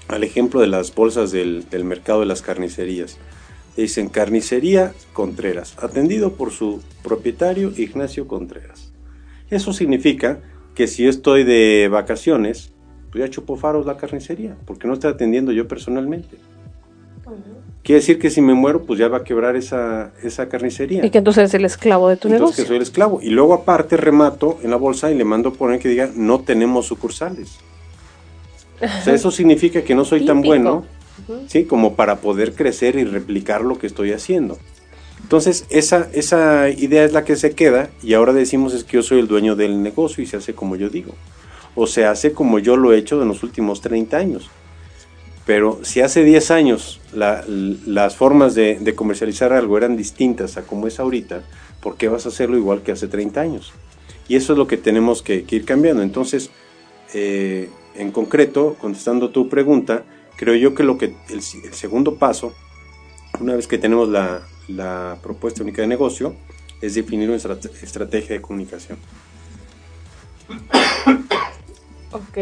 ejemplo 0.09 0.59
de 0.59 0.67
las 0.67 0.93
bolsas 0.93 1.31
del, 1.31 1.65
mercado 1.85 2.19
de 2.19 2.25
las 2.25 2.41
carnicerías. 2.41 3.17
Dicen 3.77 4.09
carnicería 4.09 4.93
Contreras, 5.13 5.77
atendido 5.81 6.33
por 6.33 6.51
su 6.51 6.81
propietario 7.01 7.71
Ignacio 7.77 8.27
Contreras. 8.27 8.91
Eso 9.49 9.71
significa 9.71 10.41
que 10.75 10.87
si 10.87 11.07
estoy 11.07 11.45
de 11.45 11.87
vacaciones, 11.89 12.73
pues 13.09 13.23
ya 13.23 13.29
chupo 13.29 13.55
faros 13.55 13.85
la 13.85 13.95
carnicería, 13.95 14.57
porque 14.65 14.87
no 14.87 14.93
estoy 14.93 15.11
atendiendo 15.11 15.53
yo 15.53 15.67
personalmente. 15.67 16.37
Quiere 17.89 18.01
decir 18.01 18.19
que 18.19 18.29
si 18.29 18.39
me 18.39 18.53
muero, 18.53 18.83
pues 18.83 18.99
ya 18.99 19.07
va 19.07 19.17
a 19.17 19.23
quebrar 19.23 19.55
esa, 19.55 20.11
esa 20.21 20.47
carnicería. 20.47 21.03
Y 21.03 21.09
que 21.09 21.17
entonces 21.17 21.45
es 21.45 21.55
el 21.55 21.65
esclavo 21.65 22.07
de 22.07 22.17
tu 22.17 22.27
entonces 22.27 22.41
negocio. 22.41 22.63
que 22.63 22.67
soy 22.67 22.75
el 22.75 22.83
esclavo. 22.83 23.19
Y 23.19 23.31
luego 23.31 23.55
aparte 23.55 23.97
remato 23.97 24.59
en 24.61 24.69
la 24.69 24.75
bolsa 24.75 25.09
y 25.09 25.15
le 25.15 25.25
mando 25.25 25.53
poner 25.53 25.79
que 25.79 25.89
diga, 25.89 26.07
no 26.13 26.41
tenemos 26.41 26.85
sucursales. 26.85 27.57
O 28.79 29.03
sea, 29.03 29.15
eso 29.15 29.31
significa 29.31 29.81
que 29.81 29.95
no 29.95 30.05
soy 30.05 30.23
tan 30.23 30.43
bueno, 30.43 30.85
¿sí? 31.47 31.63
Como 31.65 31.95
para 31.95 32.17
poder 32.17 32.53
crecer 32.53 32.95
y 32.95 33.05
replicar 33.05 33.61
lo 33.61 33.79
que 33.79 33.87
estoy 33.87 34.11
haciendo. 34.11 34.59
Entonces, 35.23 35.65
esa, 35.71 36.09
esa 36.13 36.69
idea 36.69 37.03
es 37.03 37.11
la 37.11 37.25
que 37.25 37.37
se 37.37 37.55
queda 37.55 37.89
y 38.03 38.13
ahora 38.13 38.33
decimos 38.33 38.75
es 38.75 38.83
que 38.83 38.97
yo 38.97 39.01
soy 39.01 39.17
el 39.17 39.27
dueño 39.27 39.55
del 39.55 39.81
negocio 39.81 40.23
y 40.23 40.27
se 40.27 40.37
hace 40.37 40.53
como 40.53 40.75
yo 40.75 40.89
digo. 40.89 41.15
O 41.73 41.87
se 41.87 42.05
hace 42.05 42.33
como 42.33 42.59
yo 42.59 42.77
lo 42.77 42.93
he 42.93 42.99
hecho 42.99 43.19
en 43.19 43.29
los 43.29 43.41
últimos 43.41 43.81
30 43.81 44.15
años. 44.15 44.51
Pero 45.49 45.79
si 45.81 46.01
hace 46.01 46.23
10 46.23 46.51
años 46.51 47.01
las 47.11 48.15
formas 48.15 48.53
de, 48.53 48.93
comercializar 48.95 49.51
algo 49.51 49.79
eran 49.79 49.97
distintas 49.97 50.57
a 50.57 50.61
como 50.61 50.85
es 50.85 50.99
ahorita, 50.99 51.41
¿por 51.81 51.97
qué 51.97 52.07
vas 52.07 52.27
a 52.27 52.29
hacerlo 52.29 52.55
igual 52.55 52.83
que 52.83 52.91
hace 52.91 53.07
30 53.07 53.41
años? 53.41 53.73
Y 54.27 54.35
eso 54.35 54.53
es 54.53 54.59
lo 54.59 54.67
que 54.67 54.77
tenemos 54.77 55.23
que, 55.23 55.43
ir 55.49 55.65
cambiando. 55.65 56.03
Entonces, 56.03 56.51
eh, 57.15 57.67
en 57.95 58.11
concreto, 58.11 58.77
contestando 58.79 59.31
tu 59.31 59.49
pregunta, 59.49 60.03
creo 60.37 60.53
yo 60.53 60.75
que, 60.75 60.83
lo 60.83 60.99
que 60.99 61.15
el, 61.29 61.41
segundo 61.41 62.17
paso, 62.17 62.53
una 63.39 63.55
vez 63.55 63.65
que 63.65 63.79
tenemos 63.79 64.07
la, 64.07 65.17
propuesta 65.23 65.63
única 65.63 65.81
de 65.81 65.87
negocio, 65.87 66.35
es 66.79 66.93
definir 66.93 67.27
una 67.27 67.37
estrategia 67.37 68.35
de 68.35 68.41
comunicación. 68.43 68.99
Ok, 72.11 72.37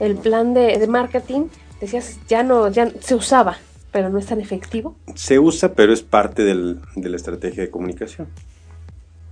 el 0.00 0.16
plan 0.16 0.52
de 0.52 0.86
marketing 0.86 1.46
decías, 1.82 2.18
ya 2.28 2.42
no, 2.42 2.68
ya 2.68 2.90
se 3.00 3.14
usaba, 3.14 3.58
pero 3.90 4.08
no 4.08 4.18
es 4.18 4.26
tan 4.26 4.40
efectivo. 4.40 4.96
Se 5.14 5.38
usa, 5.38 5.74
pero 5.74 5.92
es 5.92 6.02
parte 6.02 6.44
del, 6.44 6.80
de 6.96 7.08
la 7.08 7.16
estrategia 7.16 7.64
de 7.64 7.70
comunicación. 7.70 8.28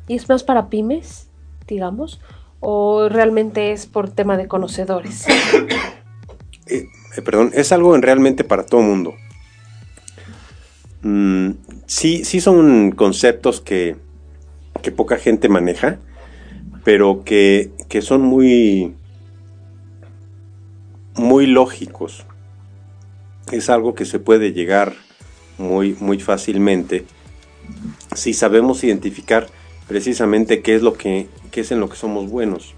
¿Y 0.08 0.16
es 0.16 0.28
más 0.28 0.42
para 0.42 0.68
pymes, 0.68 1.28
digamos? 1.68 2.20
¿O 2.58 3.08
realmente 3.08 3.72
es 3.72 3.86
por 3.86 4.10
tema 4.10 4.36
de 4.36 4.48
conocedores? 4.48 5.26
Eh, 6.72 6.86
eh, 7.16 7.22
perdón, 7.22 7.50
es 7.52 7.72
algo 7.72 7.96
en 7.96 8.02
realmente 8.02 8.44
para 8.44 8.64
todo 8.64 8.80
mundo. 8.80 9.14
Mm, 11.02 11.54
sí, 11.86 12.24
sí 12.24 12.40
son 12.40 12.92
conceptos 12.92 13.60
que, 13.60 13.96
que 14.80 14.92
poca 14.92 15.16
gente 15.16 15.48
maneja, 15.48 15.98
pero 16.84 17.24
que, 17.24 17.72
que 17.88 18.02
son 18.02 18.22
muy, 18.22 18.94
muy 21.16 21.48
lógicos 21.48 22.24
es 23.56 23.70
algo 23.70 23.94
que 23.94 24.04
se 24.04 24.18
puede 24.18 24.52
llegar 24.52 24.94
muy, 25.58 25.96
muy 26.00 26.18
fácilmente 26.20 27.04
si 28.14 28.34
sabemos 28.34 28.82
identificar 28.82 29.48
precisamente 29.86 30.62
qué 30.62 30.74
es 30.74 30.82
lo 30.82 30.94
que 30.94 31.28
es 31.52 31.70
en 31.70 31.80
lo 31.80 31.88
que 31.88 31.96
somos 31.96 32.30
buenos. 32.30 32.74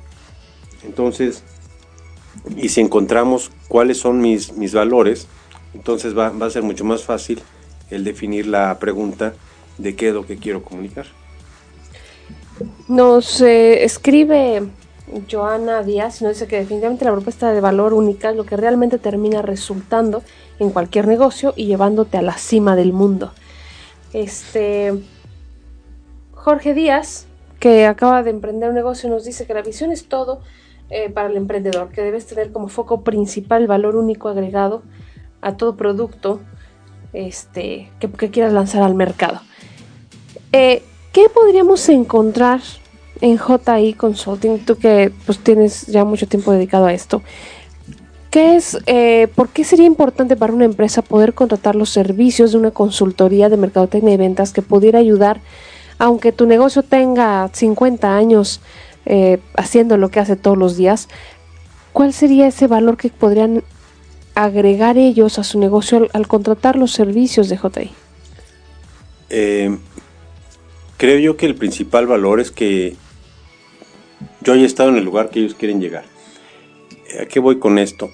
Entonces, 0.85 1.45
y 2.57 2.69
si 2.69 2.81
encontramos 2.81 3.51
cuáles 3.69 3.99
son 3.99 4.21
mis, 4.21 4.53
mis 4.55 4.75
valores, 4.75 5.29
entonces 5.75 6.17
va, 6.17 6.29
a 6.29 6.51
ser 6.51 6.63
mucho 6.63 6.85
más 6.85 7.05
fácil 7.05 7.41
el 7.91 8.05
definir 8.05 8.47
la 8.47 8.79
pregunta 8.79 9.35
de 9.79 9.95
qué 9.95 10.09
es 10.09 10.15
lo 10.15 10.27
que 10.27 10.37
quiero 10.37 10.63
comunicar. 10.63 11.07
Nos 12.89 13.41
eh, 13.41 13.85
escribe 13.85 14.63
Joana 15.31 15.83
Díaz 15.83 16.23
nos 16.23 16.35
dice 16.35 16.47
que 16.47 16.57
definitivamente 16.57 17.05
la 17.05 17.13
propuesta 17.13 17.53
de 17.53 17.61
valor 17.61 17.93
única 17.93 18.31
es 18.31 18.37
lo 18.37 18.45
que 18.45 18.57
realmente 18.57 18.99
termina 18.99 19.43
resultando 19.43 20.23
en 20.59 20.71
cualquier 20.71 21.07
negocio 21.07 21.55
y 21.57 21.67
llevándote 21.67 22.19
a 22.19 22.23
la 22.23 22.37
cima 22.39 22.77
del 22.77 22.93
mundo. 22.93 23.33
Este 24.13 24.93
Jorge 26.35 26.75
Díaz, 26.75 27.27
que 27.61 27.87
acaba 27.87 28.23
de 28.23 28.31
emprender 28.31 28.69
un 28.69 28.75
negocio, 28.75 29.09
nos 29.09 29.25
dice 29.25 29.47
que 29.47 29.55
la 29.55 29.63
visión 29.63 29.93
es 29.93 30.09
todo 30.09 30.41
eh, 30.91 31.09
para 31.09 31.29
el 31.29 31.37
emprendedor, 31.37 31.91
que 31.91 32.03
debes 32.03 32.27
tener 32.27 32.53
como 32.53 32.69
foco 32.69 33.03
principal 33.03 33.67
valor 33.67 33.97
único 33.97 34.29
agregado 34.29 34.83
a 35.41 35.57
todo 35.57 35.77
producto 35.77 36.41
este, 37.13 37.91
que, 38.01 38.09
quieras 38.11 38.53
lanzar 38.53 38.83
al 38.83 38.95
mercado. 38.95 39.41
Eh, 40.53 40.83
¿Qué 41.13 41.29
podríamos 41.33 41.89
encontrar 41.89 42.61
en 43.21 43.39
JI 43.39 43.95
Consulting, 43.95 44.59
tú 44.67 44.77
que 44.77 45.13
pues 45.25 45.39
tienes 45.39 45.87
ya 45.87 46.05
mucho 46.05 46.27
tiempo 46.27 46.51
dedicado 46.53 46.87
a 46.87 46.93
esto, 46.93 47.23
¿qué 48.33 48.57
es, 48.57 48.79
eh, 48.87 49.29
por 49.35 49.51
qué 49.51 49.63
sería 49.63 49.85
importante 49.85 50.37
para 50.37 50.55
una 50.55 50.65
empresa 50.65 51.03
poder 51.03 51.35
contratar 51.35 51.77
los 51.77 51.91
servicios 51.91 52.53
de 52.53 52.59
una 52.59 52.71
consultoría 52.71 53.51
de 53.51 53.59
mercadotecnia 53.59 54.15
y 54.15 54.17
ventas 54.17 54.55
que 54.55 54.63
pudiera 54.63 54.99
ayudar, 54.99 55.43
aunque 55.99 56.33
tu 56.33 56.47
negocio 56.47 56.83
tenga 56.83 57.51
50 57.53 58.17
años 58.17 58.63
eh, 59.05 59.39
haciendo 59.55 59.99
lo 59.99 60.09
que 60.09 60.19
hace 60.19 60.37
todos 60.37 60.57
los 60.57 60.79
días, 60.79 61.09
¿cuál 61.93 62.15
sería 62.15 62.47
ese 62.47 62.69
valor 62.69 62.97
que 62.97 63.11
podrían 63.11 63.63
agregar 64.35 64.97
ellos 64.97 65.39
a 65.39 65.45
su 65.45 65.59
negocio 65.59 66.09
al, 66.15 66.27
contratar 66.27 66.77
los 66.77 66.93
servicios 66.93 67.51
de 67.51 67.59
JI? 67.59 67.91
Eh, 69.29 69.77
creo 70.97 71.19
yo 71.19 71.37
que 71.37 71.45
el 71.45 71.55
principal 71.55 72.07
valor 72.07 72.41
es 72.41 72.51
que 72.51 72.97
yo 74.41 74.55
he 74.55 74.65
estado 74.65 74.89
en 74.89 74.97
el 74.97 75.05
lugar 75.05 75.29
que 75.29 75.41
ellos 75.41 75.55
quieren 75.55 75.83
llegar. 75.83 76.05
¿A 77.21 77.27
qué 77.27 77.39
voy 77.39 77.59
con 77.59 77.79
esto? 77.79 78.09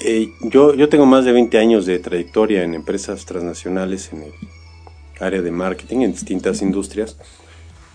Eh, 0.00 0.32
yo, 0.42 0.74
yo 0.74 0.88
tengo 0.88 1.06
más 1.06 1.24
de 1.24 1.32
20 1.32 1.58
años 1.58 1.86
de 1.86 1.98
trayectoria 1.98 2.62
en 2.62 2.74
empresas 2.74 3.24
transnacionales 3.24 4.12
en 4.12 4.24
el 4.24 4.32
área 5.20 5.42
de 5.42 5.50
marketing, 5.50 6.00
en 6.00 6.12
distintas 6.12 6.62
industrias, 6.62 7.16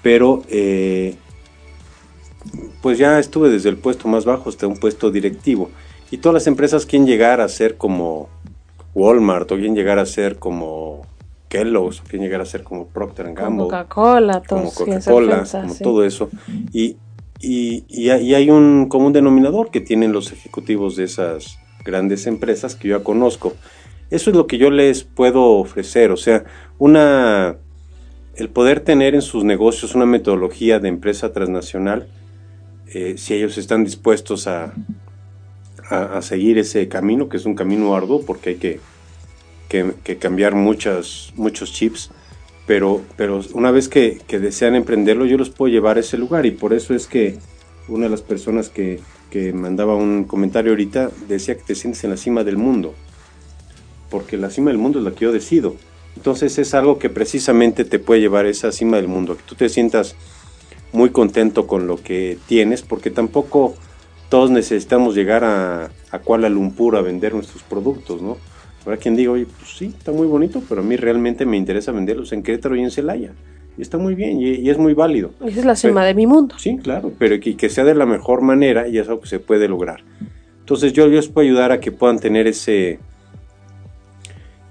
pero 0.01 0.43
eh, 0.49 1.15
pues 2.81 2.97
ya 2.97 3.19
estuve 3.19 3.49
desde 3.49 3.69
el 3.69 3.77
puesto 3.77 4.07
más 4.07 4.25
bajo 4.25 4.49
hasta 4.49 4.67
un 4.67 4.77
puesto 4.77 5.11
directivo. 5.11 5.69
Y 6.11 6.17
todas 6.17 6.33
las 6.33 6.47
empresas 6.47 6.85
quieren 6.85 7.07
llegar 7.07 7.41
a 7.41 7.47
ser 7.47 7.77
como 7.77 8.29
Walmart 8.93 9.51
o 9.51 9.55
quieren 9.55 9.75
llegar 9.75 9.97
a 9.97 10.05
ser 10.05 10.37
como 10.37 11.07
Kellogg's, 11.47 12.01
quieren 12.01 12.21
llegar 12.21 12.41
a 12.41 12.45
ser 12.45 12.63
como 12.63 12.87
Procter 12.87 13.33
Gamble. 13.33 13.63
Coca-Cola, 13.63 14.43
como 14.47 14.71
Coca-Cola, 14.71 15.43
como 15.49 15.75
todo 15.75 16.03
eso. 16.03 16.29
Y, 16.71 16.97
y, 17.39 17.85
y, 17.87 18.09
hay 18.09 18.49
un 18.49 18.87
común 18.89 19.13
denominador 19.13 19.71
que 19.71 19.81
tienen 19.81 20.11
los 20.11 20.31
ejecutivos 20.31 20.95
de 20.95 21.05
esas 21.05 21.57
grandes 21.83 22.27
empresas 22.27 22.75
que 22.75 22.89
yo 22.89 22.97
ya 22.97 23.03
conozco. 23.03 23.53
Eso 24.09 24.29
es 24.29 24.35
lo 24.35 24.47
que 24.47 24.57
yo 24.57 24.69
les 24.69 25.03
puedo 25.03 25.43
ofrecer, 25.43 26.11
o 26.11 26.17
sea, 26.17 26.43
una 26.77 27.57
el 28.35 28.49
poder 28.49 28.79
tener 28.79 29.13
en 29.13 29.21
sus 29.21 29.43
negocios 29.43 29.93
una 29.95 30.05
metodología 30.05 30.79
de 30.79 30.89
empresa 30.89 31.31
transnacional, 31.33 32.07
eh, 32.87 33.15
si 33.17 33.35
ellos 33.35 33.57
están 33.57 33.83
dispuestos 33.83 34.47
a, 34.47 34.73
a, 35.89 36.21
seguir 36.21 36.57
ese 36.57 36.87
camino, 36.87 37.29
que 37.29 37.37
es 37.37 37.45
un 37.45 37.55
camino 37.55 37.95
arduo 37.95 38.23
porque 38.25 38.51
hay 38.51 38.55
que, 38.55 38.79
que, 39.67 40.17
cambiar 40.17 40.55
muchas, 40.55 41.33
muchos 41.35 41.73
chips, 41.73 42.11
pero, 42.65 43.01
pero 43.17 43.41
una 43.53 43.71
vez 43.71 43.87
que, 43.87 44.19
que, 44.27 44.39
desean 44.39 44.75
emprenderlo, 44.75 45.25
yo 45.25 45.37
los 45.37 45.49
puedo 45.49 45.71
llevar 45.71 45.97
a 45.97 46.01
ese 46.01 46.17
lugar 46.17 46.45
y 46.45 46.51
por 46.51 46.73
eso 46.73 46.93
es 46.93 47.07
que 47.07 47.37
una 47.87 48.05
de 48.05 48.11
las 48.11 48.21
personas 48.21 48.69
que, 48.69 48.99
que 49.33 49.51
mandaba 49.51 49.95
un 49.95 50.25
comentario 50.25 50.73
ahorita 50.73 51.09
decía 51.27 51.57
que 51.57 51.63
te 51.63 51.73
sientes 51.73 52.03
en 52.03 52.11
la 52.11 52.17
cima 52.17 52.43
del 52.43 52.55
mundo, 52.55 52.93
porque 54.11 54.37
la 54.37 54.51
cima 54.51 54.69
del 54.69 54.77
mundo 54.77 54.99
es 54.99 55.05
la 55.05 55.11
que 55.13 55.25
yo 55.25 55.31
decido. 55.31 55.75
Entonces 56.15 56.59
es 56.59 56.75
algo 56.75 56.99
que 56.99 57.09
precisamente 57.09 57.83
te 57.83 57.97
puede 57.97 58.21
llevar 58.21 58.45
a 58.45 58.49
esa 58.49 58.71
cima 58.71 58.97
del 58.97 59.07
mundo, 59.07 59.35
que 59.35 59.41
tú 59.47 59.55
te 59.55 59.69
sientas 59.69 60.15
muy 60.91 61.09
contento 61.09 61.65
con 61.65 61.87
lo 61.87 61.97
que 61.97 62.37
tienes, 62.45 62.83
porque 62.83 63.09
tampoco 63.09 63.73
todos 64.29 64.51
necesitamos 64.51 65.15
llegar 65.15 65.43
a, 65.43 65.89
a 66.11 66.19
Kuala 66.19 66.47
Lumpur 66.47 66.95
a 66.95 67.01
vender 67.01 67.33
nuestros 67.33 67.63
productos, 67.63 68.21
¿no? 68.21 68.37
Habrá 68.85 68.97
quien 68.97 69.15
diga, 69.15 69.31
oye, 69.31 69.47
pues 69.47 69.71
sí, 69.75 69.95
está 69.97 70.11
muy 70.11 70.27
bonito, 70.27 70.61
pero 70.69 70.81
a 70.81 70.83
mí 70.83 70.95
realmente 70.95 71.47
me 71.47 71.57
interesa 71.57 71.91
venderlos 71.91 72.33
en 72.33 72.43
Querétaro 72.43 72.75
y 72.75 72.81
en 72.81 72.91
Celaya. 72.91 73.33
Y 73.77 73.81
está 73.81 73.97
muy 73.97 74.15
bien 74.15 74.39
y, 74.39 74.69
es 74.69 74.77
muy 74.77 74.93
válido. 74.93 75.31
Esa 75.45 75.59
es 75.59 75.65
la 75.65 75.75
cima 75.75 76.05
de 76.05 76.13
mi 76.13 76.27
mundo. 76.27 76.55
Sí, 76.59 76.77
claro, 76.77 77.11
pero 77.17 77.39
que, 77.39 77.57
que 77.57 77.69
sea 77.69 77.83
de 77.83 77.95
la 77.95 78.05
mejor 78.05 78.41
manera 78.41 78.87
y 78.87 78.97
es 78.97 79.07
algo 79.07 79.21
que 79.21 79.29
se 79.29 79.39
puede 79.39 79.67
lograr. 79.67 80.03
Entonces 80.59 80.93
yo, 80.93 81.07
yo 81.07 81.15
les 81.15 81.27
puedo 81.27 81.45
ayudar 81.45 81.71
a 81.71 81.79
que 81.79 81.91
puedan 81.91 82.19
tener 82.19 82.47
ese, 82.47 82.99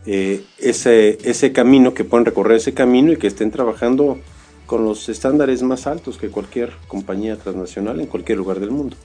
eh, 0.06 0.42
ese, 0.58 1.18
ese 1.22 1.52
camino, 1.52 1.94
que 1.94 2.04
puedan 2.04 2.24
recorrer 2.24 2.56
ese 2.56 2.74
camino 2.74 3.12
y 3.12 3.16
que 3.16 3.26
estén 3.26 3.50
trabajando 3.50 4.18
con 4.66 4.84
los 4.84 5.08
estándares 5.08 5.62
más 5.62 5.86
altos 5.86 6.16
que 6.16 6.28
cualquier 6.28 6.72
compañía 6.88 7.36
transnacional 7.36 8.00
en 8.00 8.06
cualquier 8.06 8.38
lugar 8.38 8.58
del 8.58 8.70
mundo. 8.70 8.96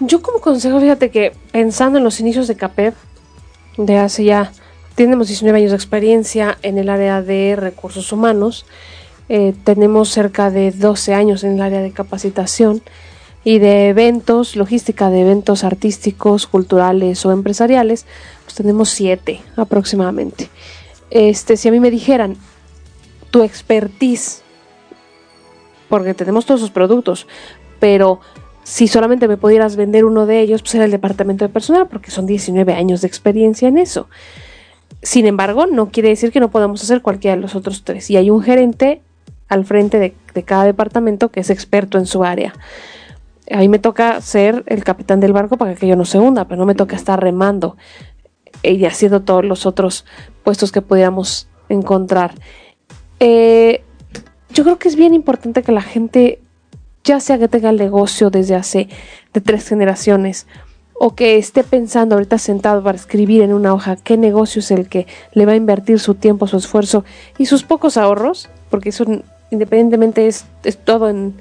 Yo 0.00 0.22
como 0.22 0.40
consejo, 0.40 0.80
fíjate 0.80 1.10
que 1.10 1.32
pensando 1.52 1.98
en 1.98 2.04
los 2.04 2.20
inicios 2.20 2.48
de 2.48 2.56
CAPEP, 2.56 2.94
de 3.76 3.98
hace 3.98 4.24
ya, 4.24 4.52
tenemos 4.98 5.28
19 5.28 5.56
años 5.56 5.70
de 5.70 5.76
experiencia 5.76 6.58
en 6.62 6.76
el 6.76 6.88
área 6.88 7.22
de 7.22 7.54
recursos 7.54 8.10
humanos, 8.10 8.66
eh, 9.28 9.54
tenemos 9.62 10.08
cerca 10.08 10.50
de 10.50 10.72
12 10.72 11.14
años 11.14 11.44
en 11.44 11.52
el 11.52 11.62
área 11.62 11.80
de 11.80 11.92
capacitación 11.92 12.82
y 13.44 13.60
de 13.60 13.90
eventos, 13.90 14.56
logística 14.56 15.08
de 15.08 15.20
eventos 15.20 15.62
artísticos, 15.62 16.48
culturales 16.48 17.24
o 17.24 17.30
empresariales, 17.30 18.06
pues 18.42 18.56
tenemos 18.56 18.90
siete 18.90 19.40
aproximadamente. 19.54 20.50
Este, 21.10 21.56
si 21.56 21.68
a 21.68 21.70
mí 21.70 21.78
me 21.78 21.92
dijeran 21.92 22.36
tu 23.30 23.44
expertise, 23.44 24.42
porque 25.88 26.12
tenemos 26.12 26.44
todos 26.44 26.60
esos 26.60 26.72
productos, 26.72 27.28
pero 27.78 28.18
si 28.64 28.88
solamente 28.88 29.28
me 29.28 29.36
pudieras 29.36 29.76
vender 29.76 30.04
uno 30.04 30.26
de 30.26 30.40
ellos, 30.40 30.62
pues 30.62 30.74
era 30.74 30.86
el 30.86 30.90
departamento 30.90 31.44
de 31.44 31.50
personal, 31.50 31.86
porque 31.86 32.10
son 32.10 32.26
19 32.26 32.72
años 32.72 33.02
de 33.02 33.06
experiencia 33.06 33.68
en 33.68 33.78
eso. 33.78 34.08
Sin 35.02 35.26
embargo, 35.26 35.66
no 35.66 35.90
quiere 35.90 36.08
decir 36.08 36.32
que 36.32 36.40
no 36.40 36.50
podamos 36.50 36.82
hacer 36.82 37.02
cualquiera 37.02 37.36
de 37.36 37.42
los 37.42 37.54
otros 37.54 37.84
tres. 37.84 38.10
Y 38.10 38.16
hay 38.16 38.30
un 38.30 38.42
gerente 38.42 39.00
al 39.48 39.64
frente 39.64 39.98
de, 39.98 40.42
cada 40.42 40.64
departamento 40.64 41.30
que 41.30 41.40
es 41.40 41.50
experto 41.50 41.98
en 41.98 42.06
su 42.06 42.22
área 42.22 42.54
a 43.50 43.58
mí 43.58 43.68
me 43.68 43.78
toca 43.78 44.20
ser 44.20 44.62
el 44.66 44.84
capitán 44.84 45.20
del 45.20 45.32
barco 45.32 45.56
para 45.56 45.74
que 45.74 45.86
yo 45.86 45.96
no 45.96 46.04
se 46.04 46.18
hunda, 46.18 46.46
pero 46.46 46.58
no 46.58 46.66
me 46.66 46.74
toca 46.74 46.96
estar 46.96 47.20
remando 47.20 47.76
y 48.62 48.84
haciendo 48.84 49.20
todos 49.22 49.44
los 49.44 49.66
otros 49.66 50.04
puestos 50.44 50.72
que 50.72 50.82
pudiéramos 50.82 51.48
encontrar. 51.68 52.34
Eh, 53.20 53.82
yo 54.50 54.64
creo 54.64 54.78
que 54.78 54.88
es 54.88 54.96
bien 54.96 55.14
importante 55.14 55.62
que 55.62 55.72
la 55.72 55.82
gente, 55.82 56.40
ya 57.04 57.20
sea 57.20 57.38
que 57.38 57.48
tenga 57.48 57.70
el 57.70 57.76
negocio 57.76 58.30
desde 58.30 58.54
hace 58.54 58.88
de 59.32 59.40
tres 59.40 59.68
generaciones, 59.68 60.46
o 60.98 61.14
que 61.14 61.38
esté 61.38 61.62
pensando 61.62 62.16
ahorita 62.16 62.38
sentado 62.38 62.82
para 62.82 62.96
escribir 62.96 63.42
en 63.42 63.52
una 63.52 63.72
hoja 63.72 63.96
qué 63.96 64.16
negocio 64.16 64.60
es 64.60 64.70
el 64.70 64.88
que 64.88 65.06
le 65.32 65.46
va 65.46 65.52
a 65.52 65.56
invertir 65.56 66.00
su 66.00 66.14
tiempo, 66.14 66.46
su 66.46 66.56
esfuerzo 66.56 67.04
y 67.38 67.46
sus 67.46 67.62
pocos 67.62 67.96
ahorros, 67.96 68.48
porque 68.68 68.88
eso 68.88 69.04
independientemente 69.50 70.26
es 70.26 70.44
todo 70.84 71.08
en, 71.08 71.34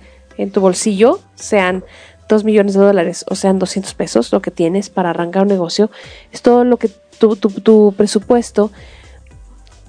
tu 0.51 0.61
bolsillo, 0.61 1.19
sean 1.33 1.83
2 2.29 2.43
millones 2.43 2.75
de 2.75 2.81
dólares 2.81 3.25
o 3.27 3.33
sean 3.33 3.57
200 3.57 3.95
pesos, 3.95 4.31
lo 4.31 4.41
que 4.41 4.51
tienes 4.51 4.91
para 4.91 5.09
arrancar 5.09 5.43
un 5.43 5.47
negocio, 5.47 5.89
es 6.31 6.43
todo 6.43 6.63
lo 6.63 6.77
que 6.77 6.91
tu, 7.17 7.93
presupuesto. 7.97 8.71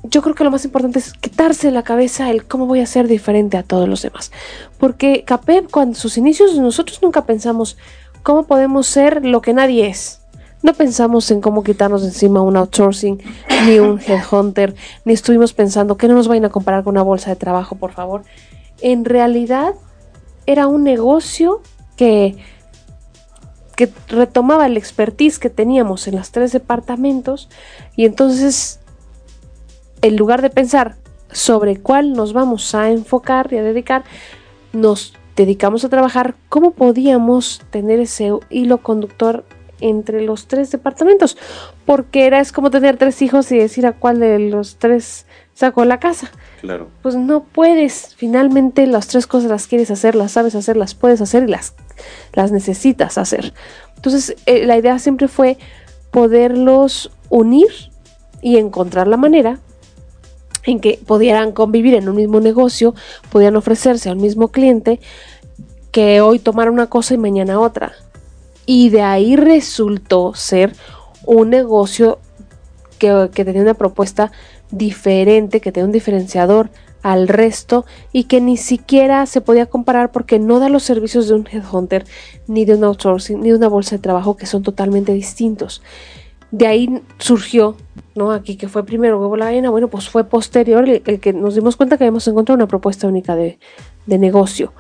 Yo 0.05 0.23
creo 0.23 0.35
que 0.35 0.45
lo 0.45 0.51
más 0.51 0.65
importante 0.65 1.01
es 1.01 1.13
quitarse 1.13 1.71
la 1.71 1.83
cabeza 1.83 2.31
el 2.31 2.47
cómo 2.47 2.67
voy 2.67 2.81
a 2.81 2.87
ser 2.87 3.09
diferente 3.09 3.59
a 3.59 3.63
todos 3.63 3.87
los 3.87 4.01
demás. 4.01 4.33
Porque 4.79 5.25
CAPEP, 5.27 5.71
cuando 5.71 5.99
sus 5.99 6.17
inicios, 6.17 6.57
nosotros 6.57 7.03
nunca 7.03 7.27
pensamos 7.27 7.77
cómo 8.29 8.43
podemos 8.43 8.87
ser 8.87 9.25
lo 9.25 9.41
que 9.41 9.55
nadie 9.55 9.87
es. 9.87 10.21
No 10.63 10.75
pensamos 10.75 11.31
en 11.31 11.41
cómo 11.41 11.65
quitarnos 11.65 12.05
encima 12.05 12.43
un 12.43 12.59
outsourcing, 12.59 13.23
ni 13.65 13.79
un 13.79 13.99
headhunter, 14.07 14.75
ni 15.07 15.15
estuvimos 15.15 15.55
pensando 15.55 15.97
que 15.97 16.09
no 16.09 16.15
nos 16.15 16.29
vayan 16.29 16.45
a 16.45 16.51
comparar 16.51 16.85
con 16.85 16.93
una 16.93 17.01
bolsa 17.01 17.31
de 17.31 17.37
trabajo, 17.37 17.77
por 17.77 17.93
favor. 17.93 18.25
En 18.83 19.07
realidad, 19.07 19.73
era 20.45 20.67
un 20.67 20.85
negocio 20.85 21.63
que, 21.97 22.37
que 23.77 23.91
retomaba 24.09 24.67
el 24.67 24.77
expertise 24.77 25.39
que 25.39 25.49
teníamos 25.49 26.07
en 26.07 26.17
los 26.17 26.31
tres 26.31 26.53
departamentos 26.53 27.49
y 27.97 28.05
entonces 28.05 28.79
en 30.03 30.17
lugar 30.17 30.43
de 30.43 30.51
pensar 30.51 30.97
sobre 31.33 31.79
cuál 31.79 32.13
nos 32.13 32.35
vamos 32.35 32.75
a 32.75 32.91
enfocar 32.91 33.51
y 33.55 33.57
a 33.57 33.63
dedicar, 33.63 34.05
nos 34.75 35.15
dedicamos 35.39 35.85
a 35.85 35.89
trabajar 35.89 36.35
cómo 36.49 36.73
podíamos 36.73 37.63
tener 37.71 38.01
ese 38.01 38.33
hilo 38.51 38.79
conductor 38.79 39.45
entre 39.81 40.23
los 40.23 40.49
tres 40.49 40.73
departamentos, 40.73 41.39
porque 41.87 42.27
era 42.27 42.41
es 42.41 42.51
como 42.51 42.73
tener 42.73 42.97
tres 42.97 43.23
hijos 43.23 43.53
y 43.53 43.59
decir 43.59 43.87
a 43.87 43.93
cuál 43.93 44.19
de 44.19 44.41
los 44.41 44.79
tres 44.79 45.27
sacó 45.55 45.85
la 45.85 46.01
casa. 46.01 46.33
Claro. 46.61 46.89
Pues 47.03 47.15
no 47.15 47.45
puedes, 47.45 48.17
finalmente 48.17 48.89
las 48.89 49.07
tres 49.07 49.29
cosas 49.29 49.49
las 49.49 49.69
quieres 49.69 49.93
hacer, 49.93 50.17
las 50.17 50.33
sabes 50.33 50.57
hacer, 50.57 50.77
las 50.77 50.97
puedes 50.97 51.21
hacer 51.21 51.45
y 51.45 51.47
las, 51.47 51.75
las 52.33 52.51
necesitas 52.51 53.17
hacer. 53.17 53.55
Entonces 53.95 54.35
eh, 54.47 54.67
la 54.67 54.77
idea 54.77 54.99
siempre 54.99 55.29
fue 55.29 55.57
poderlos 56.11 57.13
unir 57.29 57.71
y 58.43 58.57
encontrar 58.57 59.07
la 59.07 59.17
manera 59.17 59.61
en 60.69 60.81
que 60.81 61.01
pudieran 61.07 61.53
convivir 61.53 61.95
en 61.95 62.11
un 62.11 62.17
mismo 62.17 62.41
negocio, 62.41 62.95
pudieran 63.31 63.57
ofrecerse 63.57 64.11
al 64.11 64.17
mismo 64.17 64.49
cliente, 64.49 65.01
que 65.93 66.21
hoy 66.21 66.39
tomara 66.39 66.71
una 66.71 66.89
cosa 66.89 67.15
y 67.15 67.19
mañana 67.19 67.59
otra. 67.59 67.93
Y 68.67 68.91
de 68.91 69.01
ahí 69.01 69.35
resultó 69.35 70.35
ser 70.35 70.75
un 71.25 71.49
negocio 71.49 72.19
que, 72.99 73.31
que 73.33 73.47
tenía 73.47 73.63
una 73.63 73.73
propuesta 73.73 74.31
diferente, 74.71 75.63
que 75.63 75.73
tenía 75.73 75.87
un 75.87 75.93
diferenciador 75.93 76.69
al 77.03 77.29
resto 77.29 77.87
y 78.13 78.25
que 78.25 78.43
ni 78.43 78.59
siquiera 78.59 79.25
se 79.25 79.41
podía 79.41 79.65
comparar 79.65 80.13
porque 80.13 80.39
no 80.39 80.59
da 80.59 80.69
los 80.69 80.83
servicios 80.83 81.29
de 81.29 81.35
un 81.35 81.49
headhunter, 81.51 82.05
ni 82.47 82.67
de 82.67 82.75
un 82.75 82.85
outsourcing, 82.85 83.41
ni 83.41 83.49
de 83.49 83.57
una 83.57 83.69
bolsa 83.69 83.97
de 83.97 84.03
trabajo 84.03 84.37
que 84.37 84.45
son 84.45 84.63
totalmente 84.63 85.15
distintos. 85.15 85.81
De 86.51 86.67
ahí 86.67 87.03
surgió, 87.19 87.77
¿no? 88.15 88.33
Aquí 88.33 88.57
que 88.57 88.69
fue 88.69 88.85
primero 88.85 89.21
huevo 89.21 89.37
la 89.37 89.47
gallina, 89.47 89.71
bueno, 89.71 89.89
pues 89.89 90.09
fue 90.09 90.25
posterior 90.25 90.89
el, 90.89 91.21
que 91.21 91.33
nos 91.33 91.55
dimos 91.55 91.77
cuenta 91.77 91.99
que 91.99 92.05
habíamos 92.05 92.27
encontrado 92.27 92.57
una 92.57 92.69
propuesta 92.69 93.07
única 93.07 93.37
de, 93.37 93.59
de 94.07 94.19
negocio 94.19 94.73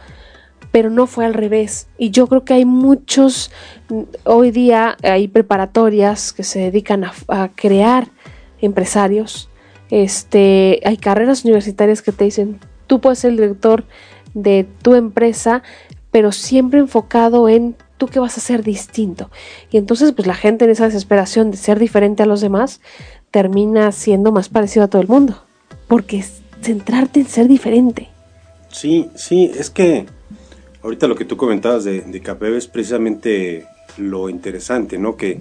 pero 0.70 0.90
no 0.90 1.06
fue 1.06 1.24
al 1.24 1.34
revés. 1.34 1.88
Y 1.98 2.10
yo 2.10 2.26
creo 2.26 2.44
que 2.44 2.54
hay 2.54 2.64
muchos, 2.64 3.50
hoy 4.24 4.50
día 4.50 4.96
hay 5.02 5.28
preparatorias 5.28 6.32
que 6.32 6.44
se 6.44 6.60
dedican 6.60 7.04
a, 7.04 7.48
crear 7.54 8.08
empresarios. 8.60 9.48
Este, 9.90 10.80
hay 10.84 10.96
carreras 10.98 11.44
universitarias 11.44 12.02
que 12.02 12.12
te 12.12 12.24
dicen, 12.24 12.60
tú 12.86 13.00
puedes 13.00 13.20
ser 13.20 13.30
el 13.30 13.38
director 13.38 13.84
de 14.34 14.66
tu 14.82 14.94
empresa, 14.94 15.62
pero 16.10 16.32
siempre 16.32 16.80
enfocado 16.80 17.48
en 17.48 17.76
tú 17.98 18.06
qué 18.06 18.18
vas 18.18 18.38
a 18.38 18.40
hacer 18.40 18.62
distinto. 18.62 19.30
Y 19.70 19.76
entonces, 19.76 20.12
pues 20.12 20.26
la 20.26 20.34
gente 20.34 20.64
en 20.64 20.70
esa 20.70 20.86
desesperación 20.86 21.50
de 21.50 21.56
ser 21.58 21.78
diferente 21.78 22.22
a 22.22 22.26
los 22.26 22.40
demás, 22.40 22.80
termina 23.30 23.92
siendo 23.92 24.32
más 24.32 24.48
parecido 24.48 24.84
a 24.84 24.88
todo 24.88 25.02
el 25.02 25.08
mundo. 25.08 25.44
Porque 25.86 26.18
es 26.18 26.40
centrarte 26.62 27.20
en 27.20 27.26
ser 27.26 27.48
diferente. 27.48 28.08
Sí, 28.70 29.10
sí, 29.14 29.50
es 29.54 29.70
que 29.70 30.06
Ahorita 30.82 31.08
lo 31.08 31.16
que 31.16 31.24
tú 31.24 31.36
comentabas 31.36 31.84
de, 31.84 32.02
de 32.02 32.56
es 32.56 32.66
precisamente 32.68 33.66
lo 33.96 34.28
interesante, 34.28 34.96
¿no? 34.96 35.16
Que 35.16 35.40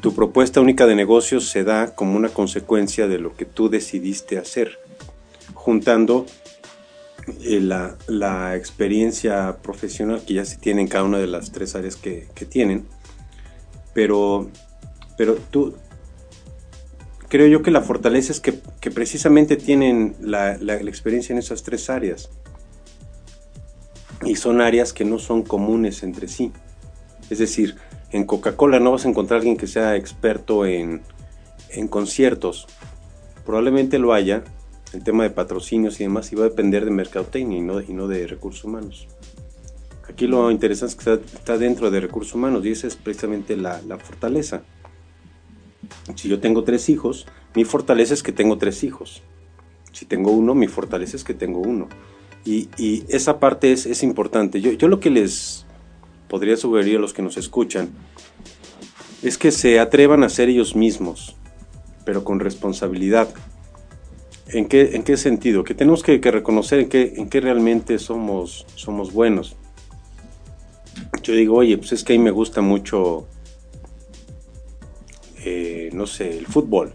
tu 0.00 0.14
propuesta 0.14 0.60
única 0.60 0.86
de 0.86 0.94
negocios 0.94 1.48
se 1.48 1.64
da 1.64 1.94
como 1.94 2.16
una 2.16 2.30
consecuencia 2.30 3.06
de 3.06 3.18
lo 3.18 3.34
que 3.34 3.44
tú 3.44 3.68
decidiste 3.68 4.38
hacer, 4.38 4.78
juntando 5.52 6.24
eh, 7.42 7.60
la, 7.60 8.56
experiencia 8.56 9.58
profesional 9.62 10.22
que 10.26 10.34
ya 10.34 10.44
se 10.44 10.56
tiene 10.56 10.82
en 10.82 10.88
cada 10.88 11.04
una 11.04 11.18
de 11.18 11.26
las 11.26 11.52
tres 11.52 11.74
áreas 11.74 11.96
que, 11.96 12.26
tienen, 12.48 12.86
pero, 13.94 14.50
pero 15.16 15.36
tú, 15.36 15.74
creo 17.28 17.46
yo 17.46 17.62
que 17.62 17.70
la 17.70 17.82
fortaleza 17.82 18.32
es 18.32 18.40
que, 18.40 18.52
precisamente 18.90 19.56
tienen 19.56 20.16
la, 20.20 20.56
la, 20.58 20.74
experiencia 20.74 21.32
en 21.32 21.38
esas 21.38 21.62
tres 21.62 21.90
áreas. 21.90 22.30
Y 24.24 24.36
son 24.36 24.60
áreas 24.60 24.92
que 24.92 25.04
no 25.04 25.18
son 25.18 25.42
comunes 25.42 26.02
entre 26.02 26.28
sí. 26.28 26.52
Es 27.30 27.38
decir, 27.38 27.76
en 28.12 28.24
Coca-Cola 28.24 28.80
no 28.80 28.92
vas 28.92 29.06
a 29.06 29.08
encontrar 29.08 29.36
a 29.36 29.40
alguien 29.40 29.56
que 29.56 29.66
sea 29.66 29.96
experto 29.96 30.66
en, 30.66 31.02
conciertos. 31.88 32.66
Probablemente 33.46 33.98
lo 33.98 34.12
haya, 34.12 34.42
el 34.92 35.04
tema 35.04 35.22
de 35.22 35.30
patrocinios 35.30 36.00
y 36.00 36.04
demás, 36.04 36.30
va 36.36 36.40
a 36.40 36.48
depender 36.48 36.84
de 36.84 36.90
mercadotecnia 36.90 37.58
y 37.58 37.60
no, 37.60 37.80
y 37.80 37.92
no 37.92 38.08
de 38.08 38.26
recursos 38.26 38.64
humanos. 38.64 39.06
Aquí 40.10 40.26
lo 40.26 40.50
interesante 40.50 40.94
es 40.94 41.20
que 41.20 41.36
está, 41.36 41.56
dentro 41.56 41.90
de 41.90 42.00
recursos 42.00 42.34
humanos 42.34 42.66
y 42.66 42.72
esa 42.72 42.88
es 42.88 42.96
precisamente 42.96 43.56
la, 43.56 43.80
fortaleza. 44.02 44.62
Si 46.16 46.28
yo 46.28 46.40
tengo 46.40 46.64
tres 46.64 46.88
hijos, 46.88 47.26
mi 47.54 47.64
fortaleza 47.64 48.14
es 48.14 48.22
que 48.22 48.32
tengo 48.32 48.58
tres 48.58 48.82
hijos. 48.82 49.22
Si 49.92 50.06
tengo 50.06 50.32
uno, 50.32 50.54
mi 50.54 50.66
fortaleza 50.66 51.16
es 51.16 51.24
que 51.24 51.34
tengo 51.34 51.60
uno. 51.60 51.88
Y, 52.44 52.68
esa 53.08 53.38
parte 53.38 53.72
es, 53.72 53.86
es 53.86 54.02
importante. 54.02 54.60
Yo, 54.60 54.72
yo, 54.72 54.88
lo 54.88 54.98
que 54.98 55.10
les 55.10 55.64
podría 56.28 56.56
sugerir 56.56 56.96
a 56.96 57.00
los 57.00 57.12
que 57.12 57.22
nos 57.22 57.36
escuchan 57.36 57.90
es 59.22 59.38
que 59.38 59.52
se 59.52 59.78
atrevan 59.78 60.24
a 60.24 60.28
ser 60.28 60.48
ellos 60.48 60.74
mismos, 60.74 61.36
pero 62.04 62.24
con 62.24 62.40
responsabilidad. 62.40 63.28
¿En 64.52 64.66
qué, 64.66 64.96
en 64.96 65.04
qué 65.04 65.16
sentido? 65.16 65.62
Que 65.62 65.74
tenemos 65.74 66.02
que, 66.02 66.18
reconocer 66.18 66.80
en 66.80 66.88
qué, 66.88 67.14
en 67.16 67.28
qué 67.28 67.40
realmente 67.40 67.98
somos, 67.98 68.66
somos 68.74 69.12
buenos. 69.12 69.56
Yo 71.22 71.34
digo, 71.34 71.56
oye, 71.56 71.78
pues 71.78 71.92
es 71.92 72.02
que 72.02 72.14
ahí 72.14 72.18
me 72.18 72.32
gusta 72.32 72.60
mucho, 72.60 73.28
eh, 75.44 75.90
no 75.92 76.06
sé, 76.06 76.36
el 76.36 76.46
fútbol. 76.46 76.94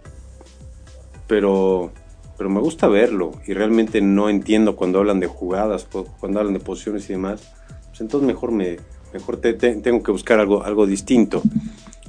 Pero, 1.27 1.91
pero 2.37 2.49
me 2.49 2.59
gusta 2.59 2.87
verlo 2.87 3.31
y 3.47 3.53
realmente 3.53 4.01
no 4.01 4.29
entiendo 4.29 4.75
cuando 4.75 4.99
hablan 4.99 5.19
de 5.19 5.27
jugadas, 5.27 5.87
cuando 6.19 6.39
hablan 6.39 6.53
de 6.53 6.59
posiciones 6.59 7.09
y 7.09 7.13
demás. 7.13 7.53
Pues 7.87 8.01
entonces 8.01 8.27
mejor 8.27 8.51
me, 8.51 8.77
mejor 9.13 9.37
tengo 9.37 10.03
que 10.03 10.11
buscar 10.11 10.39
algo, 10.39 10.63
algo 10.63 10.85
distinto. 10.85 11.41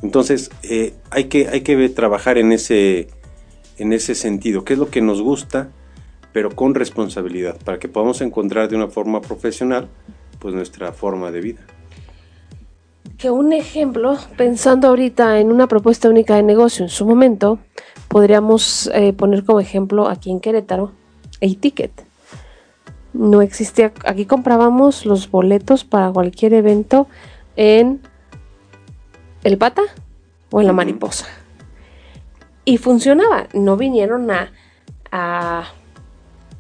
Entonces, 0.03 0.51
eh, 0.63 0.95
hay, 1.11 1.25
que, 1.25 1.49
hay 1.49 1.63
que 1.63 1.89
trabajar 1.89 2.37
en 2.37 2.53
ese, 2.53 3.09
en 3.79 3.93
ese 3.93 4.15
sentido, 4.15 4.65
qué 4.65 4.75
es 4.75 4.79
lo 4.79 4.91
que 4.91 5.01
nos 5.01 5.23
gusta, 5.23 5.71
pero 6.33 6.55
con 6.55 6.75
responsabilidad, 6.75 7.57
para 7.65 7.79
que 7.79 7.89
podamos 7.89 8.21
encontrar 8.21 8.69
de 8.69 8.77
una 8.77 8.89
forma 8.89 9.21
profesional 9.21 9.89
pues 10.39 10.55
nuestra 10.55 10.93
forma 10.93 11.31
de 11.31 11.41
vida. 11.41 11.61
Que 13.17 13.31
un 13.31 13.53
ejemplo, 13.53 14.19
pensando 14.37 14.89
ahorita 14.89 15.41
en 15.41 15.51
una 15.51 15.67
propuesta 15.67 16.09
única 16.09 16.37
de 16.37 16.43
negocio 16.43 16.85
en 16.85 16.91
su 16.91 17.07
momento, 17.07 17.59
podríamos 18.09 18.91
eh, 18.93 19.13
poner 19.13 19.45
como 19.45 19.61
ejemplo 19.61 20.09
aquí 20.09 20.31
en 20.31 20.41
Querétaro, 20.41 20.93
A-Ticket 21.43 22.07
no 23.17 23.43
existía. 23.43 23.93
Aquí 24.05 24.27
comprábamos 24.27 25.07
los 25.07 25.31
boletos 25.31 25.85
para 25.85 26.11
cualquier 26.11 26.55
evento 26.55 27.07
en 27.57 28.01
el 29.43 29.59
pata 29.59 29.83
o 30.51 30.61
en 30.61 30.67
la 30.67 30.73
mariposa. 30.73 31.27
Y 32.67 32.77
funcionaba. 32.77 33.47
No 33.55 33.79
vinieron 33.79 34.31
a, 34.31 34.53
a, 35.11 35.71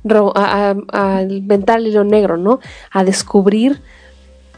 a, 0.04 1.22
inventar 1.28 1.80
el 1.80 1.88
hilo 1.88 2.04
negro, 2.04 2.38
¿no? 2.38 2.60
A 2.90 3.04
descubrir 3.04 3.82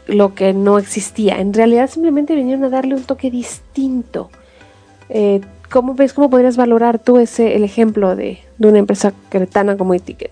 lo 0.07 0.35
que 0.35 0.53
no 0.53 0.79
existía. 0.79 1.41
En 1.41 1.53
realidad 1.53 1.89
simplemente 1.89 2.35
vinieron 2.35 2.63
a 2.63 2.69
darle 2.69 2.95
un 2.95 3.03
toque 3.03 3.29
distinto. 3.29 4.29
Eh, 5.09 5.41
¿Cómo 5.69 5.95
ves, 5.95 6.13
cómo 6.13 6.29
podrías 6.29 6.55
valorar 6.55 6.99
tú 6.99 7.17
ese, 7.17 7.55
el 7.55 7.63
ejemplo 7.63 8.15
de, 8.15 8.39
de 8.57 8.67
una 8.67 8.79
empresa 8.79 9.11
cretana 9.29 9.75
como 9.75 9.93
Etiquette? 9.93 10.31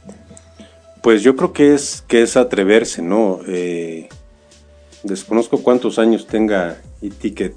Pues 1.02 1.24
yo 1.24 1.36
creo 1.36 1.52
que 1.52 1.74
es, 1.74 2.04
que 2.08 2.22
es 2.22 2.38
atreverse, 2.38 3.02
¿no? 3.02 3.40
Eh, 3.48 4.08
desconozco 5.04 5.64
cuántos 5.64 6.00
años 6.00 6.28
tenga 6.28 6.78
e-ticket 7.02 7.56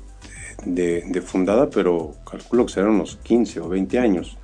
de, 0.64 1.22
fundada, 1.24 1.70
pero 1.70 2.14
calculo 2.28 2.66
que 2.66 2.72
serán 2.72 2.90
unos 2.90 3.16
15 3.16 3.60
o 3.60 3.68
20 3.68 3.98
años. 3.98 4.36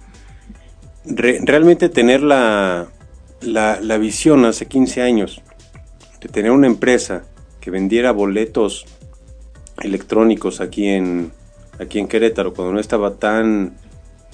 realmente 1.05 1.89
tener 1.89 2.23
la, 2.23 2.89
la, 3.41 3.99
visión 3.99 4.45
hace 4.45 4.67
15 4.67 5.03
años 5.03 5.43
de 6.21 6.29
tener 6.29 6.51
una 6.51 6.67
empresa 6.67 7.25
que 7.61 7.71
vendiera 7.71 8.13
boletos 8.13 8.87
electrónicos 9.83 10.61
aquí 10.61 10.89
en, 10.89 11.33
aquí 11.79 11.99
en 11.99 12.09
Querétaro, 12.09 12.55
cuando 12.55 12.75
no 12.75 12.81
estaba 12.81 13.15
tan 13.15 13.75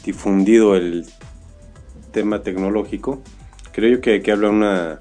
difundido 0.04 0.76
el 0.76 1.06
tema 2.12 2.42
tecnológico, 2.42 3.22
creo 3.72 3.96
yo 3.96 4.00
que, 4.00 4.22
que 4.22 4.32
habla 4.32 4.50
una, 4.50 5.00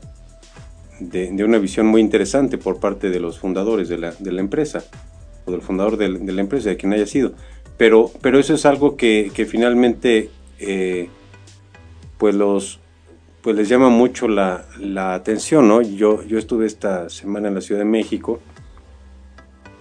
de, 0.99 1.43
una 1.43 1.57
visión 1.57 1.87
muy 1.87 2.01
interesante 2.01 2.57
por 2.57 2.79
parte 2.79 3.09
de 3.09 3.19
los 3.19 3.39
fundadores 3.39 3.89
de 3.89 3.97
la, 3.97 4.11
de 4.11 4.31
la 4.31 4.41
empresa, 4.41 4.83
del 5.51 5.61
fundador 5.61 5.97
de, 5.97 6.09
la 6.09 6.41
empresa, 6.41 6.69
de 6.69 6.77
quien 6.77 6.93
haya 6.93 7.05
sido. 7.05 7.33
Pero, 7.77 8.11
pero 8.21 8.39
eso 8.39 8.53
es 8.53 8.65
algo 8.65 8.95
que, 8.95 9.31
finalmente 9.49 10.29
eh, 10.59 11.09
pues 12.17 12.35
los 12.35 12.79
pues 13.41 13.55
les 13.55 13.67
llama 13.67 13.89
mucho 13.89 14.27
la, 14.27 14.65
atención, 15.15 15.67
¿no? 15.67 15.81
Yo, 15.81 16.23
yo 16.23 16.37
estuve 16.37 16.67
esta 16.67 17.09
semana 17.09 17.47
en 17.47 17.55
la 17.55 17.61
Ciudad 17.61 17.81
de 17.81 17.85
México 17.85 18.39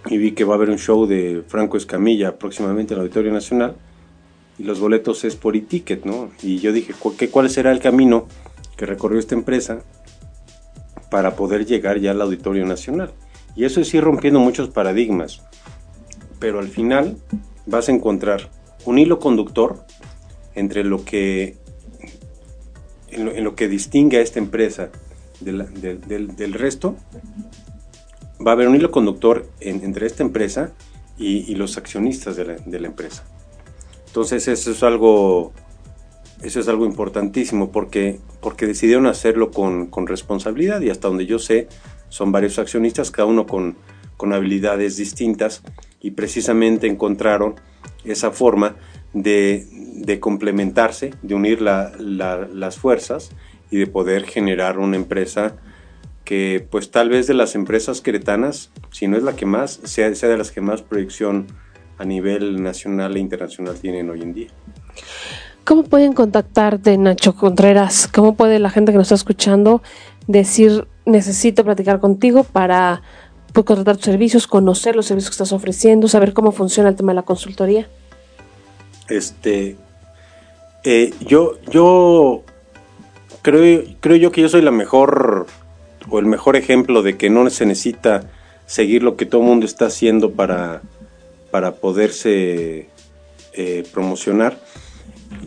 y 0.07 0.17
vi 0.17 0.33
que 0.33 0.45
va 0.45 0.55
a 0.55 0.57
haber 0.57 0.71
un 0.71 0.79
show 0.79 1.07
de 1.07 1.43
Franco 1.47 1.77
Escamilla 1.77 2.39
próximamente 2.39 2.95
en 2.95 3.01
el 3.01 3.03
Auditorio 3.03 3.33
Nacional 3.33 3.75
y 4.59 4.63
los 4.63 4.81
boletos 4.81 5.25
es 5.25 5.37
por 5.37 5.57
e-ticket, 5.57 6.07
¿no? 6.07 6.31
Y 6.43 6.59
yo 6.59 6.73
dije, 6.73 6.95
¿cuál 7.31 7.51
será 7.51 7.71
el 7.71 7.81
camino 7.81 8.27
que 8.79 8.87
recorrió 8.87 9.19
esta 9.19 9.35
empresa 9.35 9.83
para 11.11 11.35
poder 11.37 11.67
llegar 11.67 11.99
ya 11.99 12.13
al 12.13 12.23
Auditorio 12.23 12.65
Nacional. 12.65 13.13
Y 13.57 13.65
eso 13.65 13.81
es 13.81 13.93
ir 13.95 14.03
rompiendo 14.03 14.41
muchos 14.41 14.69
paradigmas. 14.69 15.43
Pero 16.39 16.59
al 16.59 16.69
final 16.69 17.17
vas 17.67 17.89
a 17.89 17.93
encontrar 17.93 18.49
un 18.85 18.99
hilo 18.99 19.19
conductor 19.19 19.85
entre 20.55 20.85
lo 20.85 21.05
que 21.05 21.57
en 23.11 23.45
lo, 23.45 23.57
que 23.57 23.69
distingue 23.69 24.19
a 24.19 24.21
esta 24.21 24.39
empresa 24.39 24.91
del, 25.41 26.55
resto, 26.55 26.97
va 28.45 28.53
a 28.53 28.55
haber 28.55 28.69
un 28.69 28.77
hilo 28.77 28.91
conductor 28.91 29.49
entre 29.61 30.07
esta 30.07 30.23
empresa 30.23 30.73
y, 31.19 31.55
los 31.57 31.77
accionistas 31.77 32.37
de 32.37 32.81
la, 32.81 32.87
empresa. 32.87 33.25
Entonces 34.07 34.49
eso 34.49 34.71
es 34.71 34.83
algo 34.83 35.53
eso 36.43 36.59
es 36.59 36.69
algo 36.69 36.87
importantísimo 36.87 37.71
porque, 37.71 38.19
porque 38.41 38.67
decidieron 38.67 39.07
hacerlo 39.07 39.51
con, 39.51 39.91
responsabilidad 40.07 40.81
y 40.81 40.89
hasta 40.89 41.09
donde 41.09 41.27
yo 41.27 41.39
sé 41.39 41.69
son 42.11 42.33
varios 42.33 42.59
accionistas, 42.59 43.11
cada 43.11 43.27
uno 43.27 43.47
con, 43.47 43.77
habilidades 44.33 44.99
distintas 44.99 45.63
y 45.99 46.11
precisamente 46.11 46.87
encontraron 46.87 47.55
esa 48.05 48.31
forma 48.31 48.77
de, 49.15 50.19
complementarse, 50.21 51.15
de 51.23 51.35
unir 51.35 51.63
las 51.63 52.77
fuerzas 52.77 53.31
y 53.71 53.79
de 53.79 53.87
poder 53.87 54.27
generar 54.27 54.79
una 54.79 54.97
empresa 54.97 55.57
que 56.25 56.67
pues 56.71 56.91
tal 56.91 57.09
vez 57.09 57.27
de 57.27 57.35
las 57.35 57.55
empresas 57.55 58.03
queretanas, 58.03 58.71
si 58.91 59.09
no 59.09 59.17
es 59.17 59.23
la 59.23 59.37
que 59.37 59.47
más, 59.47 59.81
sea, 59.85 60.15
sea 60.15 60.29
de 60.29 60.37
las 60.37 60.51
que 60.51 60.61
más 60.61 60.83
proyección 60.83 61.47
a 61.97 62.05
nivel 62.05 62.63
nacional 62.63 63.17
e 63.17 63.21
internacional 63.21 63.77
tienen 63.81 64.11
hoy 64.11 64.21
en 64.21 64.35
día. 64.35 64.49
¿Cómo 65.65 65.85
pueden 65.85 66.15
contactarte, 66.15 66.97
Nacho 66.99 67.35
Contreras? 67.35 68.09
¿Cómo 68.09 68.35
puede 68.35 68.59
la 68.59 68.71
gente 68.71 68.93
que 68.93 68.99
nos 68.99 69.07
está 69.07 69.15
escuchando 69.15 69.83
decir, 70.33 70.87
necesito 71.05 71.65
platicar 71.65 72.01
contigo 72.01 72.45
para 72.45 73.03
pues, 73.53 73.67
contratar 73.67 73.97
tus 73.97 74.07
servicios, 74.07 74.47
conocer 74.47 74.97
los 74.97 75.07
servicios 75.07 75.31
que 75.31 75.35
estás 75.35 75.53
ofreciendo, 75.53 76.09
saber 76.09 76.33
cómo 76.33 76.53
funciona 76.53 76.89
el 76.89 76.97
tema 76.97 77.13
de 77.13 77.17
la 77.17 77.23
consultoría? 77.23 77.89
Este, 79.09 79.77
eh, 80.85 81.13
yo, 81.21 81.61
yo 81.71 82.43
creo, 83.43 83.85
creo 84.01 84.17
yo 84.17 84.33
que 84.33 84.43
yo 84.43 84.49
soy 84.49 84.63
la 84.63 84.71
mejor 84.71 85.47
o 86.09 86.19
el 86.19 86.27
mejor 86.27 86.57
ejemplo 86.57 87.03
de 87.03 87.17
que 87.17 87.31
no 87.31 87.49
se 87.51 87.67
necesita 87.67 88.31
seguir 88.67 89.03
lo 89.03 89.17
que 89.17 89.27
todo 89.27 89.41
el 89.41 89.49
mundo 89.49 89.67
está 89.67 89.87
haciendo 89.87 90.33
para, 90.33 90.83
para 91.51 91.73
poderse 91.73 92.89
eh, 93.53 93.85
promocionar 93.93 94.57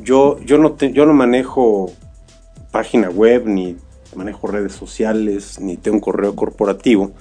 yo, 0.02 0.40
yo, 0.40 0.58
no 0.58 0.78
yo 0.78 1.06
no 1.06 1.14
manejo 1.14 1.92
página 2.72 3.10
web, 3.10 3.46
ni 3.46 3.76
manejo 4.16 4.48
redes 4.48 4.74
sociales, 4.74 5.60
ni 5.60 5.78
tengo 5.78 5.98
un 5.98 6.02
correo 6.02 6.36
corporativo, 6.36 7.12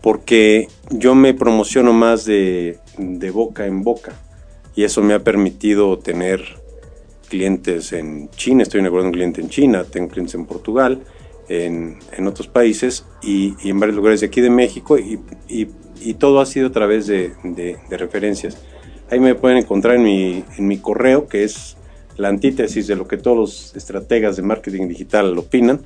porque 0.00 0.68
yo 0.90 1.14
me 1.14 1.34
promociono 1.34 1.92
más 1.92 2.24
de, 2.24 2.78
de 2.98 3.30
boca 3.30 3.66
en 3.66 3.82
boca 3.82 4.12
y 4.74 4.84
eso 4.84 5.02
me 5.02 5.14
ha 5.14 5.20
permitido 5.20 5.98
tener 5.98 6.42
clientes 7.28 7.92
en 7.92 8.28
China, 8.30 8.62
estoy 8.62 8.80
inaugurando 8.80 9.08
un 9.08 9.14
cliente 9.14 9.40
en 9.40 9.48
China, 9.48 9.84
tengo 9.84 10.08
clientes 10.08 10.34
en 10.34 10.46
Portugal, 10.46 11.00
en, 11.48 11.98
en 12.16 12.26
otros 12.26 12.48
países 12.48 13.04
y, 13.22 13.54
y, 13.62 13.70
en 13.70 13.80
varios 13.80 13.96
lugares 13.96 14.20
de 14.20 14.26
aquí 14.26 14.40
de 14.40 14.50
México 14.50 14.98
y, 14.98 15.20
y, 15.48 15.68
y 16.00 16.14
todo 16.14 16.40
ha 16.40 16.46
sido 16.46 16.68
a 16.68 16.72
través 16.72 17.06
de, 17.06 17.32
de, 17.42 17.76
de, 17.88 17.96
referencias. 17.96 18.56
Ahí 19.10 19.18
me 19.18 19.34
pueden 19.34 19.58
encontrar 19.58 19.96
en 19.96 20.04
mi, 20.04 20.44
en 20.56 20.66
mi 20.68 20.78
correo 20.78 21.26
que 21.26 21.44
es 21.44 21.76
la 22.16 22.28
antítesis 22.28 22.86
de 22.86 22.96
lo 22.96 23.08
que 23.08 23.16
todos 23.16 23.36
los 23.36 23.76
estrategas 23.76 24.36
de 24.36 24.42
marketing 24.42 24.88
digital 24.88 25.36
opinan. 25.36 25.80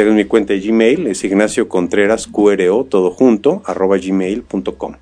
Tengo 0.00 0.14
mi 0.14 0.24
cuenta 0.24 0.54
de 0.54 0.60
Gmail, 0.60 1.08
es 1.08 1.24
Ignacio 1.24 1.68
Contreras 1.68 2.26
QRO, 2.26 2.84
todo 2.84 3.10
junto, 3.10 3.60
arroba 3.66 3.98
gmail.com. 3.98 4.94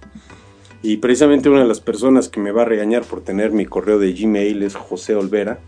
Y 0.83 0.97
precisamente 0.97 1.49
una 1.49 1.61
de 1.61 1.69
las 1.69 1.79
personas 1.79 2.29
que 2.29 2.41
me 2.41 2.51
va 2.51 2.63
a 2.63 2.65
regañar 2.65 3.05
por 3.05 3.21
tener 3.21 3.53
mi 3.53 3.65
correo 3.65 4.01
de 4.01 4.13
Gmail 4.13 4.61
es 4.65 4.75
José 4.75 5.15
Olvera, 5.15 5.61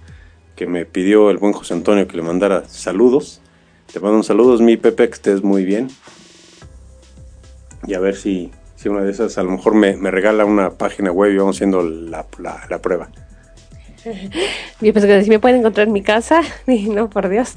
que 0.57 0.67
me 0.67 0.85
pidió 0.85 1.31
el 1.31 1.39
buen 1.39 1.53
José 1.53 1.75
Antonio 1.75 2.09
que 2.09 2.17
le 2.17 2.25
mandara 2.25 2.65
saludos. 2.69 3.41
Te 3.93 4.01
mando 4.01 4.17
un 4.17 4.25
saludos, 4.25 4.63
mi 4.63 4.77
Pepe, 4.77 5.07
que 5.07 5.15
estés 5.15 5.45
muy 5.45 5.65
bien. 5.65 5.87
Y 7.87 7.95
a 7.95 8.01
ver 8.01 8.17
si, 8.17 8.51
si 8.75 8.89
una 8.89 9.03
de 9.03 9.13
esas 9.13 9.39
a 9.39 9.45
lo 9.45 9.53
mejor 9.53 9.77
me, 9.77 9.97
me 9.97 10.11
regala 10.11 10.45
una 10.45 10.71
página 10.71 11.13
web 11.13 11.33
y 11.33 11.37
vamos 11.37 11.55
haciendo 11.55 11.85
la, 11.85 12.27
la, 12.41 12.67
la 12.69 12.83
prueba. 12.83 13.13
Yo 14.81 14.93
pensé 14.93 15.07
que 15.09 15.23
si 15.25 15.31
me 15.31 15.39
pueden 15.39 15.61
encontrar 15.61 15.87
en 15.87 15.93
mi 15.93 16.03
casa, 16.03 16.43
y 16.67 16.89
no, 16.89 17.11
por 17.11 17.29
Dios, 17.29 17.55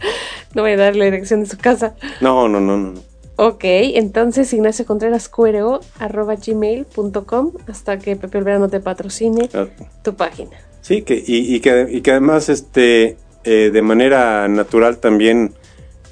no 0.54 0.62
voy 0.62 0.72
a 0.72 0.78
dar 0.78 0.96
la 0.96 1.06
dirección 1.06 1.42
de 1.42 1.46
su 1.48 1.58
casa. 1.58 1.96
No, 2.22 2.48
no, 2.48 2.60
no, 2.60 2.78
no. 2.78 2.94
Ok, 3.36 3.64
entonces 3.64 4.54
Ignacio 4.54 4.86
Contreras 4.86 5.28
QRO 5.28 5.80
arroba 6.00 6.36
gmail.com 6.36 7.52
hasta 7.68 7.98
que 7.98 8.16
Pepe 8.16 8.38
Olvera 8.38 8.60
no 8.60 8.70
te 8.70 8.80
patrocine 8.80 9.50
Ah. 9.56 9.66
tu 10.04 10.14
página. 10.14 10.52
Sí, 10.82 11.02
que, 11.02 11.16
y, 11.16 11.56
y 11.56 11.60
que, 11.60 11.88
y 11.90 12.02
que 12.02 12.12
además 12.12 12.50
este, 12.50 13.18
eh, 13.44 13.72
de 13.74 13.82
manera 13.82 14.48
natural 14.48 15.00
también 15.00 15.54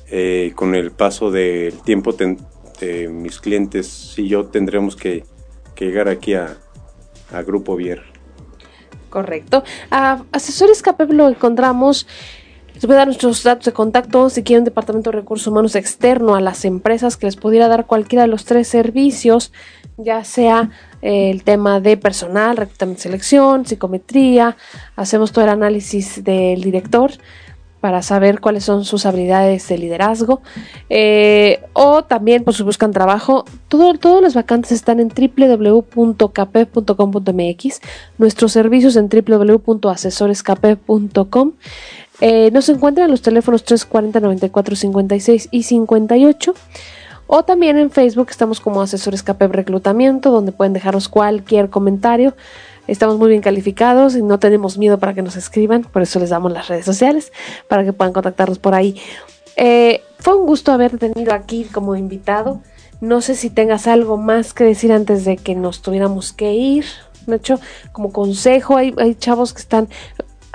eh, 0.09 0.51
con 0.55 0.73
el 0.73 0.91
paso 0.91 1.29
del 1.29 1.79
tiempo 1.83 2.13
ten, 2.13 2.37
mis 3.11 3.39
clientes 3.39 4.15
y 4.17 4.27
yo 4.27 4.45
tendremos 4.47 4.95
que, 4.95 5.23
que 5.75 5.85
llegar 5.85 6.09
aquí 6.09 6.33
a, 6.33 6.57
a 7.31 7.41
Grupo 7.43 7.75
Vier. 7.75 8.01
Correcto. 9.11 9.63
A 9.91 10.23
Asesores 10.31 10.81
CAPEP 10.81 11.11
lo 11.11 11.27
encontramos. 11.27 12.07
Les 12.73 12.85
voy 12.85 12.95
a 12.95 12.99
dar 12.99 13.07
nuestros 13.07 13.43
datos 13.43 13.65
de 13.65 13.73
contacto 13.73 14.29
si 14.29 14.41
quieren 14.41 14.61
un 14.61 14.65
departamento 14.65 15.11
de 15.11 15.17
recursos 15.17 15.45
humanos 15.45 15.75
externo 15.75 16.33
a 16.33 16.41
las 16.41 16.63
empresas 16.63 17.17
que 17.17 17.27
les 17.27 17.35
pudiera 17.35 17.67
dar 17.67 17.85
cualquiera 17.85 18.23
de 18.23 18.29
los 18.29 18.45
tres 18.45 18.69
servicios, 18.69 19.51
ya 19.97 20.23
sea 20.23 20.71
eh, 21.01 21.29
el 21.29 21.43
tema 21.43 21.81
de 21.81 21.97
personal, 21.97 22.55
reclutamiento 22.55 23.03
selección, 23.03 23.65
psicometría, 23.65 24.55
hacemos 24.95 25.33
todo 25.33 25.43
el 25.43 25.51
análisis 25.51 26.23
del 26.23 26.61
director 26.61 27.11
para 27.81 28.01
saber 28.03 28.39
cuáles 28.39 28.63
son 28.63 28.85
sus 28.85 29.05
habilidades 29.05 29.67
de 29.67 29.77
liderazgo. 29.77 30.41
Eh, 30.89 31.59
o 31.73 32.03
también 32.03 32.43
pues 32.43 32.57
si 32.57 32.63
buscan 32.63 32.91
trabajo 32.91 33.45
todas 33.67 34.21
las 34.21 34.35
vacantes 34.35 34.71
están 34.71 34.99
en 34.99 35.09
www.capep.com.mx 35.09 37.81
nuestros 38.17 38.51
servicios 38.51 38.95
en 38.95 39.09
www.asesorescapep.com 39.09 41.51
eh, 42.19 42.51
nos 42.51 42.67
encuentran 42.69 43.05
en 43.05 43.11
los 43.11 43.21
teléfonos 43.21 43.63
340 43.63 44.19
94 44.19 44.75
56 44.75 45.47
y 45.51 45.63
58 45.63 46.53
o 47.27 47.43
también 47.43 47.77
en 47.77 47.89
Facebook 47.89 48.27
estamos 48.29 48.59
como 48.59 48.81
Asesores 48.81 49.23
Reclutamiento 49.25 50.31
donde 50.31 50.51
pueden 50.51 50.73
dejarnos 50.73 51.07
cualquier 51.07 51.69
comentario 51.69 52.35
Estamos 52.87 53.17
muy 53.17 53.29
bien 53.29 53.41
calificados 53.41 54.15
y 54.15 54.21
no 54.21 54.39
tenemos 54.39 54.77
miedo 54.77 54.97
para 54.97 55.13
que 55.13 55.21
nos 55.21 55.35
escriban, 55.35 55.83
por 55.83 56.01
eso 56.01 56.19
les 56.19 56.29
damos 56.29 56.51
las 56.51 56.67
redes 56.67 56.85
sociales 56.85 57.31
para 57.67 57.83
que 57.83 57.93
puedan 57.93 58.13
contactarnos 58.13 58.59
por 58.59 58.73
ahí. 58.73 58.99
Eh, 59.55 60.01
fue 60.19 60.35
un 60.35 60.45
gusto 60.45 60.71
haberte 60.71 61.09
tenido 61.09 61.33
aquí 61.33 61.65
como 61.65 61.95
invitado. 61.95 62.61
No 62.99 63.21
sé 63.21 63.35
si 63.35 63.49
tengas 63.49 63.87
algo 63.87 64.17
más 64.17 64.53
que 64.53 64.63
decir 64.63 64.91
antes 64.91 65.25
de 65.25 65.37
que 65.37 65.55
nos 65.55 65.81
tuviéramos 65.81 66.33
que 66.33 66.53
ir. 66.53 66.85
Nacho, 67.27 67.59
como 67.91 68.11
consejo, 68.11 68.77
hay, 68.77 68.93
hay 68.97 69.15
chavos 69.15 69.53
que 69.53 69.61
están. 69.61 69.89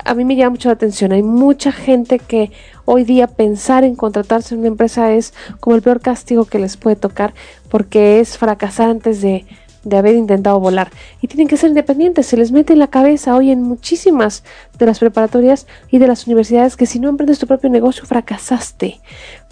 A 0.04 0.14
mí 0.14 0.24
me 0.24 0.36
llama 0.36 0.50
mucho 0.50 0.68
la 0.68 0.74
atención. 0.74 1.12
Hay 1.12 1.22
mucha 1.22 1.72
gente 1.72 2.18
que 2.18 2.52
hoy 2.84 3.04
día 3.04 3.26
pensar 3.26 3.84
en 3.84 3.96
contratarse 3.96 4.54
en 4.54 4.60
una 4.60 4.68
empresa 4.68 5.12
es 5.12 5.34
como 5.58 5.74
el 5.74 5.82
peor 5.82 6.00
castigo 6.00 6.44
que 6.44 6.58
les 6.58 6.76
puede 6.76 6.96
tocar 6.96 7.34
porque 7.68 8.20
es 8.20 8.38
fracasar 8.38 8.90
antes 8.90 9.20
de 9.20 9.44
de 9.86 9.96
haber 9.96 10.16
intentado 10.16 10.58
volar 10.58 10.90
y 11.20 11.28
tienen 11.28 11.46
que 11.46 11.56
ser 11.56 11.68
independientes. 11.68 12.26
Se 12.26 12.36
les 12.36 12.50
mete 12.50 12.72
en 12.72 12.80
la 12.80 12.88
cabeza 12.88 13.36
hoy 13.36 13.52
en 13.52 13.62
muchísimas 13.62 14.42
de 14.78 14.84
las 14.84 14.98
preparatorias 14.98 15.68
y 15.90 15.98
de 15.98 16.08
las 16.08 16.26
universidades 16.26 16.76
que 16.76 16.86
si 16.86 16.98
no 16.98 17.08
emprendes 17.08 17.38
tu 17.38 17.46
propio 17.46 17.70
negocio 17.70 18.04
fracasaste. 18.04 19.00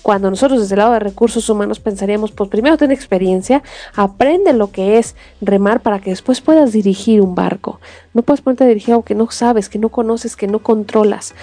Cuando 0.02 0.28
nosotros 0.28 0.60
desde 0.60 0.74
el 0.74 0.80
lado 0.80 0.92
de 0.92 0.98
recursos 0.98 1.48
humanos 1.48 1.78
pensaríamos, 1.80 2.32
pues 2.32 2.50
primero 2.50 2.76
ten 2.76 2.90
experiencia, 2.90 3.62
aprende 3.94 4.52
lo 4.52 4.70
que 4.70 4.98
es 4.98 5.14
remar 5.40 5.80
para 5.80 6.00
que 6.00 6.10
después 6.10 6.40
puedas 6.40 6.72
dirigir 6.72 7.22
un 7.22 7.34
barco. 7.34 7.80
No 8.12 8.22
puedes 8.22 8.42
ponerte 8.42 8.64
a 8.64 8.66
dirigir 8.66 8.92
algo 8.92 9.04
que 9.04 9.14
no 9.14 9.30
sabes, 9.30 9.68
que 9.68 9.78
no 9.78 9.88
conoces, 9.88 10.36
que 10.36 10.48
no 10.48 10.58
controlas 10.58 11.34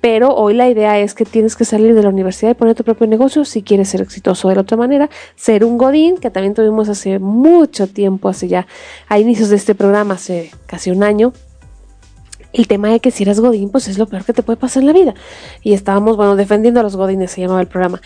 pero 0.00 0.34
hoy 0.34 0.54
la 0.54 0.68
idea 0.68 0.98
es 0.98 1.14
que 1.14 1.24
tienes 1.24 1.56
que 1.56 1.64
salir 1.64 1.94
de 1.94 2.02
la 2.02 2.08
universidad 2.08 2.52
y 2.52 2.54
poner 2.54 2.74
tu 2.74 2.84
propio 2.84 3.06
negocio 3.06 3.44
si 3.44 3.62
quieres 3.62 3.88
ser 3.88 4.00
exitoso 4.00 4.48
de 4.48 4.54
la 4.54 4.60
otra 4.60 4.76
manera, 4.76 5.10
ser 5.34 5.64
un 5.64 5.76
godín, 5.76 6.18
que 6.18 6.30
también 6.30 6.54
tuvimos 6.54 6.88
hace 6.88 7.18
mucho 7.18 7.88
tiempo, 7.88 8.28
hace 8.28 8.48
ya 8.48 8.66
a 9.08 9.18
inicios 9.18 9.48
de 9.48 9.56
este 9.56 9.74
programa, 9.74 10.14
hace 10.14 10.52
casi 10.66 10.90
un 10.90 11.02
año, 11.02 11.32
el 12.52 12.68
tema 12.68 12.88
de 12.88 13.00
que 13.00 13.10
si 13.10 13.24
eres 13.24 13.40
godín, 13.40 13.70
pues 13.70 13.88
es 13.88 13.98
lo 13.98 14.06
peor 14.06 14.24
que 14.24 14.32
te 14.32 14.42
puede 14.42 14.56
pasar 14.56 14.82
en 14.82 14.86
la 14.86 14.92
vida. 14.92 15.14
Y 15.62 15.74
estábamos, 15.74 16.16
bueno, 16.16 16.36
defendiendo 16.36 16.80
a 16.80 16.82
los 16.82 16.96
godines, 16.96 17.32
se 17.32 17.40
llamaba 17.40 17.60
el 17.60 17.66
programa. 17.66 18.00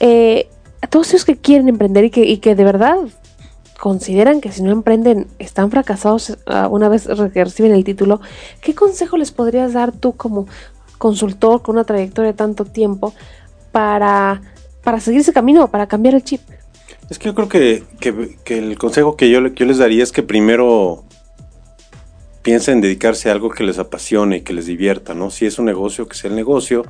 Eh, 0.00 0.48
a 0.82 0.86
todos 0.86 1.08
ellos 1.10 1.24
que 1.24 1.36
quieren 1.36 1.68
emprender 1.68 2.04
y 2.04 2.10
que, 2.10 2.24
y 2.24 2.38
que 2.38 2.54
de 2.54 2.64
verdad 2.64 2.96
consideran 3.78 4.40
que 4.40 4.50
si 4.50 4.62
no 4.62 4.72
emprenden 4.72 5.28
están 5.38 5.70
fracasados 5.70 6.30
uh, 6.30 6.68
una 6.68 6.88
vez 6.88 7.08
que 7.32 7.44
reciben 7.44 7.72
el 7.72 7.84
título, 7.84 8.20
¿qué 8.60 8.74
consejo 8.74 9.16
les 9.16 9.30
podrías 9.30 9.72
dar 9.72 9.92
tú 9.92 10.14
como 10.14 10.46
consultor 10.98 11.62
con 11.62 11.76
una 11.76 11.84
trayectoria 11.84 12.32
de 12.32 12.36
tanto 12.36 12.64
tiempo 12.64 13.14
para, 13.72 14.42
para 14.82 15.00
seguir 15.00 15.20
ese 15.20 15.32
camino, 15.32 15.70
para 15.70 15.86
cambiar 15.86 16.14
el 16.14 16.24
chip? 16.24 16.40
Es 17.10 17.18
que 17.18 17.26
yo 17.26 17.34
creo 17.34 17.48
que, 17.48 17.84
que, 18.44 18.58
el 18.58 18.76
consejo 18.76 19.16
que 19.16 19.30
yo, 19.30 19.42
que 19.54 19.60
yo, 19.60 19.66
les 19.66 19.78
daría 19.78 20.02
es 20.02 20.12
que 20.12 20.22
primero 20.22 21.04
piensen 22.42 22.74
en 22.74 22.80
dedicarse 22.82 23.28
a 23.28 23.32
algo 23.32 23.50
que 23.50 23.64
les 23.64 23.78
apasione 23.78 24.38
y 24.38 24.40
que 24.42 24.52
les 24.52 24.66
divierta, 24.66 25.14
¿no? 25.14 25.30
Si 25.30 25.46
es 25.46 25.58
un 25.58 25.64
negocio, 25.64 26.06
que 26.06 26.16
sea 26.16 26.28
el 26.28 26.36
negocio, 26.36 26.84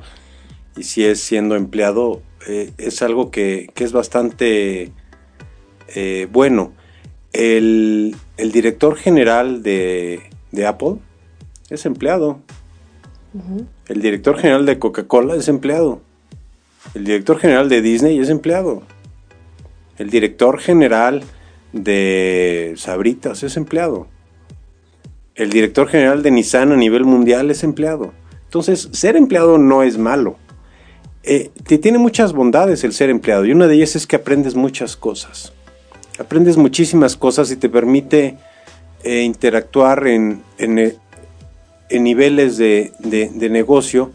y 0.75 0.83
si 0.83 1.05
es 1.05 1.21
siendo 1.21 1.55
empleado, 1.55 2.21
eh, 2.47 2.71
es 2.77 3.01
algo 3.01 3.31
que, 3.31 3.69
que 3.73 3.83
es 3.85 3.91
bastante 3.93 4.91
eh, 5.95 6.27
bueno. 6.31 6.73
El, 7.31 8.15
el, 8.37 8.51
director 8.51 8.95
general 8.95 9.61
de, 9.61 10.21
de 10.51 10.65
Apple 10.65 10.95
es 11.69 11.85
empleado. 11.85 12.41
El 13.87 14.01
director 14.01 14.37
general 14.37 14.65
de 14.65 14.79
Coca-Cola 14.79 15.35
es 15.35 15.47
empleado. 15.47 16.01
El 16.93 17.05
director 17.05 17.37
general 17.37 17.69
de 17.69 17.81
Disney 17.81 18.19
es 18.19 18.29
empleado. 18.29 18.83
El 19.97 20.09
director 20.09 20.59
general 20.59 21.23
de 21.73 22.73
Sabritas 22.77 23.43
es 23.43 23.57
empleado. 23.57 24.07
El 25.35 25.51
director 25.51 25.87
general 25.87 26.23
de 26.23 26.31
Nissan 26.31 26.71
a 26.71 26.75
nivel 26.75 27.05
mundial 27.05 27.51
es 27.51 27.63
empleado. 27.63 28.13
Entonces, 28.45 28.89
ser 28.93 29.15
empleado 29.15 29.57
no 29.57 29.83
es 29.83 29.97
malo. 29.97 30.37
Eh, 31.23 31.51
te 31.67 31.77
tiene 31.77 31.97
muchas 31.97 32.33
bondades 32.33 32.83
el 32.83 32.93
ser 32.93 33.09
empleado 33.09 33.45
y 33.45 33.51
una 33.51 33.67
de 33.67 33.75
ellas 33.75 33.95
es 33.95 34.07
que 34.07 34.15
aprendes 34.15 34.55
muchas 34.55 34.95
cosas. 34.95 35.53
Aprendes 36.17 36.57
muchísimas 36.57 37.15
cosas 37.15 37.51
y 37.51 37.57
te 37.57 37.69
permite 37.69 38.37
eh, 39.03 39.21
interactuar 39.21 40.07
en, 40.07 40.43
en, 40.57 40.97
en 41.89 42.03
niveles 42.03 42.57
de, 42.57 42.91
de, 42.99 43.49
negocio 43.49 44.11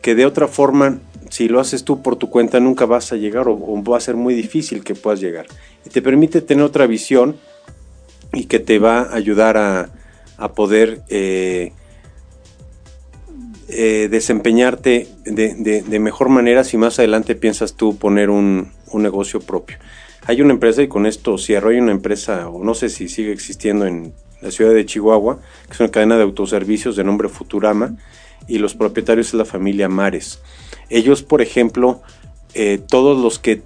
que 0.00 0.14
de 0.14 0.26
otra 0.26 0.48
forma, 0.48 0.98
si 1.30 1.48
lo 1.48 1.60
haces 1.60 1.84
tú 1.84 2.02
por 2.02 2.16
tu 2.16 2.30
cuenta, 2.30 2.60
nunca 2.60 2.86
vas 2.86 3.12
a 3.12 3.16
llegar 3.16 3.48
o, 3.48 3.82
va 3.82 3.96
a 3.96 4.00
ser 4.00 4.16
muy 4.16 4.34
difícil 4.34 4.84
que 4.84 4.94
puedas 4.94 5.20
llegar. 5.20 5.46
Y 5.84 5.90
te 5.90 6.02
permite 6.02 6.40
tener 6.40 6.64
otra 6.64 6.86
visión 6.86 7.36
y 8.32 8.44
que 8.44 8.58
te 8.58 8.78
va 8.78 9.02
a 9.02 9.14
ayudar 9.14 9.56
a, 9.56 9.90
a 10.36 10.52
poder 10.52 11.02
eh, 11.08 11.72
eh, 13.68 14.08
desempeñarte 14.10 15.08
de, 15.24 15.54
de, 15.54 15.82
de, 15.82 15.98
mejor 15.98 16.28
manera 16.28 16.62
si 16.62 16.76
más 16.76 16.98
adelante 16.98 17.34
piensas 17.34 17.74
tú 17.74 17.96
poner 17.96 18.30
un, 18.30 18.72
un 18.92 19.02
negocio 19.02 19.40
propio. 19.40 19.78
Hay 20.26 20.40
una 20.40 20.52
empresa, 20.52 20.82
y 20.82 20.88
con 20.88 21.06
esto 21.06 21.38
cierro, 21.38 21.70
hay 21.70 21.78
una 21.78 21.92
empresa, 21.92 22.48
o 22.48 22.62
no 22.62 22.74
sé 22.74 22.88
si 22.88 23.08
sigue 23.08 23.32
existiendo 23.32 23.86
en 23.86 24.12
la 24.40 24.50
ciudad 24.50 24.74
de 24.74 24.86
Chihuahua, 24.86 25.40
que 25.66 25.72
es 25.72 25.80
una 25.80 25.90
cadena 25.90 26.16
de 26.16 26.22
autoservicios 26.22 26.96
de 26.96 27.04
nombre 27.04 27.28
Futurama, 27.28 27.96
y 28.48 28.58
los 28.58 28.74
propietarios 28.74 29.28
es 29.28 29.34
la 29.34 29.44
familia 29.44 29.88
Mares. 29.88 30.40
Ellos, 30.88 31.22
por 31.22 31.42
ejemplo, 31.42 32.02
eh, 32.54 32.78
todos 32.78 33.20
los 33.20 33.38
que 33.38 33.62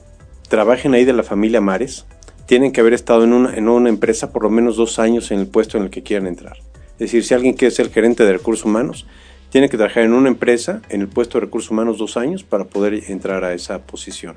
trabajen 0.48 0.94
ahí 0.94 1.04
de 1.04 1.12
la 1.12 1.22
familia 1.22 1.60
Mares, 1.60 2.06
tienen 2.46 2.72
que 2.72 2.80
haber 2.80 2.94
estado 2.94 3.22
en 3.22 3.32
una, 3.32 3.54
en 3.54 3.68
una 3.68 3.88
empresa 3.88 4.32
por 4.32 4.42
lo 4.42 4.50
menos 4.50 4.76
dos 4.76 4.98
años 4.98 5.30
en 5.30 5.38
el 5.38 5.46
puesto 5.46 5.78
en 5.78 5.84
el 5.84 5.90
que 5.90 6.02
quieran 6.02 6.26
entrar. 6.26 6.56
Es 6.94 6.98
decir, 6.98 7.24
si 7.24 7.32
alguien 7.32 7.54
quiere 7.54 7.72
ser 7.72 7.90
gerente 7.90 8.24
de 8.24 8.32
recursos 8.32 8.64
humanos, 8.64 9.06
tiene 9.50 9.68
que 9.68 9.76
trabajar 9.76 10.02
en 10.02 10.12
una 10.12 10.28
empresa, 10.28 10.82
en 10.88 11.00
el 11.00 11.08
puesto 11.08 11.38
de 11.38 11.46
recursos 11.46 11.70
humanos 11.70 11.98
dos 11.98 12.16
años 12.16 12.42
para 12.42 12.64
poder 12.64 13.04
entrar 13.08 13.44
a 13.44 13.54
esa 13.54 13.78
posición. 13.80 14.34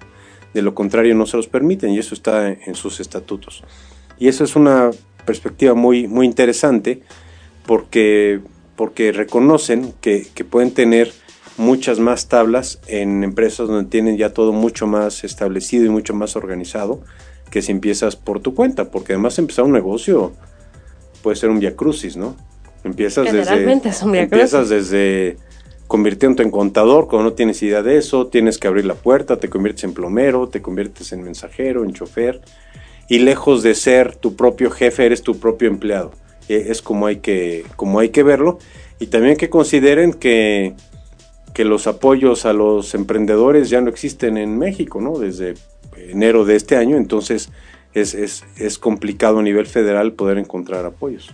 De 0.54 0.62
lo 0.62 0.76
contrario 0.76 1.16
no 1.16 1.26
se 1.26 1.38
los 1.38 1.48
permiten 1.48 1.90
y 1.92 2.00
eso 2.00 2.14
está 2.14 2.52
en 2.52 2.76
sus 2.76 3.00
estatutos. 3.00 3.64
Y 4.20 4.28
eso 4.28 4.44
es 4.44 4.56
una 4.56 4.92
perspectiva 5.26 5.74
muy, 5.74 6.08
muy 6.08 6.26
interesante 6.26 7.02
porque, 7.66 8.40
porque 8.76 9.12
reconocen 9.12 9.94
que, 10.02 10.28
que 10.34 10.44
pueden 10.44 10.72
tener 10.72 11.12
muchas 11.58 12.00
más 12.00 12.28
tablas 12.28 12.80
en 12.88 13.24
empresas 13.24 13.68
donde 13.68 13.90
tienen 13.90 14.18
ya 14.18 14.34
todo 14.34 14.54
mucho 14.54 14.88
más 14.88 15.24
establecido 15.24 15.86
y 15.86 15.90
mucho 15.90 16.14
más 16.14 16.36
organizado 16.36 17.02
que 17.52 17.62
si 17.62 17.72
empiezas 17.72 18.16
por 18.16 18.40
tu 18.40 18.56
cuenta, 18.56 18.90
porque 18.90 19.14
además 19.14 19.38
empezar 19.38 19.66
un 19.66 19.74
negocio 19.74 20.34
puede 21.22 21.36
ser 21.36 21.50
un 21.52 21.60
via 21.60 21.76
crucis, 21.76 22.18
¿no? 22.18 22.36
Empiezas 22.84 23.32
desde 23.32 23.72
empiezas 24.16 24.70
desde 24.70 25.38
convirtiéndote 25.88 26.42
en 26.42 26.50
contador 26.50 27.08
cuando 27.08 27.30
no 27.30 27.34
tienes 27.36 27.62
idea 27.62 27.84
de 27.84 27.98
eso, 27.98 28.28
tienes 28.28 28.58
que 28.58 28.68
abrir 28.68 28.86
la 28.86 28.96
puerta, 28.96 29.38
te 29.38 29.50
conviertes 29.50 29.84
en 29.84 29.94
plomero, 29.94 30.50
te 30.50 30.62
conviertes 30.62 31.12
en 31.14 31.22
mensajero, 31.24 31.84
en 31.84 31.94
chofer 31.94 32.42
y 33.08 33.20
lejos 33.20 33.64
de 33.64 33.76
ser 33.76 34.16
tu 34.16 34.36
propio 34.36 34.72
jefe 34.72 35.06
eres 35.06 35.22
tu 35.22 35.40
propio 35.40 35.68
empleado. 35.68 36.12
E, 36.50 36.68
es 36.70 36.82
como 36.82 37.08
hay 37.08 37.18
que 37.18 37.66
como 37.76 38.00
hay 38.00 38.10
que 38.10 38.24
verlo 38.24 38.60
y 39.00 39.08
también 39.08 39.38
que 39.38 39.50
consideren 39.50 40.14
que 40.14 40.76
que 41.54 41.66
los 41.66 41.88
apoyos 41.88 42.46
a 42.46 42.54
los 42.54 42.96
emprendedores 42.96 43.70
ya 43.70 43.80
no 43.80 43.90
existen 43.90 44.38
en 44.38 44.58
México, 44.58 45.00
¿no? 45.00 45.20
Desde 45.20 45.54
enero 45.96 46.46
de 46.46 46.56
este 46.56 46.76
año, 46.76 46.98
entonces 46.98 47.50
es, 47.94 48.16
es, 48.16 48.44
es 48.58 48.80
complicado 48.80 49.40
a 49.40 49.44
nivel 49.44 49.68
federal 49.68 50.14
poder 50.14 50.40
encontrar 50.40 50.86
apoyos. 50.86 51.30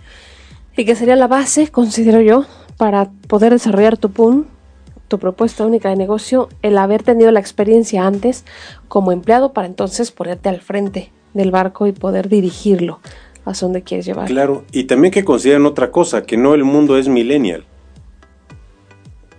Y 0.76 0.84
que 0.84 0.94
sería 0.94 1.16
la 1.16 1.26
base, 1.26 1.68
considero 1.68 2.20
yo, 2.20 2.44
para 2.76 3.10
poder 3.28 3.52
desarrollar 3.52 3.96
tu 3.96 4.10
PUN, 4.10 4.46
tu 5.08 5.18
propuesta 5.18 5.64
única 5.64 5.88
de 5.88 5.96
negocio, 5.96 6.50
el 6.60 6.76
haber 6.76 7.02
tenido 7.02 7.30
la 7.32 7.40
experiencia 7.40 8.06
antes 8.06 8.44
como 8.88 9.12
empleado 9.12 9.54
para 9.54 9.66
entonces 9.66 10.12
ponerte 10.12 10.50
al 10.50 10.60
frente 10.60 11.10
del 11.34 11.50
barco 11.50 11.86
y 11.86 11.92
poder 11.92 12.28
dirigirlo 12.28 13.00
a 13.44 13.52
donde 13.52 13.82
quieres 13.82 14.06
llevar. 14.06 14.26
Claro, 14.26 14.64
y 14.72 14.84
también 14.84 15.12
que 15.12 15.24
consideren 15.24 15.66
otra 15.66 15.90
cosa, 15.90 16.24
que 16.24 16.36
no 16.36 16.54
el 16.54 16.64
mundo 16.64 16.98
es 16.98 17.08
millennial. 17.08 17.64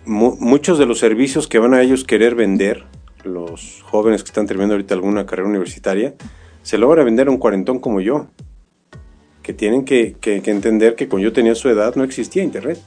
muchos 0.05 0.79
de 0.79 0.85
los 0.85 0.99
servicios 0.99 1.47
que 1.47 1.59
van 1.59 1.73
a 1.73 1.81
ellos 1.81 2.03
querer 2.03 2.35
vender 2.35 2.85
los 3.23 3.81
jóvenes 3.83 4.23
que 4.23 4.27
están 4.27 4.47
terminando 4.47 4.73
ahorita 4.73 4.95
alguna 4.95 5.25
carrera 5.25 5.47
universitaria, 5.47 6.15
se 6.63 6.77
logra 6.77 7.03
vender 7.03 7.27
a 7.27 7.31
un 7.31 7.37
cuarentón 7.37 7.79
como 7.79 8.01
yo, 8.01 8.27
que 9.43 9.53
tienen 9.53 9.85
que, 9.85 10.15
entender 10.23 10.95
que 10.95 11.07
cuando 11.07 11.27
yo 11.27 11.33
tenía 11.33 11.55
su 11.55 11.69
edad 11.69 11.95
no 11.95 12.03
existía 12.03 12.43
Internet. 12.43 12.79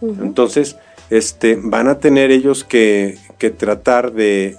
Entonces, 0.00 0.76
este, 1.10 1.58
van 1.60 1.88
a 1.88 1.98
tener 1.98 2.30
ellos 2.30 2.64
que, 2.64 3.18
tratar 3.56 4.12
de, 4.12 4.56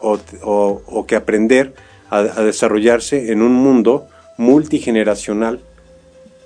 o, 0.00 1.06
que 1.06 1.16
aprender 1.16 1.74
a, 2.10 2.22
desarrollarse 2.22 3.32
en 3.32 3.42
un 3.42 3.52
mundo 3.52 4.08
multigeneracional 4.36 5.60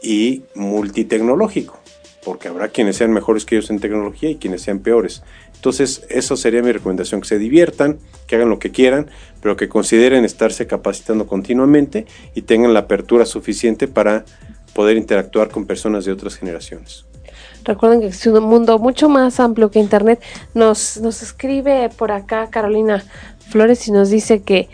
y 0.02 0.44
multitecnológico, 0.54 1.78
porque 2.24 2.48
habrá 2.48 2.68
quienes 2.68 2.96
sean 2.96 3.12
mejores 3.12 3.44
que 3.44 3.56
ellos 3.56 3.70
en 3.70 3.80
tecnología 3.80 4.30
y 4.30 4.36
quienes 4.36 4.62
sean 4.62 4.78
peores. 4.78 5.22
Entonces, 5.54 6.06
eso 6.08 6.36
sería 6.36 6.62
mi 6.62 6.72
recomendación, 6.72 7.20
que 7.20 7.28
se 7.28 7.38
diviertan, 7.38 7.98
que 8.26 8.36
hagan 8.36 8.48
lo 8.48 8.58
que 8.58 8.70
quieran, 8.70 9.10
pero 9.42 9.56
que 9.56 9.68
consideren 9.68 10.24
estarse 10.24 10.66
capacitando 10.66 11.26
continuamente 11.26 12.06
y 12.34 12.42
tengan 12.42 12.72
la 12.72 12.80
apertura 12.80 13.26
suficiente 13.26 13.86
para 13.88 14.24
poder 14.72 14.96
interactuar 14.96 15.50
con 15.50 15.66
personas 15.66 16.04
de 16.04 16.12
otras 16.12 16.36
generaciones. 16.36 17.04
Recuerden 17.64 18.00
que 18.00 18.06
es 18.06 18.26
un 18.26 18.42
mundo 18.44 18.78
mucho 18.78 19.08
más 19.08 19.38
amplio 19.38 19.70
que 19.70 19.80
Internet. 19.80 20.22
Nos, 20.54 20.98
nos 20.98 21.22
escribe 21.22 21.90
por 21.90 22.10
acá 22.10 22.48
Carolina 22.48 23.04
Flores 23.50 23.86
y 23.88 23.92
nos 23.92 24.08
dice 24.08 24.42
que, 24.42 24.68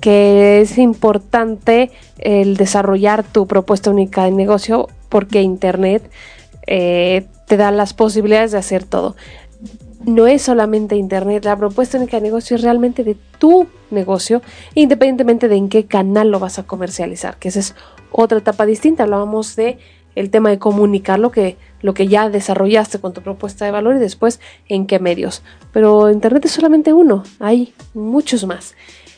que 0.00 0.60
es 0.60 0.78
importante 0.78 1.90
el 2.18 2.56
desarrollar 2.56 3.24
tu 3.24 3.46
propuesta 3.46 3.90
única 3.90 4.24
de 4.24 4.30
negocio 4.30 4.88
porque 5.08 5.42
Internet 5.42 6.10
eh, 6.66 7.26
te 7.46 7.56
da 7.56 7.70
las 7.70 7.94
posibilidades 7.94 8.52
de 8.52 8.58
hacer 8.58 8.84
todo 8.84 9.16
no 10.06 10.26
es 10.28 10.42
solamente 10.42 10.96
Internet, 10.96 11.44
la 11.44 11.56
propuesta 11.56 11.98
única 11.98 12.18
de 12.18 12.22
negocio 12.22 12.56
es 12.56 12.62
realmente 12.62 13.02
de 13.04 13.16
tu 13.38 13.66
negocio, 13.90 14.40
independientemente 14.74 15.48
de 15.48 15.56
en 15.56 15.68
qué 15.68 15.84
canal 15.86 16.30
lo 16.30 16.38
vas 16.38 16.58
a 16.58 16.62
comercializar, 16.62 17.36
que 17.38 17.48
esa 17.48 17.60
es 17.60 17.74
otra 18.12 18.38
etapa 18.38 18.64
distinta. 18.66 19.02
Hablábamos 19.02 19.56
de 19.56 19.78
el 20.14 20.30
tema 20.30 20.48
de 20.48 20.58
comunicar 20.58 21.18
lo 21.18 21.30
que, 21.30 21.56
lo 21.82 21.92
que 21.92 22.06
ya 22.06 22.30
desarrollaste 22.30 23.00
con 23.00 23.12
tu 23.12 23.20
propuesta 23.20 23.64
de 23.64 23.72
valor 23.72 23.96
y 23.96 23.98
después 23.98 24.40
en 24.68 24.86
qué 24.86 24.98
medios. 24.98 25.42
Pero 25.72 26.10
Internet 26.10 26.44
es 26.46 26.52
solamente 26.52 26.92
uno, 26.92 27.24
hay 27.40 27.74
muchos 27.92 28.46
más. 28.46 28.74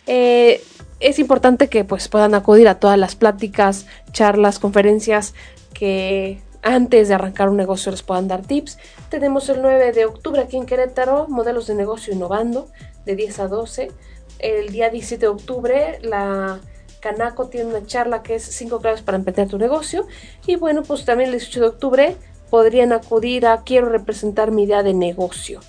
Eh, 0.08 0.64
es 1.00 1.18
importante 1.20 1.68
que 1.68 1.84
pues, 1.84 2.08
puedan 2.08 2.34
acudir 2.34 2.66
a 2.66 2.80
todas 2.80 2.98
las 2.98 3.14
pláticas, 3.14 3.86
charlas, 4.10 4.58
conferencias 4.58 5.34
que 5.72 6.42
antes 6.62 7.08
de 7.08 7.14
arrancar 7.14 7.48
un 7.50 7.56
negocio 7.56 7.92
les 7.92 8.02
puedan 8.02 8.26
dar 8.26 8.42
tips. 8.42 8.78
Tenemos 9.10 9.48
el 9.48 9.62
9 9.62 9.92
de 9.92 10.06
octubre 10.06 10.40
aquí 10.40 10.56
en 10.56 10.66
Querétaro, 10.66 11.28
modelos 11.28 11.66
de 11.68 11.74
negocio 11.74 12.12
innovando, 12.12 12.68
de 13.04 13.14
10 13.14 13.38
a 13.38 13.48
12. 13.48 13.92
El 14.40 14.70
día 14.70 14.90
17 14.90 15.20
de 15.20 15.28
octubre, 15.28 15.98
la 16.02 16.58
Canaco 17.00 17.48
tiene 17.48 17.70
una 17.70 17.86
charla 17.86 18.22
que 18.22 18.36
es 18.36 18.42
5 18.42 18.80
claves 18.80 19.02
para 19.02 19.18
emprender 19.18 19.48
tu 19.48 19.58
negocio. 19.58 20.06
Y 20.46 20.56
bueno, 20.56 20.82
pues 20.82 21.04
también 21.04 21.30
el 21.30 21.38
18 21.38 21.60
de 21.60 21.66
octubre 21.66 22.16
podrían 22.50 22.92
acudir 22.92 23.46
a 23.46 23.62
Quiero 23.62 23.88
representar 23.88 24.50
mi 24.50 24.64
idea 24.64 24.82
de 24.82 24.94
negocio. 24.94 25.60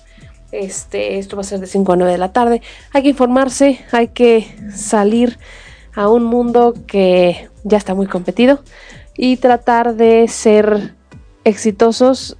Este, 0.52 1.18
esto 1.18 1.36
va 1.36 1.42
a 1.42 1.44
ser 1.44 1.60
de 1.60 1.66
5 1.66 1.92
a 1.92 1.96
9 1.96 2.12
de 2.12 2.18
la 2.18 2.32
tarde. 2.32 2.62
Hay 2.92 3.02
que 3.02 3.10
informarse, 3.10 3.80
hay 3.92 4.08
que 4.08 4.46
salir 4.74 5.38
a 5.94 6.08
un 6.08 6.24
mundo 6.24 6.74
que 6.86 7.48
ya 7.64 7.76
está 7.76 7.94
muy 7.94 8.06
competido 8.06 8.60
y 9.16 9.36
tratar 9.36 9.96
de 9.96 10.28
ser 10.28 10.94
exitosos 11.44 12.36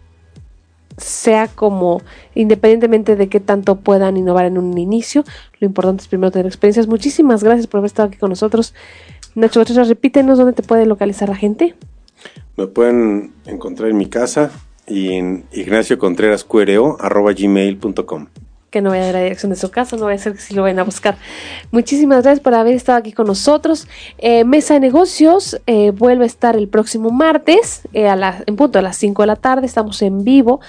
sea 0.97 1.49
como 1.49 2.03
independientemente 2.35 3.17
de 3.17 3.29
qué 3.29 3.41
tanto 3.41 3.77
puedan 3.77 4.17
innovar 4.17 4.45
en 4.45 4.59
un 4.59 4.77
inicio, 4.77 5.25
lo 5.59 5.67
importante 5.67 6.03
es 6.03 6.09
primero 6.09 6.31
tener 6.31 6.47
experiencias. 6.47 6.87
Muchísimas 6.87 7.43
gracias 7.43 7.67
por 7.67 7.79
haber 7.79 7.87
estado 7.87 8.09
aquí 8.09 8.19
con 8.19 8.31
nosotros. 8.31 8.75
Nacho 9.35 9.63
repítenos 9.65 10.39
dónde 10.39 10.53
te 10.53 10.63
puede 10.63 10.87
localizar 10.87 11.29
la 11.29 11.37
gente. 11.37 11.75
Me 12.57 12.67
pueden 12.67 13.33
encontrar 13.47 13.91
en 13.91 13.97
mi 13.97 14.07
casa 14.07 14.51
y 14.91 15.13
en 15.13 15.45
gmail.com 15.53 16.27
que 18.71 18.81
no 18.81 18.91
vaya 18.91 19.03
a 19.03 19.07
dar 19.07 19.15
la 19.17 19.23
dirección 19.23 19.51
de 19.51 19.57
su 19.57 19.71
casa, 19.71 19.97
no 19.97 20.05
vaya 20.05 20.21
a 20.21 20.23
ser 20.23 20.35
que 20.35 20.41
si 20.41 20.55
lo 20.55 20.63
vayan 20.63 20.79
a 20.79 20.85
buscar. 20.85 21.17
Muchísimas 21.73 22.23
gracias 22.23 22.41
por 22.41 22.55
haber 22.55 22.75
estado 22.75 22.99
aquí 22.99 23.13
con 23.13 23.27
nosotros. 23.27 23.89
Eh, 24.19 24.45
Mesa 24.45 24.75
de 24.75 24.81
Negocios 24.81 25.61
eh, 25.67 25.91
vuelve 25.91 26.25
a 26.25 26.27
estar 26.27 26.57
el 26.57 26.69
próximo 26.69 27.11
martes 27.11 27.83
eh, 27.93 28.09
a 28.09 28.43
en 28.47 28.57
punto 28.57 28.79
a 28.79 28.83
las 28.83 28.97
5 28.97 29.23
de 29.23 29.27
la 29.27 29.37
tarde. 29.37 29.67
Estamos 29.67 30.01
en 30.03 30.25
vivo 30.25 30.61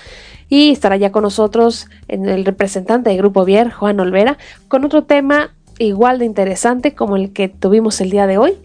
y 0.50 0.72
estará 0.72 0.98
ya 0.98 1.12
con 1.12 1.24
nosotros 1.24 1.88
en 2.08 2.28
el 2.28 2.44
representante 2.44 3.10
del 3.10 3.20
Grupo 3.20 3.46
Vier, 3.46 3.72
Juan 3.72 4.00
Olvera, 4.00 4.38
con 4.68 4.84
otro 4.84 5.04
tema 5.04 5.54
igual 5.78 6.20
de 6.20 6.26
interesante 6.26 6.94
como 6.94 7.16
el 7.16 7.34
que 7.34 7.50
tuvimos 7.50 8.02
el 8.02 8.10
día 8.10 8.28
de 8.28 8.38
hoy. 8.38 8.58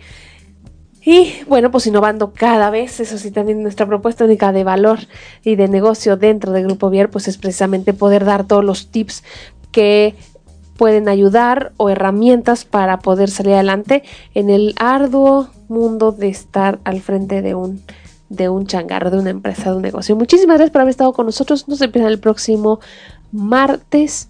Y 1.07 1.35
bueno, 1.47 1.71
pues 1.71 1.87
innovando 1.87 2.33
cada 2.35 2.69
vez, 2.69 2.99
eso 2.99 3.17
sí, 3.17 3.31
también 3.31 3.63
nuestra 3.63 3.87
propuesta 3.87 4.25
única 4.25 4.51
de 4.51 4.65
valor 4.65 4.99
y 5.45 5.55
de 5.55 5.69
negocio 5.69 6.17
dentro 6.17 6.51
del 6.51 6.65
Grupo 6.65 6.91
Vier, 6.91 7.11
pues 7.11 7.29
es 7.29 7.39
precisamente 7.39 7.93
poder 7.93 8.25
dar 8.25 8.45
todos 8.45 8.65
los 8.65 8.89
tips 8.89 9.23
que 9.71 10.17
pueden 10.77 11.09
ayudar 11.09 11.71
o 11.77 11.91
herramientas 11.91 12.65
para 12.65 12.99
poder 12.99 13.31
salir 13.31 13.55
adelante 13.55 14.03
en 14.35 14.51
el 14.51 14.75
arduo 14.81 15.49
mundo 15.69 16.11
de 16.11 16.27
estar 16.27 16.81
al 16.83 17.01
frente 17.01 17.41
de 17.41 17.55
un 17.55 17.83
de 18.29 18.49
un 18.49 18.67
changarro, 18.67 19.13
de 19.13 19.21
una 19.21 19.31
empresa, 19.31 19.71
de 19.71 19.77
un 19.77 19.83
negocio. 19.83 20.17
Muchísimas 20.17 20.57
gracias 20.57 20.73
por 20.73 20.81
haber 20.81 20.91
estado 20.91 21.13
con 21.13 21.27
nosotros. 21.27 21.69
Nos 21.69 21.81
empieza 21.83 22.09
el 22.09 22.19
próximo 22.19 22.81
martes, 23.31 24.29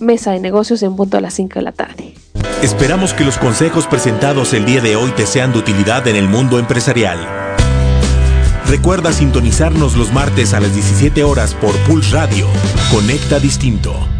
mesa 0.00 0.32
de 0.32 0.40
negocios 0.40 0.82
en 0.82 0.94
punto 0.94 1.16
a 1.16 1.22
las 1.22 1.32
5 1.32 1.54
de 1.54 1.62
la 1.62 1.72
tarde. 1.72 2.14
Esperamos 2.62 3.14
que 3.14 3.24
los 3.24 3.38
consejos 3.38 3.86
presentados 3.86 4.52
el 4.52 4.64
día 4.64 4.80
de 4.80 4.96
hoy 4.96 5.10
te 5.12 5.26
sean 5.26 5.52
de 5.52 5.58
utilidad 5.58 6.06
en 6.08 6.16
el 6.16 6.28
mundo 6.28 6.58
empresarial. 6.58 7.18
Recuerda 8.66 9.12
sintonizarnos 9.12 9.96
los 9.96 10.12
martes 10.12 10.54
a 10.54 10.60
las 10.60 10.74
17 10.74 11.24
horas 11.24 11.54
por 11.54 11.74
Pulse 11.86 12.12
Radio. 12.12 12.46
Conecta 12.90 13.40
Distinto. 13.40 14.19